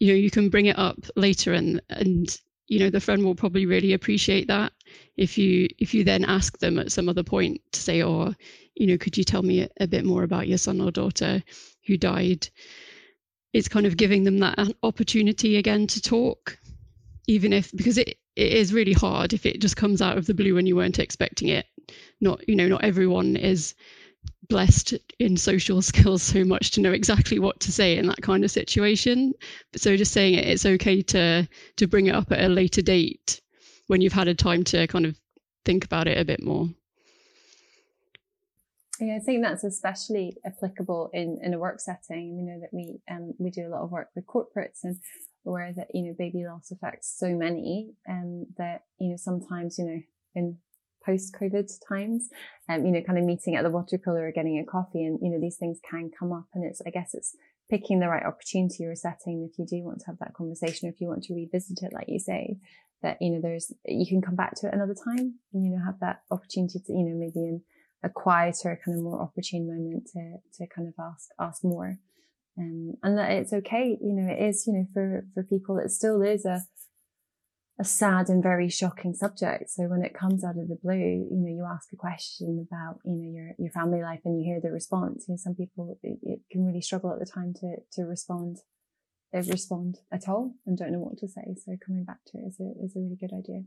you 0.00 0.08
know 0.08 0.14
you 0.14 0.30
can 0.30 0.48
bring 0.48 0.66
it 0.66 0.78
up 0.78 0.98
later 1.14 1.52
and 1.52 1.80
and 1.90 2.38
you 2.66 2.78
know 2.78 2.90
the 2.90 3.00
friend 3.00 3.24
will 3.24 3.34
probably 3.34 3.66
really 3.66 3.92
appreciate 3.92 4.48
that 4.48 4.72
if 5.16 5.36
you 5.36 5.68
if 5.78 5.94
you 5.94 6.02
then 6.02 6.24
ask 6.24 6.58
them 6.58 6.78
at 6.78 6.90
some 6.90 7.08
other 7.08 7.22
point 7.22 7.60
to 7.72 7.80
say 7.80 8.02
or 8.02 8.34
you 8.74 8.86
know 8.86 8.98
could 8.98 9.16
you 9.16 9.24
tell 9.24 9.42
me 9.42 9.62
a, 9.62 9.68
a 9.80 9.86
bit 9.86 10.04
more 10.04 10.22
about 10.22 10.48
your 10.48 10.58
son 10.58 10.80
or 10.80 10.90
daughter 10.90 11.42
who 11.86 11.96
died? 11.96 12.48
It's 13.52 13.68
kind 13.68 13.86
of 13.86 13.96
giving 13.96 14.24
them 14.24 14.38
that 14.38 14.58
opportunity 14.82 15.56
again 15.56 15.86
to 15.88 16.00
talk 16.00 16.58
even 17.26 17.52
if 17.52 17.70
because 17.76 17.98
it, 17.98 18.16
it 18.36 18.52
is 18.52 18.72
really 18.72 18.92
hard 18.92 19.32
if 19.32 19.44
it 19.44 19.60
just 19.60 19.76
comes 19.76 20.00
out 20.00 20.16
of 20.16 20.26
the 20.26 20.34
blue 20.34 20.56
and 20.56 20.66
you 20.66 20.76
weren't 20.76 20.98
expecting 20.98 21.48
it. 21.48 21.66
Not 22.20 22.48
you 22.48 22.56
know 22.56 22.68
not 22.68 22.84
everyone 22.84 23.36
is 23.36 23.74
blessed 24.50 24.94
in 25.18 25.36
social 25.36 25.80
skills 25.90 26.22
so 26.22 26.44
much 26.44 26.72
to 26.72 26.80
know 26.82 26.92
exactly 26.92 27.38
what 27.38 27.58
to 27.60 27.72
say 27.72 27.96
in 27.96 28.06
that 28.06 28.20
kind 28.20 28.44
of 28.44 28.50
situation 28.50 29.32
so 29.74 29.96
just 29.96 30.12
saying 30.12 30.34
it 30.34 30.46
it's 30.46 30.66
okay 30.66 31.00
to 31.00 31.48
to 31.76 31.86
bring 31.86 32.06
it 32.06 32.14
up 32.14 32.30
at 32.30 32.44
a 32.44 32.48
later 32.48 32.82
date 32.82 33.40
when 33.86 34.02
you've 34.02 34.12
had 34.12 34.28
a 34.28 34.34
time 34.34 34.62
to 34.62 34.86
kind 34.86 35.06
of 35.06 35.18
think 35.64 35.84
about 35.84 36.06
it 36.06 36.18
a 36.18 36.24
bit 36.24 36.42
more 36.42 36.68
yeah, 39.02 39.16
I 39.16 39.18
think 39.20 39.42
that's 39.42 39.64
especially 39.64 40.36
applicable 40.44 41.08
in, 41.14 41.38
in 41.42 41.54
a 41.54 41.58
work 41.58 41.80
setting. 41.80 42.36
We 42.36 42.42
know 42.42 42.60
that 42.60 42.68
we 42.70 43.00
um 43.10 43.32
we 43.38 43.48
do 43.48 43.66
a 43.66 43.70
lot 43.70 43.80
of 43.80 43.90
work 43.90 44.08
with 44.14 44.26
corporates 44.26 44.84
and 44.84 44.98
aware 45.46 45.72
that 45.72 45.88
you 45.94 46.02
know 46.02 46.14
baby 46.18 46.44
loss 46.46 46.70
affects 46.70 47.16
so 47.18 47.30
many 47.30 47.92
and 48.06 48.46
um, 48.46 48.54
that 48.58 48.84
you 48.98 49.08
know 49.08 49.16
sometimes 49.16 49.78
you 49.78 49.84
know 49.86 50.00
in 50.34 50.58
post 51.04 51.34
COVID 51.40 51.70
times, 51.88 52.28
um, 52.68 52.84
you 52.84 52.92
know, 52.92 53.02
kind 53.02 53.18
of 53.18 53.24
meeting 53.24 53.56
at 53.56 53.62
the 53.64 53.70
water 53.70 53.98
cooler 53.98 54.26
or 54.26 54.32
getting 54.32 54.58
a 54.58 54.70
coffee 54.70 55.04
and, 55.04 55.18
you 55.22 55.30
know, 55.30 55.40
these 55.40 55.56
things 55.56 55.78
can 55.88 56.10
come 56.18 56.32
up 56.32 56.46
and 56.54 56.64
it's, 56.64 56.80
I 56.86 56.90
guess 56.90 57.14
it's 57.14 57.36
picking 57.70 58.00
the 58.00 58.08
right 58.08 58.26
opportunity 58.26 58.84
or 58.84 58.94
setting 58.94 59.48
if 59.48 59.58
you 59.58 59.64
do 59.64 59.84
want 59.84 60.00
to 60.00 60.06
have 60.06 60.18
that 60.18 60.34
conversation, 60.34 60.88
or 60.88 60.92
if 60.92 61.00
you 61.00 61.08
want 61.08 61.22
to 61.24 61.34
revisit 61.34 61.78
it, 61.82 61.92
like 61.92 62.08
you 62.08 62.18
say, 62.18 62.56
that, 63.02 63.16
you 63.20 63.30
know, 63.30 63.40
there's, 63.40 63.72
you 63.86 64.06
can 64.06 64.20
come 64.20 64.34
back 64.34 64.54
to 64.56 64.66
it 64.66 64.74
another 64.74 64.94
time 64.94 65.34
and, 65.52 65.64
you 65.64 65.70
know, 65.70 65.84
have 65.84 66.00
that 66.00 66.22
opportunity 66.30 66.78
to, 66.78 66.92
you 66.92 67.04
know, 67.04 67.16
maybe 67.16 67.46
in 67.46 67.62
a 68.02 68.08
quieter, 68.08 68.80
kind 68.84 68.96
of 68.96 69.04
more 69.04 69.22
opportune 69.22 69.66
moment 69.66 70.08
to, 70.12 70.36
to 70.54 70.66
kind 70.74 70.88
of 70.88 70.94
ask, 70.98 71.28
ask 71.38 71.64
more. 71.64 71.96
Um, 72.58 72.94
and 73.02 73.16
that 73.16 73.30
it's 73.30 73.52
okay, 73.52 73.96
you 74.00 74.12
know, 74.12 74.30
it 74.30 74.42
is, 74.42 74.64
you 74.66 74.72
know, 74.74 74.86
for, 74.92 75.24
for 75.32 75.44
people, 75.44 75.78
it 75.78 75.90
still 75.90 76.20
is 76.20 76.44
a, 76.44 76.60
a 77.80 77.84
sad 77.84 78.28
and 78.28 78.42
very 78.42 78.68
shocking 78.68 79.14
subject. 79.14 79.70
So 79.70 79.84
when 79.84 80.02
it 80.02 80.12
comes 80.12 80.44
out 80.44 80.58
of 80.58 80.68
the 80.68 80.78
blue, 80.82 81.26
you 81.30 81.40
know, 81.40 81.48
you 81.48 81.64
ask 81.64 81.88
a 81.94 81.96
question 81.96 82.66
about, 82.70 82.98
you 83.06 83.16
know, 83.16 83.30
your, 83.32 83.52
your 83.58 83.72
family 83.72 84.02
life 84.02 84.20
and 84.26 84.38
you 84.38 84.44
hear 84.44 84.60
the 84.60 84.70
response. 84.70 85.24
You 85.26 85.32
know, 85.32 85.38
some 85.38 85.54
people 85.54 85.98
it, 86.02 86.18
it 86.22 86.40
can 86.52 86.66
really 86.66 86.82
struggle 86.82 87.10
at 87.10 87.18
the 87.18 87.24
time 87.24 87.54
to, 87.60 87.76
to 87.94 88.02
respond, 88.02 88.58
uh, 89.34 89.38
respond 89.38 89.96
at 90.12 90.28
all 90.28 90.56
and 90.66 90.76
don't 90.76 90.92
know 90.92 90.98
what 90.98 91.16
to 91.18 91.28
say. 91.28 91.56
So 91.56 91.78
coming 91.84 92.04
back 92.04 92.18
to 92.26 92.38
it 92.38 92.48
is 92.48 92.60
a, 92.60 92.84
is 92.84 92.94
a 92.96 93.00
really 93.00 93.16
good 93.18 93.32
idea. 93.32 93.62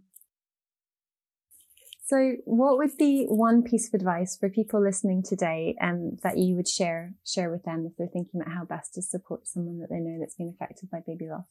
So, 2.05 2.34
what 2.43 2.78
would 2.78 2.97
be 2.97 3.26
one 3.30 3.64
piece 3.64 3.88
of 3.88 3.93
advice 3.93 4.38
for 4.38 4.49
people 4.49 4.84
listening 4.84 5.24
today 5.24 5.76
um, 5.82 6.18
that 6.22 6.38
you 6.38 6.53
would 6.55 6.68
share 6.68 7.14
share 7.26 7.49
with 7.49 7.64
them 7.64 7.88
if 7.89 7.95
they're 7.97 8.07
thinking 8.11 8.41
about 8.41 8.53
how 8.53 8.66
best 8.66 8.93
to 8.95 9.01
support 9.01 9.47
someone 9.47 9.80
that 9.80 9.89
they 9.89 10.01
know 10.01 10.20
that's 10.20 10.36
been 10.36 10.53
affected 10.53 10.91
by 10.91 10.99
baby 11.07 11.30
loss? 11.30 11.45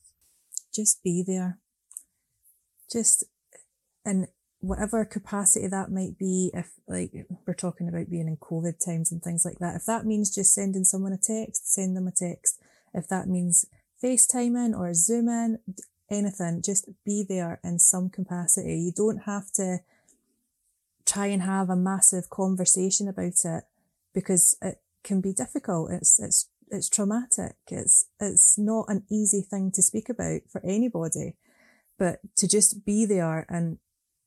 Just 0.72 1.02
be 1.02 1.24
there. 1.26 1.58
Just 2.92 3.24
in 4.04 4.26
whatever 4.60 5.04
capacity 5.04 5.66
that 5.66 5.90
might 5.90 6.18
be. 6.18 6.50
If 6.54 6.70
like 6.86 7.12
we're 7.46 7.54
talking 7.54 7.88
about 7.88 8.10
being 8.10 8.28
in 8.28 8.36
COVID 8.36 8.84
times 8.84 9.10
and 9.10 9.22
things 9.22 9.44
like 9.44 9.58
that, 9.58 9.76
if 9.76 9.86
that 9.86 10.06
means 10.06 10.34
just 10.34 10.54
sending 10.54 10.84
someone 10.84 11.12
a 11.12 11.18
text, 11.18 11.72
send 11.72 11.96
them 11.96 12.06
a 12.06 12.12
text. 12.12 12.60
If 12.94 13.08
that 13.08 13.28
means 13.28 13.66
FaceTiming 14.02 14.78
or 14.78 14.94
Zooming, 14.94 15.58
anything, 16.10 16.62
just 16.62 16.88
be 17.04 17.24
there 17.28 17.60
in 17.64 17.78
some 17.78 18.08
capacity. 18.08 18.78
You 18.78 18.92
don't 18.94 19.22
have 19.24 19.50
to 19.52 19.78
try 21.04 21.26
and 21.26 21.42
have 21.42 21.70
a 21.70 21.76
massive 21.76 22.30
conversation 22.30 23.08
about 23.08 23.44
it 23.44 23.64
because 24.14 24.56
it 24.62 24.80
can 25.02 25.20
be 25.20 25.32
difficult. 25.32 25.90
It's, 25.90 26.20
it's, 26.20 26.48
it's 26.70 26.88
traumatic. 26.88 27.56
It's, 27.68 28.06
it's 28.20 28.58
not 28.58 28.86
an 28.88 29.04
easy 29.10 29.42
thing 29.42 29.72
to 29.72 29.82
speak 29.82 30.08
about 30.08 30.42
for 30.50 30.60
anybody, 30.64 31.34
but 32.02 32.18
to 32.34 32.48
just 32.48 32.84
be 32.84 33.06
there 33.06 33.46
and 33.48 33.78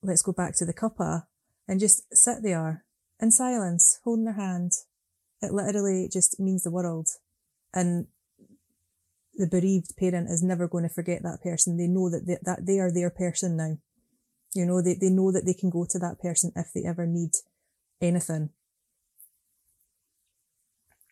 let's 0.01 0.21
go 0.21 0.31
back 0.31 0.55
to 0.55 0.65
the 0.65 0.73
cuppa 0.73 1.23
and 1.67 1.77
just 1.77 2.03
sit 2.15 2.41
there 2.41 2.85
in 3.19 3.31
silence, 3.31 3.99
holding 4.05 4.23
their 4.23 4.35
hand. 4.35 4.71
It 5.41 5.51
literally 5.51 6.07
just 6.09 6.39
means 6.39 6.63
the 6.63 6.71
world. 6.71 7.09
And 7.73 8.07
the 9.33 9.47
bereaved 9.47 9.97
parent 9.99 10.29
is 10.29 10.41
never 10.41 10.69
going 10.69 10.87
to 10.87 10.93
forget 10.93 11.21
that 11.23 11.43
person. 11.43 11.75
They 11.75 11.87
know 11.87 12.09
that 12.09 12.25
they, 12.25 12.37
that 12.43 12.65
they 12.65 12.79
are 12.79 12.93
their 12.93 13.09
person 13.09 13.57
now. 13.57 13.75
You 14.53 14.65
know, 14.65 14.81
they, 14.81 14.93
they 14.93 15.09
know 15.09 15.33
that 15.33 15.45
they 15.45 15.53
can 15.53 15.69
go 15.69 15.85
to 15.89 15.99
that 15.99 16.21
person 16.21 16.53
if 16.55 16.67
they 16.73 16.87
ever 16.87 17.05
need 17.05 17.31
anything. 17.99 18.51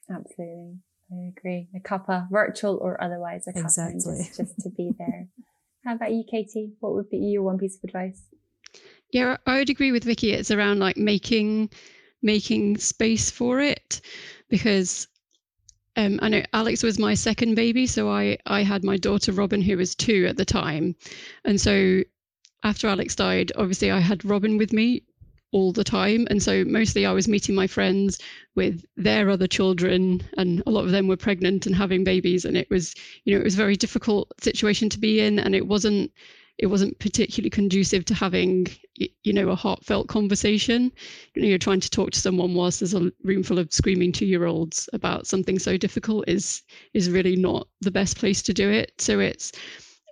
Absolutely. 0.09 0.77
I 1.11 1.33
agree. 1.37 1.67
A 1.75 1.81
cuppa, 1.81 2.29
virtual 2.31 2.77
or 2.81 3.03
otherwise, 3.03 3.47
a 3.47 3.51
cuppa, 3.51 3.63
exactly. 3.65 4.23
just, 4.23 4.37
just 4.37 4.59
to 4.61 4.69
be 4.69 4.93
there. 4.97 5.27
How 5.85 5.95
about 5.95 6.11
you, 6.11 6.23
Katie? 6.29 6.73
What 6.79 6.93
would 6.93 7.09
be 7.09 7.17
your 7.17 7.43
one 7.43 7.57
piece 7.57 7.77
of 7.77 7.83
advice? 7.83 8.21
Yeah, 9.11 9.37
I 9.45 9.59
would 9.59 9.69
agree 9.69 9.91
with 9.91 10.05
Vicky. 10.05 10.31
It's 10.31 10.51
around 10.51 10.79
like 10.79 10.97
making 10.97 11.69
making 12.21 12.77
space 12.77 13.29
for 13.29 13.59
it 13.59 13.99
because 14.49 15.07
um, 15.97 16.19
I 16.21 16.29
know 16.29 16.43
Alex 16.53 16.81
was 16.81 16.97
my 16.97 17.13
second 17.13 17.55
baby, 17.55 17.85
so 17.85 18.09
I 18.09 18.37
I 18.45 18.63
had 18.63 18.83
my 18.83 18.97
daughter 18.97 19.31
Robin 19.31 19.61
who 19.61 19.77
was 19.77 19.93
two 19.93 20.25
at 20.27 20.37
the 20.37 20.45
time, 20.45 20.95
and 21.43 21.59
so 21.59 22.01
after 22.63 22.87
Alex 22.87 23.15
died, 23.15 23.51
obviously 23.55 23.91
I 23.91 23.99
had 23.99 24.23
Robin 24.25 24.57
with 24.57 24.71
me 24.71 25.03
all 25.53 25.71
the 25.71 25.83
time. 25.83 26.27
And 26.29 26.43
so 26.43 26.65
mostly 26.65 27.05
I 27.05 27.11
was 27.11 27.27
meeting 27.27 27.55
my 27.55 27.67
friends 27.67 28.19
with 28.55 28.83
their 28.97 29.29
other 29.29 29.47
children, 29.47 30.21
and 30.37 30.61
a 30.65 30.71
lot 30.71 30.85
of 30.85 30.91
them 30.91 31.07
were 31.07 31.17
pregnant 31.17 31.65
and 31.65 31.75
having 31.75 32.03
babies. 32.03 32.43
And 32.43 32.57
it 32.57 32.69
was, 32.69 32.93
you 33.23 33.33
know, 33.33 33.39
it 33.39 33.45
was 33.45 33.53
a 33.53 33.57
very 33.57 33.75
difficult 33.75 34.31
situation 34.41 34.89
to 34.89 34.99
be 34.99 35.21
in. 35.21 35.39
And 35.39 35.55
it 35.55 35.67
wasn't, 35.67 36.11
it 36.57 36.67
wasn't 36.67 36.99
particularly 36.99 37.49
conducive 37.49 38.05
to 38.05 38.13
having, 38.13 38.67
you 38.95 39.33
know, 39.33 39.49
a 39.49 39.55
heartfelt 39.55 40.07
conversation. 40.07 40.91
You 41.33 41.41
know, 41.41 41.47
you're 41.47 41.57
trying 41.57 41.79
to 41.79 41.89
talk 41.89 42.11
to 42.11 42.19
someone 42.19 42.53
whilst 42.53 42.79
there's 42.79 42.93
a 42.93 43.11
room 43.23 43.43
full 43.43 43.59
of 43.59 43.73
screaming 43.73 44.11
two 44.11 44.25
year 44.25 44.45
olds 44.45 44.89
about 44.93 45.27
something 45.27 45.57
so 45.59 45.77
difficult 45.77 46.25
is, 46.27 46.61
is 46.93 47.09
really 47.09 47.35
not 47.35 47.67
the 47.81 47.91
best 47.91 48.17
place 48.17 48.41
to 48.43 48.53
do 48.53 48.69
it. 48.69 48.91
So 48.99 49.19
it's, 49.19 49.51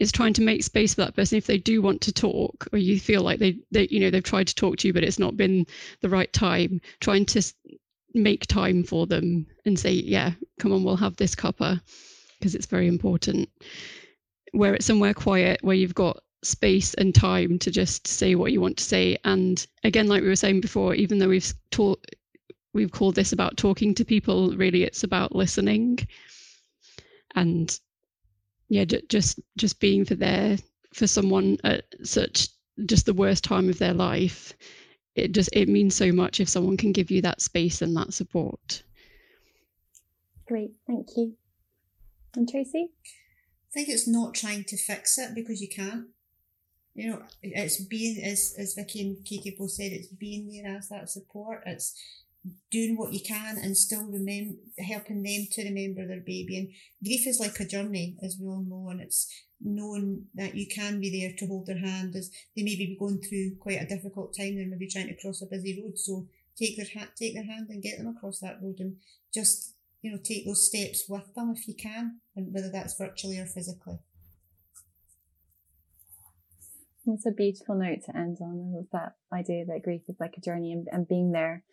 is 0.01 0.11
trying 0.11 0.33
to 0.33 0.41
make 0.41 0.63
space 0.63 0.95
for 0.95 1.01
that 1.01 1.15
person. 1.15 1.37
If 1.37 1.45
they 1.45 1.59
do 1.59 1.79
want 1.79 2.01
to 2.01 2.11
talk 2.11 2.67
or 2.73 2.79
you 2.79 2.99
feel 2.99 3.21
like 3.21 3.37
they, 3.37 3.59
they 3.69 3.87
you 3.91 3.99
know 3.99 4.09
they've 4.09 4.23
tried 4.23 4.47
to 4.47 4.55
talk 4.55 4.77
to 4.77 4.87
you 4.87 4.93
but 4.93 5.03
it's 5.03 5.19
not 5.19 5.37
been 5.37 5.67
the 6.01 6.09
right 6.09 6.33
time 6.33 6.81
trying 6.99 7.23
to 7.27 7.43
make 8.15 8.47
time 8.47 8.83
for 8.83 9.05
them 9.05 9.45
and 9.63 9.77
say 9.77 9.91
yeah 9.91 10.31
come 10.59 10.73
on 10.73 10.83
we'll 10.83 10.95
have 10.95 11.15
this 11.17 11.35
cuppa 11.35 11.79
because 12.39 12.55
it's 12.55 12.65
very 12.65 12.87
important. 12.87 13.47
Where 14.53 14.73
it's 14.73 14.87
somewhere 14.87 15.13
quiet 15.13 15.63
where 15.63 15.75
you've 15.75 15.93
got 15.93 16.23
space 16.43 16.95
and 16.95 17.13
time 17.13 17.59
to 17.59 17.69
just 17.69 18.07
say 18.07 18.33
what 18.33 18.51
you 18.51 18.59
want 18.59 18.77
to 18.77 18.83
say. 18.83 19.19
And 19.23 19.65
again 19.83 20.07
like 20.07 20.23
we 20.23 20.29
were 20.29 20.35
saying 20.35 20.61
before 20.61 20.95
even 20.95 21.19
though 21.19 21.29
we've 21.29 21.53
taught 21.69 22.03
we've 22.73 22.91
called 22.91 23.13
this 23.13 23.33
about 23.33 23.55
talking 23.55 23.93
to 23.93 24.03
people 24.03 24.55
really 24.55 24.81
it's 24.81 25.03
about 25.03 25.35
listening. 25.35 25.99
And 27.35 27.79
yeah, 28.71 28.85
just 28.85 29.37
just 29.57 29.81
being 29.81 30.05
for 30.05 30.15
there 30.15 30.57
for 30.93 31.05
someone 31.05 31.57
at 31.65 31.83
such 32.03 32.47
just 32.85 33.05
the 33.05 33.13
worst 33.13 33.43
time 33.43 33.67
of 33.67 33.77
their 33.79 33.93
life, 33.93 34.53
it 35.13 35.33
just 35.33 35.49
it 35.51 35.67
means 35.67 35.93
so 35.93 36.13
much 36.13 36.39
if 36.39 36.47
someone 36.47 36.77
can 36.77 36.93
give 36.93 37.11
you 37.11 37.21
that 37.21 37.41
space 37.41 37.81
and 37.81 37.93
that 37.97 38.13
support. 38.13 38.83
Great, 40.47 40.71
thank 40.87 41.07
you. 41.17 41.33
And 42.33 42.47
Tracy? 42.47 42.91
I 43.03 43.69
think 43.73 43.89
it's 43.89 44.07
not 44.07 44.35
trying 44.35 44.63
to 44.63 44.77
fix 44.77 45.17
it 45.17 45.35
because 45.35 45.61
you 45.61 45.67
can't. 45.67 46.05
You 46.93 47.09
know, 47.09 47.23
it's 47.43 47.81
being 47.83 48.23
as 48.23 48.55
as 48.57 48.73
Vicky 48.73 49.01
and 49.01 49.25
Kiki 49.25 49.53
both 49.59 49.71
said, 49.71 49.91
it's 49.91 50.07
being 50.07 50.47
there 50.47 50.77
as 50.77 50.87
that 50.87 51.09
support. 51.09 51.63
It's 51.65 51.93
doing 52.71 52.97
what 52.97 53.13
you 53.13 53.19
can 53.19 53.57
and 53.57 53.77
still 53.77 54.03
remember 54.05 54.55
helping 54.79 55.21
them 55.21 55.47
to 55.51 55.63
remember 55.63 56.07
their 56.07 56.21
baby. 56.21 56.57
And 56.57 56.69
grief 57.03 57.27
is 57.27 57.39
like 57.39 57.59
a 57.59 57.65
journey, 57.65 58.17
as 58.23 58.37
we 58.39 58.47
all 58.47 58.63
know, 58.67 58.89
and 58.89 59.01
it's 59.01 59.31
knowing 59.59 60.25
that 60.33 60.55
you 60.55 60.67
can 60.67 60.99
be 60.99 61.19
there 61.19 61.35
to 61.37 61.45
hold 61.45 61.67
their 61.67 61.77
hand 61.77 62.15
as 62.15 62.31
they 62.55 62.63
may 62.63 62.75
be 62.75 62.97
going 62.99 63.21
through 63.21 63.57
quite 63.59 63.81
a 63.81 63.85
difficult 63.85 64.35
time. 64.35 64.55
They're 64.55 64.65
maybe 64.65 64.87
trying 64.87 65.07
to 65.07 65.21
cross 65.21 65.41
a 65.41 65.45
busy 65.45 65.81
road, 65.81 65.97
so 65.97 66.27
take 66.57 66.77
their 66.77 66.87
hat, 66.93 67.09
take 67.15 67.35
their 67.35 67.45
hand, 67.45 67.67
and 67.69 67.83
get 67.83 67.97
them 67.97 68.07
across 68.07 68.39
that 68.39 68.57
road, 68.61 68.79
and 68.79 68.97
just 69.33 69.75
you 70.01 70.11
know 70.11 70.17
take 70.23 70.45
those 70.45 70.67
steps 70.67 71.03
with 71.07 71.33
them 71.35 71.53
if 71.55 71.67
you 71.67 71.75
can, 71.75 72.21
and 72.35 72.53
whether 72.53 72.71
that's 72.71 72.97
virtually 72.97 73.37
or 73.37 73.45
physically. 73.45 73.99
It's 77.07 77.25
a 77.25 77.31
beautiful 77.31 77.75
note 77.75 78.03
to 78.05 78.15
end 78.15 78.37
on. 78.41 78.73
Love 78.73 78.85
that 78.91 79.13
idea 79.33 79.65
that 79.65 79.81
grief 79.83 80.01
is 80.07 80.17
like 80.19 80.35
a 80.37 80.41
journey 80.41 80.71
and, 80.71 80.87
and 80.91 81.07
being 81.07 81.31
there, 81.31 81.63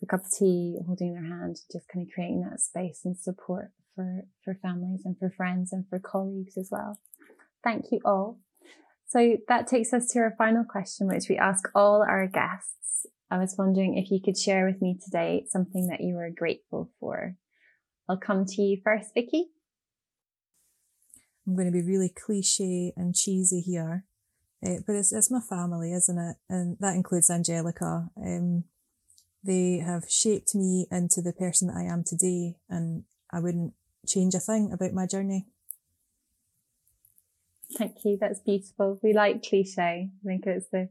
with 0.00 0.08
a 0.08 0.10
cup 0.10 0.26
of 0.26 0.30
tea, 0.30 0.78
holding 0.86 1.14
their 1.14 1.24
hand, 1.24 1.56
just 1.72 1.88
kind 1.88 2.06
of 2.06 2.12
creating 2.12 2.42
that 2.42 2.60
space 2.60 3.00
and 3.04 3.16
support 3.16 3.72
for, 3.94 4.24
for 4.44 4.54
families 4.60 5.02
and 5.04 5.18
for 5.18 5.30
friends 5.30 5.72
and 5.72 5.88
for 5.88 5.98
colleagues 5.98 6.58
as 6.58 6.68
well. 6.70 7.00
Thank 7.62 7.86
you 7.92 8.00
all. 8.04 8.40
So 9.06 9.38
that 9.48 9.66
takes 9.66 9.92
us 9.94 10.08
to 10.08 10.18
our 10.18 10.34
final 10.36 10.64
question, 10.64 11.06
which 11.06 11.28
we 11.30 11.38
ask 11.38 11.68
all 11.74 12.02
our 12.02 12.26
guests. 12.26 13.06
I 13.30 13.38
was 13.38 13.54
wondering 13.56 13.96
if 13.96 14.10
you 14.10 14.20
could 14.22 14.36
share 14.36 14.66
with 14.66 14.82
me 14.82 14.98
today 15.02 15.46
something 15.48 15.86
that 15.86 16.02
you 16.02 16.14
were 16.14 16.30
grateful 16.30 16.90
for. 17.00 17.36
I'll 18.06 18.18
come 18.18 18.44
to 18.44 18.62
you 18.62 18.80
first, 18.84 19.14
Vicky. 19.14 19.46
I'm 21.46 21.54
going 21.54 21.66
to 21.66 21.72
be 21.72 21.82
really 21.82 22.10
cliche 22.10 22.92
and 22.96 23.14
cheesy 23.14 23.60
here. 23.60 24.04
Uh, 24.64 24.80
but 24.86 24.96
it's, 24.96 25.12
it's 25.12 25.30
my 25.30 25.40
family, 25.40 25.92
isn't 25.92 26.18
it? 26.18 26.36
And 26.48 26.76
that 26.80 26.94
includes 26.94 27.30
Angelica. 27.30 28.08
Um, 28.16 28.64
they 29.42 29.78
have 29.78 30.04
shaped 30.08 30.54
me 30.54 30.86
into 30.90 31.20
the 31.20 31.32
person 31.32 31.68
that 31.68 31.76
I 31.76 31.82
am 31.82 32.02
today, 32.02 32.56
and 32.68 33.04
I 33.30 33.40
wouldn't 33.40 33.74
change 34.06 34.34
a 34.34 34.40
thing 34.40 34.72
about 34.72 34.94
my 34.94 35.06
journey. 35.06 35.46
Thank 37.76 38.04
you. 38.04 38.16
That's 38.18 38.40
beautiful. 38.40 38.98
We 39.02 39.12
like 39.12 39.42
cliche. 39.42 40.10
I 40.24 40.26
think 40.26 40.46
it's 40.46 40.68
the 40.68 40.88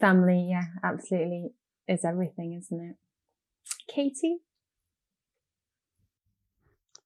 family. 0.00 0.48
Yeah, 0.50 0.64
absolutely 0.82 1.52
is 1.86 2.04
everything, 2.04 2.54
isn't 2.54 2.80
it? 2.80 2.96
Katie? 3.88 4.38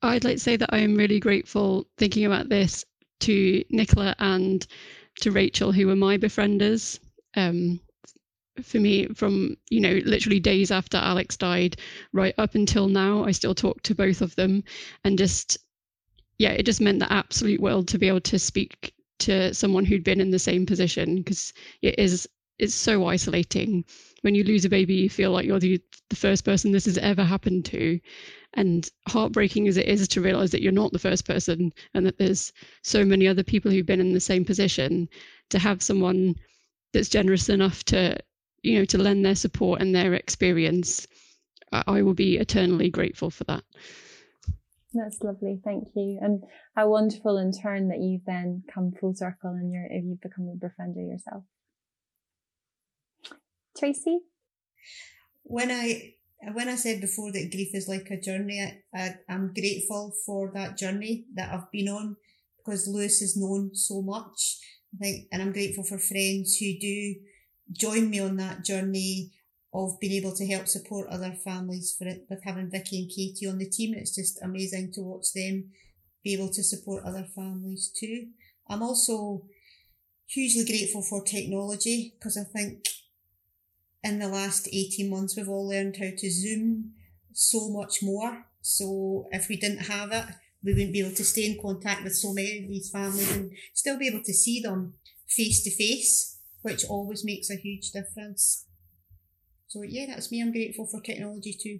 I'd 0.01 0.25
like 0.25 0.37
to 0.37 0.43
say 0.43 0.57
that 0.57 0.73
I 0.73 0.79
am 0.79 0.95
really 0.95 1.19
grateful 1.19 1.87
thinking 1.97 2.25
about 2.25 2.49
this 2.49 2.85
to 3.21 3.65
Nicola 3.71 4.15
and 4.21 4.65
to 5.21 5.31
Rachel, 5.31 5.73
who 5.73 5.87
were 5.87 5.97
my 5.97 6.17
befrienders. 6.19 6.99
Um, 7.37 7.81
for 8.63 8.79
me, 8.81 9.07
from 9.09 9.57
you 9.71 9.81
know, 9.81 10.01
literally 10.05 10.41
days 10.41 10.71
after 10.71 10.97
Alex 10.97 11.37
died, 11.37 11.77
right 12.13 12.35
up 12.39 12.55
until 12.55 12.89
now, 12.89 13.25
I 13.25 13.31
still 13.31 13.55
talk 13.55 13.83
to 13.83 13.95
both 13.95 14.21
of 14.21 14.35
them, 14.37 14.65
and 15.05 15.19
just 15.19 15.59
yeah, 16.39 16.51
it 16.51 16.67
just 16.67 16.81
meant 16.81 17.01
the 17.01 17.13
absolute 17.13 17.61
world 17.61 17.89
to 17.89 17.99
be 17.99 18.09
able 18.09 18.21
to 18.23 18.39
speak 18.39 18.95
to 19.21 19.53
someone 19.53 19.85
who'd 19.85 20.05
been 20.05 20.21
in 20.21 20.31
the 20.31 20.39
same 20.39 20.65
position 20.65 21.17
because 21.17 21.53
it 21.83 21.99
is 21.99 22.29
it's 22.59 22.75
so 22.75 23.07
isolating. 23.07 23.85
When 24.23 24.35
you 24.35 24.45
lose 24.45 24.65
a 24.65 24.69
baby 24.69 24.95
you 24.95 25.11
feel 25.11 25.31
like 25.31 25.47
you're 25.47 25.61
the, 25.61 25.81
the 26.11 26.17
first 26.17 26.45
person 26.45 26.73
this 26.73 26.87
has 26.87 26.99
ever 26.99 27.25
happened 27.25 27.65
to 27.67 28.01
and 28.59 28.91
heartbreaking 29.07 29.69
as 29.69 29.77
it 29.77 29.87
is 29.87 30.09
to 30.09 30.21
realize 30.21 30.51
that 30.51 30.63
you're 30.63 30.73
not 30.73 30.93
the 30.93 30.99
first 30.99 31.25
person 31.25 31.73
and 31.95 32.05
that 32.05 32.19
there's 32.19 32.53
so 32.83 33.05
many 33.05 33.29
other 33.29 33.45
people 33.45 33.71
who've 33.71 33.87
been 33.87 34.01
in 34.01 34.13
the 34.13 34.21
same 34.21 34.45
position 34.45 35.09
to 35.49 35.61
have 35.61 35.81
someone 35.81 36.35
that's 36.93 37.09
generous 37.09 37.49
enough 37.49 37.85
to 37.85 38.19
you 38.65 38.77
know 38.77 38.85
to 38.85 38.99
lend 38.99 39.25
their 39.25 39.37
support 39.37 39.81
and 39.81 39.95
their 39.95 40.13
experience 40.13 41.07
i 41.87 42.03
will 42.03 42.15
be 42.15 42.37
eternally 42.37 42.91
grateful 42.91 43.31
for 43.31 43.45
that. 43.45 43.63
That's 44.93 45.23
lovely 45.23 45.61
thank 45.65 45.89
you. 45.95 46.19
And 46.21 46.43
how 46.75 46.89
wonderful 46.89 47.37
in 47.39 47.53
turn 47.53 47.89
that 47.89 48.01
you've 48.01 48.25
then 48.27 48.65
come 48.73 48.91
full 48.91 49.15
circle 49.15 49.51
and 49.51 49.71
you're 49.71 49.87
you've 49.93 50.21
become 50.21 50.49
a 50.49 50.57
befriender 50.57 51.07
yourself. 51.07 51.45
Tracy? 53.77 54.21
When 55.45 55.71
I 55.71 56.15
when 56.53 56.69
I 56.69 56.77
said 56.77 57.01
before 57.01 57.33
that 57.33 57.51
grief 57.51 57.75
is 57.75 57.89
like 57.89 58.09
a 58.11 58.21
journey, 58.21 58.81
I, 58.95 59.17
I'm 59.29 59.53
grateful 59.53 60.15
for 60.25 60.51
that 60.55 60.79
journey 60.79 61.27
that 61.35 61.53
I've 61.53 61.71
been 61.73 61.89
on 61.89 62.17
because 62.59 62.87
Lewis 62.87 63.21
is 63.23 63.37
known 63.37 63.75
so 63.75 64.03
much. 64.03 64.59
I 64.95 64.99
think, 64.99 65.27
and 65.33 65.43
I'm 65.43 65.53
grateful 65.53 65.85
for 65.85 65.99
friends 65.99 66.57
who 66.57 66.79
do 66.81 67.17
join 67.73 68.09
me 68.09 68.21
on 68.21 68.37
that 68.37 68.65
journey 68.65 69.33
of 69.75 70.01
being 70.01 70.15
able 70.15 70.35
to 70.35 70.47
help 70.47 70.67
support 70.67 71.09
other 71.09 71.33
families 71.45 71.95
for 71.99 72.07
it 72.07 72.25
with 72.31 72.43
having 72.45 72.71
Vicky 72.71 73.01
and 73.01 73.11
Katie 73.11 73.47
on 73.47 73.59
the 73.59 73.69
team. 73.69 73.95
It's 73.95 74.15
just 74.15 74.43
amazing 74.43 74.93
to 74.95 75.03
watch 75.03 75.33
them 75.35 75.71
be 76.25 76.35
able 76.35 76.49
to 76.49 76.63
support 76.63 77.05
other 77.05 77.27
families 77.35 77.93
too. 77.99 78.29
I'm 78.69 78.83
also 78.83 79.45
hugely 80.27 80.65
grateful 80.65 81.03
for 81.03 81.23
technology 81.23 82.15
because 82.19 82.37
I 82.37 82.45
think 82.45 82.85
in 84.03 84.19
the 84.19 84.29
last 84.29 84.69
18 84.69 85.11
months 85.11 85.37
we've 85.37 85.49
all 85.49 85.69
learned 85.69 85.97
how 85.97 86.11
to 86.17 86.31
Zoom 86.31 86.93
so 87.33 87.69
much 87.71 88.03
more. 88.03 88.45
So 88.61 89.29
if 89.31 89.49
we 89.49 89.57
didn't 89.57 89.87
have 89.87 90.13
it, 90.13 90.25
we 90.65 90.73
wouldn't 90.73 90.93
be 90.93 91.01
able 91.01 91.15
to 91.15 91.25
stay 91.25 91.47
in 91.47 91.59
contact 91.61 92.03
with 92.03 92.15
so 92.15 92.33
many 92.33 92.63
of 92.63 92.69
these 92.69 92.91
families 92.91 93.35
and 93.35 93.53
still 93.75 93.99
be 93.99 94.09
able 94.09 94.23
to 94.25 94.35
see 94.35 94.61
them 94.61 94.95
face 95.29 95.63
to 95.63 95.71
face, 95.71 96.39
which 96.63 96.85
always 96.89 97.25
makes 97.25 97.51
a 97.51 97.57
huge 97.57 97.91
difference. 97.93 98.67
So 99.69 99.83
yeah, 99.83 100.07
that's 100.09 100.33
me. 100.33 100.41
I'm 100.41 100.53
grateful 100.53 100.87
for 100.87 101.01
technology 101.01 101.57
too. 101.61 101.79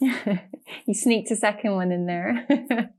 you 0.86 0.94
sneaked 0.94 1.30
a 1.30 1.36
second 1.36 1.74
one 1.74 1.92
in 1.92 2.06
there. 2.06 2.46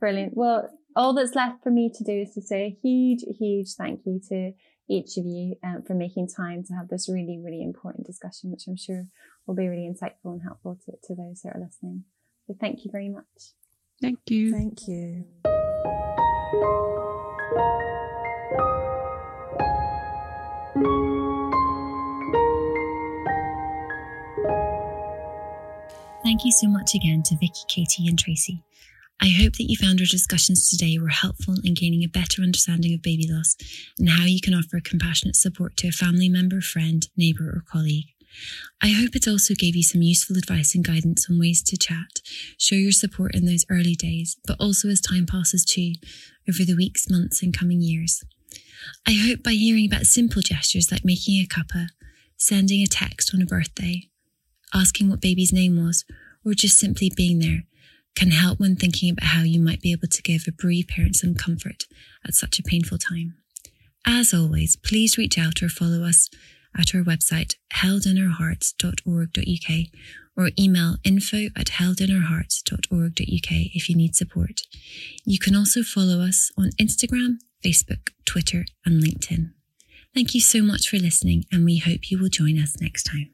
Brilliant. 0.00 0.32
Well, 0.34 0.68
all 0.96 1.14
that's 1.14 1.34
left 1.34 1.62
for 1.62 1.70
me 1.70 1.92
to 1.94 2.04
do 2.04 2.12
is 2.12 2.34
to 2.34 2.42
say 2.42 2.62
a 2.62 2.78
huge, 2.82 3.24
huge 3.38 3.74
thank 3.76 4.00
you 4.04 4.20
to 4.28 4.52
each 4.88 5.16
of 5.16 5.26
you 5.26 5.56
um, 5.62 5.82
for 5.86 5.94
making 5.94 6.28
time 6.28 6.64
to 6.64 6.74
have 6.74 6.88
this 6.88 7.08
really, 7.08 7.38
really 7.42 7.62
important 7.62 8.06
discussion, 8.06 8.50
which 8.50 8.64
I'm 8.66 8.76
sure 8.76 9.06
will 9.46 9.54
be 9.54 9.68
really 9.68 9.88
insightful 9.88 10.32
and 10.32 10.42
helpful 10.42 10.78
to, 10.86 10.92
to 11.04 11.14
those 11.14 11.42
that 11.42 11.56
are 11.56 11.60
listening. 11.60 12.04
So 12.46 12.54
thank 12.58 12.84
you 12.84 12.90
very 12.90 13.08
much. 13.08 13.24
Thank 14.00 14.18
you. 14.28 14.52
Thank 14.52 14.88
you. 14.88 15.24
Thank 26.22 26.44
you 26.44 26.52
so 26.52 26.68
much 26.68 26.94
again 26.94 27.22
to 27.24 27.36
Vicky, 27.36 27.64
Katie, 27.68 28.06
and 28.06 28.18
Tracy. 28.18 28.62
I 29.20 29.30
hope 29.30 29.54
that 29.56 29.68
you 29.68 29.76
found 29.76 30.00
our 30.00 30.06
discussions 30.06 30.70
today 30.70 30.96
were 30.96 31.08
helpful 31.08 31.56
in 31.64 31.74
gaining 31.74 32.04
a 32.04 32.08
better 32.08 32.40
understanding 32.42 32.94
of 32.94 33.02
baby 33.02 33.26
loss 33.28 33.56
and 33.98 34.10
how 34.10 34.24
you 34.24 34.40
can 34.40 34.54
offer 34.54 34.80
compassionate 34.80 35.34
support 35.34 35.76
to 35.78 35.88
a 35.88 35.92
family 35.92 36.28
member, 36.28 36.60
friend, 36.60 37.08
neighbour, 37.16 37.48
or 37.48 37.64
colleague. 37.68 38.06
I 38.80 38.90
hope 38.90 39.16
it 39.16 39.26
also 39.26 39.54
gave 39.54 39.74
you 39.74 39.82
some 39.82 40.02
useful 40.02 40.36
advice 40.36 40.76
and 40.76 40.84
guidance 40.84 41.26
on 41.28 41.40
ways 41.40 41.64
to 41.64 41.76
chat, 41.76 42.20
show 42.58 42.76
your 42.76 42.92
support 42.92 43.34
in 43.34 43.44
those 43.44 43.66
early 43.68 43.96
days, 43.96 44.36
but 44.46 44.56
also 44.60 44.88
as 44.88 45.00
time 45.00 45.26
passes 45.26 45.64
too, 45.64 45.94
over 46.48 46.64
the 46.64 46.76
weeks, 46.76 47.10
months, 47.10 47.42
and 47.42 47.56
coming 47.56 47.80
years. 47.80 48.22
I 49.04 49.14
hope 49.14 49.42
by 49.42 49.52
hearing 49.52 49.86
about 49.86 50.06
simple 50.06 50.42
gestures 50.42 50.92
like 50.92 51.04
making 51.04 51.42
a 51.42 51.46
cuppa, 51.46 51.88
sending 52.36 52.82
a 52.82 52.86
text 52.86 53.32
on 53.34 53.42
a 53.42 53.46
birthday, 53.46 54.08
asking 54.72 55.10
what 55.10 55.20
baby's 55.20 55.52
name 55.52 55.76
was, 55.84 56.04
or 56.44 56.54
just 56.54 56.78
simply 56.78 57.10
being 57.14 57.40
there 57.40 57.64
can 58.18 58.30
help 58.32 58.58
when 58.58 58.74
thinking 58.74 59.10
about 59.10 59.28
how 59.28 59.42
you 59.42 59.60
might 59.60 59.80
be 59.80 59.92
able 59.92 60.08
to 60.08 60.22
give 60.22 60.42
a 60.48 60.52
bereaved 60.52 60.88
parent 60.88 61.14
some 61.14 61.36
comfort 61.36 61.84
at 62.26 62.34
such 62.34 62.58
a 62.58 62.64
painful 62.64 62.98
time. 62.98 63.36
As 64.04 64.34
always, 64.34 64.74
please 64.74 65.16
reach 65.16 65.38
out 65.38 65.62
or 65.62 65.68
follow 65.68 66.02
us 66.02 66.28
at 66.76 66.96
our 66.96 67.02
website 67.02 67.54
heldinourhearts.org.uk 67.74 69.86
or 70.36 70.50
email 70.58 70.96
info 71.04 71.46
at 71.56 71.66
heldinourhearts.org.uk 71.66 73.50
if 73.50 73.88
you 73.88 73.94
need 73.94 74.16
support. 74.16 74.62
You 75.24 75.38
can 75.38 75.54
also 75.54 75.84
follow 75.84 76.20
us 76.20 76.50
on 76.58 76.70
Instagram, 76.80 77.36
Facebook, 77.64 78.10
Twitter, 78.24 78.64
and 78.84 79.00
LinkedIn. 79.00 79.52
Thank 80.12 80.34
you 80.34 80.40
so 80.40 80.60
much 80.62 80.88
for 80.88 80.96
listening, 80.96 81.44
and 81.52 81.64
we 81.64 81.78
hope 81.78 82.10
you 82.10 82.18
will 82.18 82.30
join 82.30 82.58
us 82.58 82.80
next 82.80 83.04
time. 83.04 83.30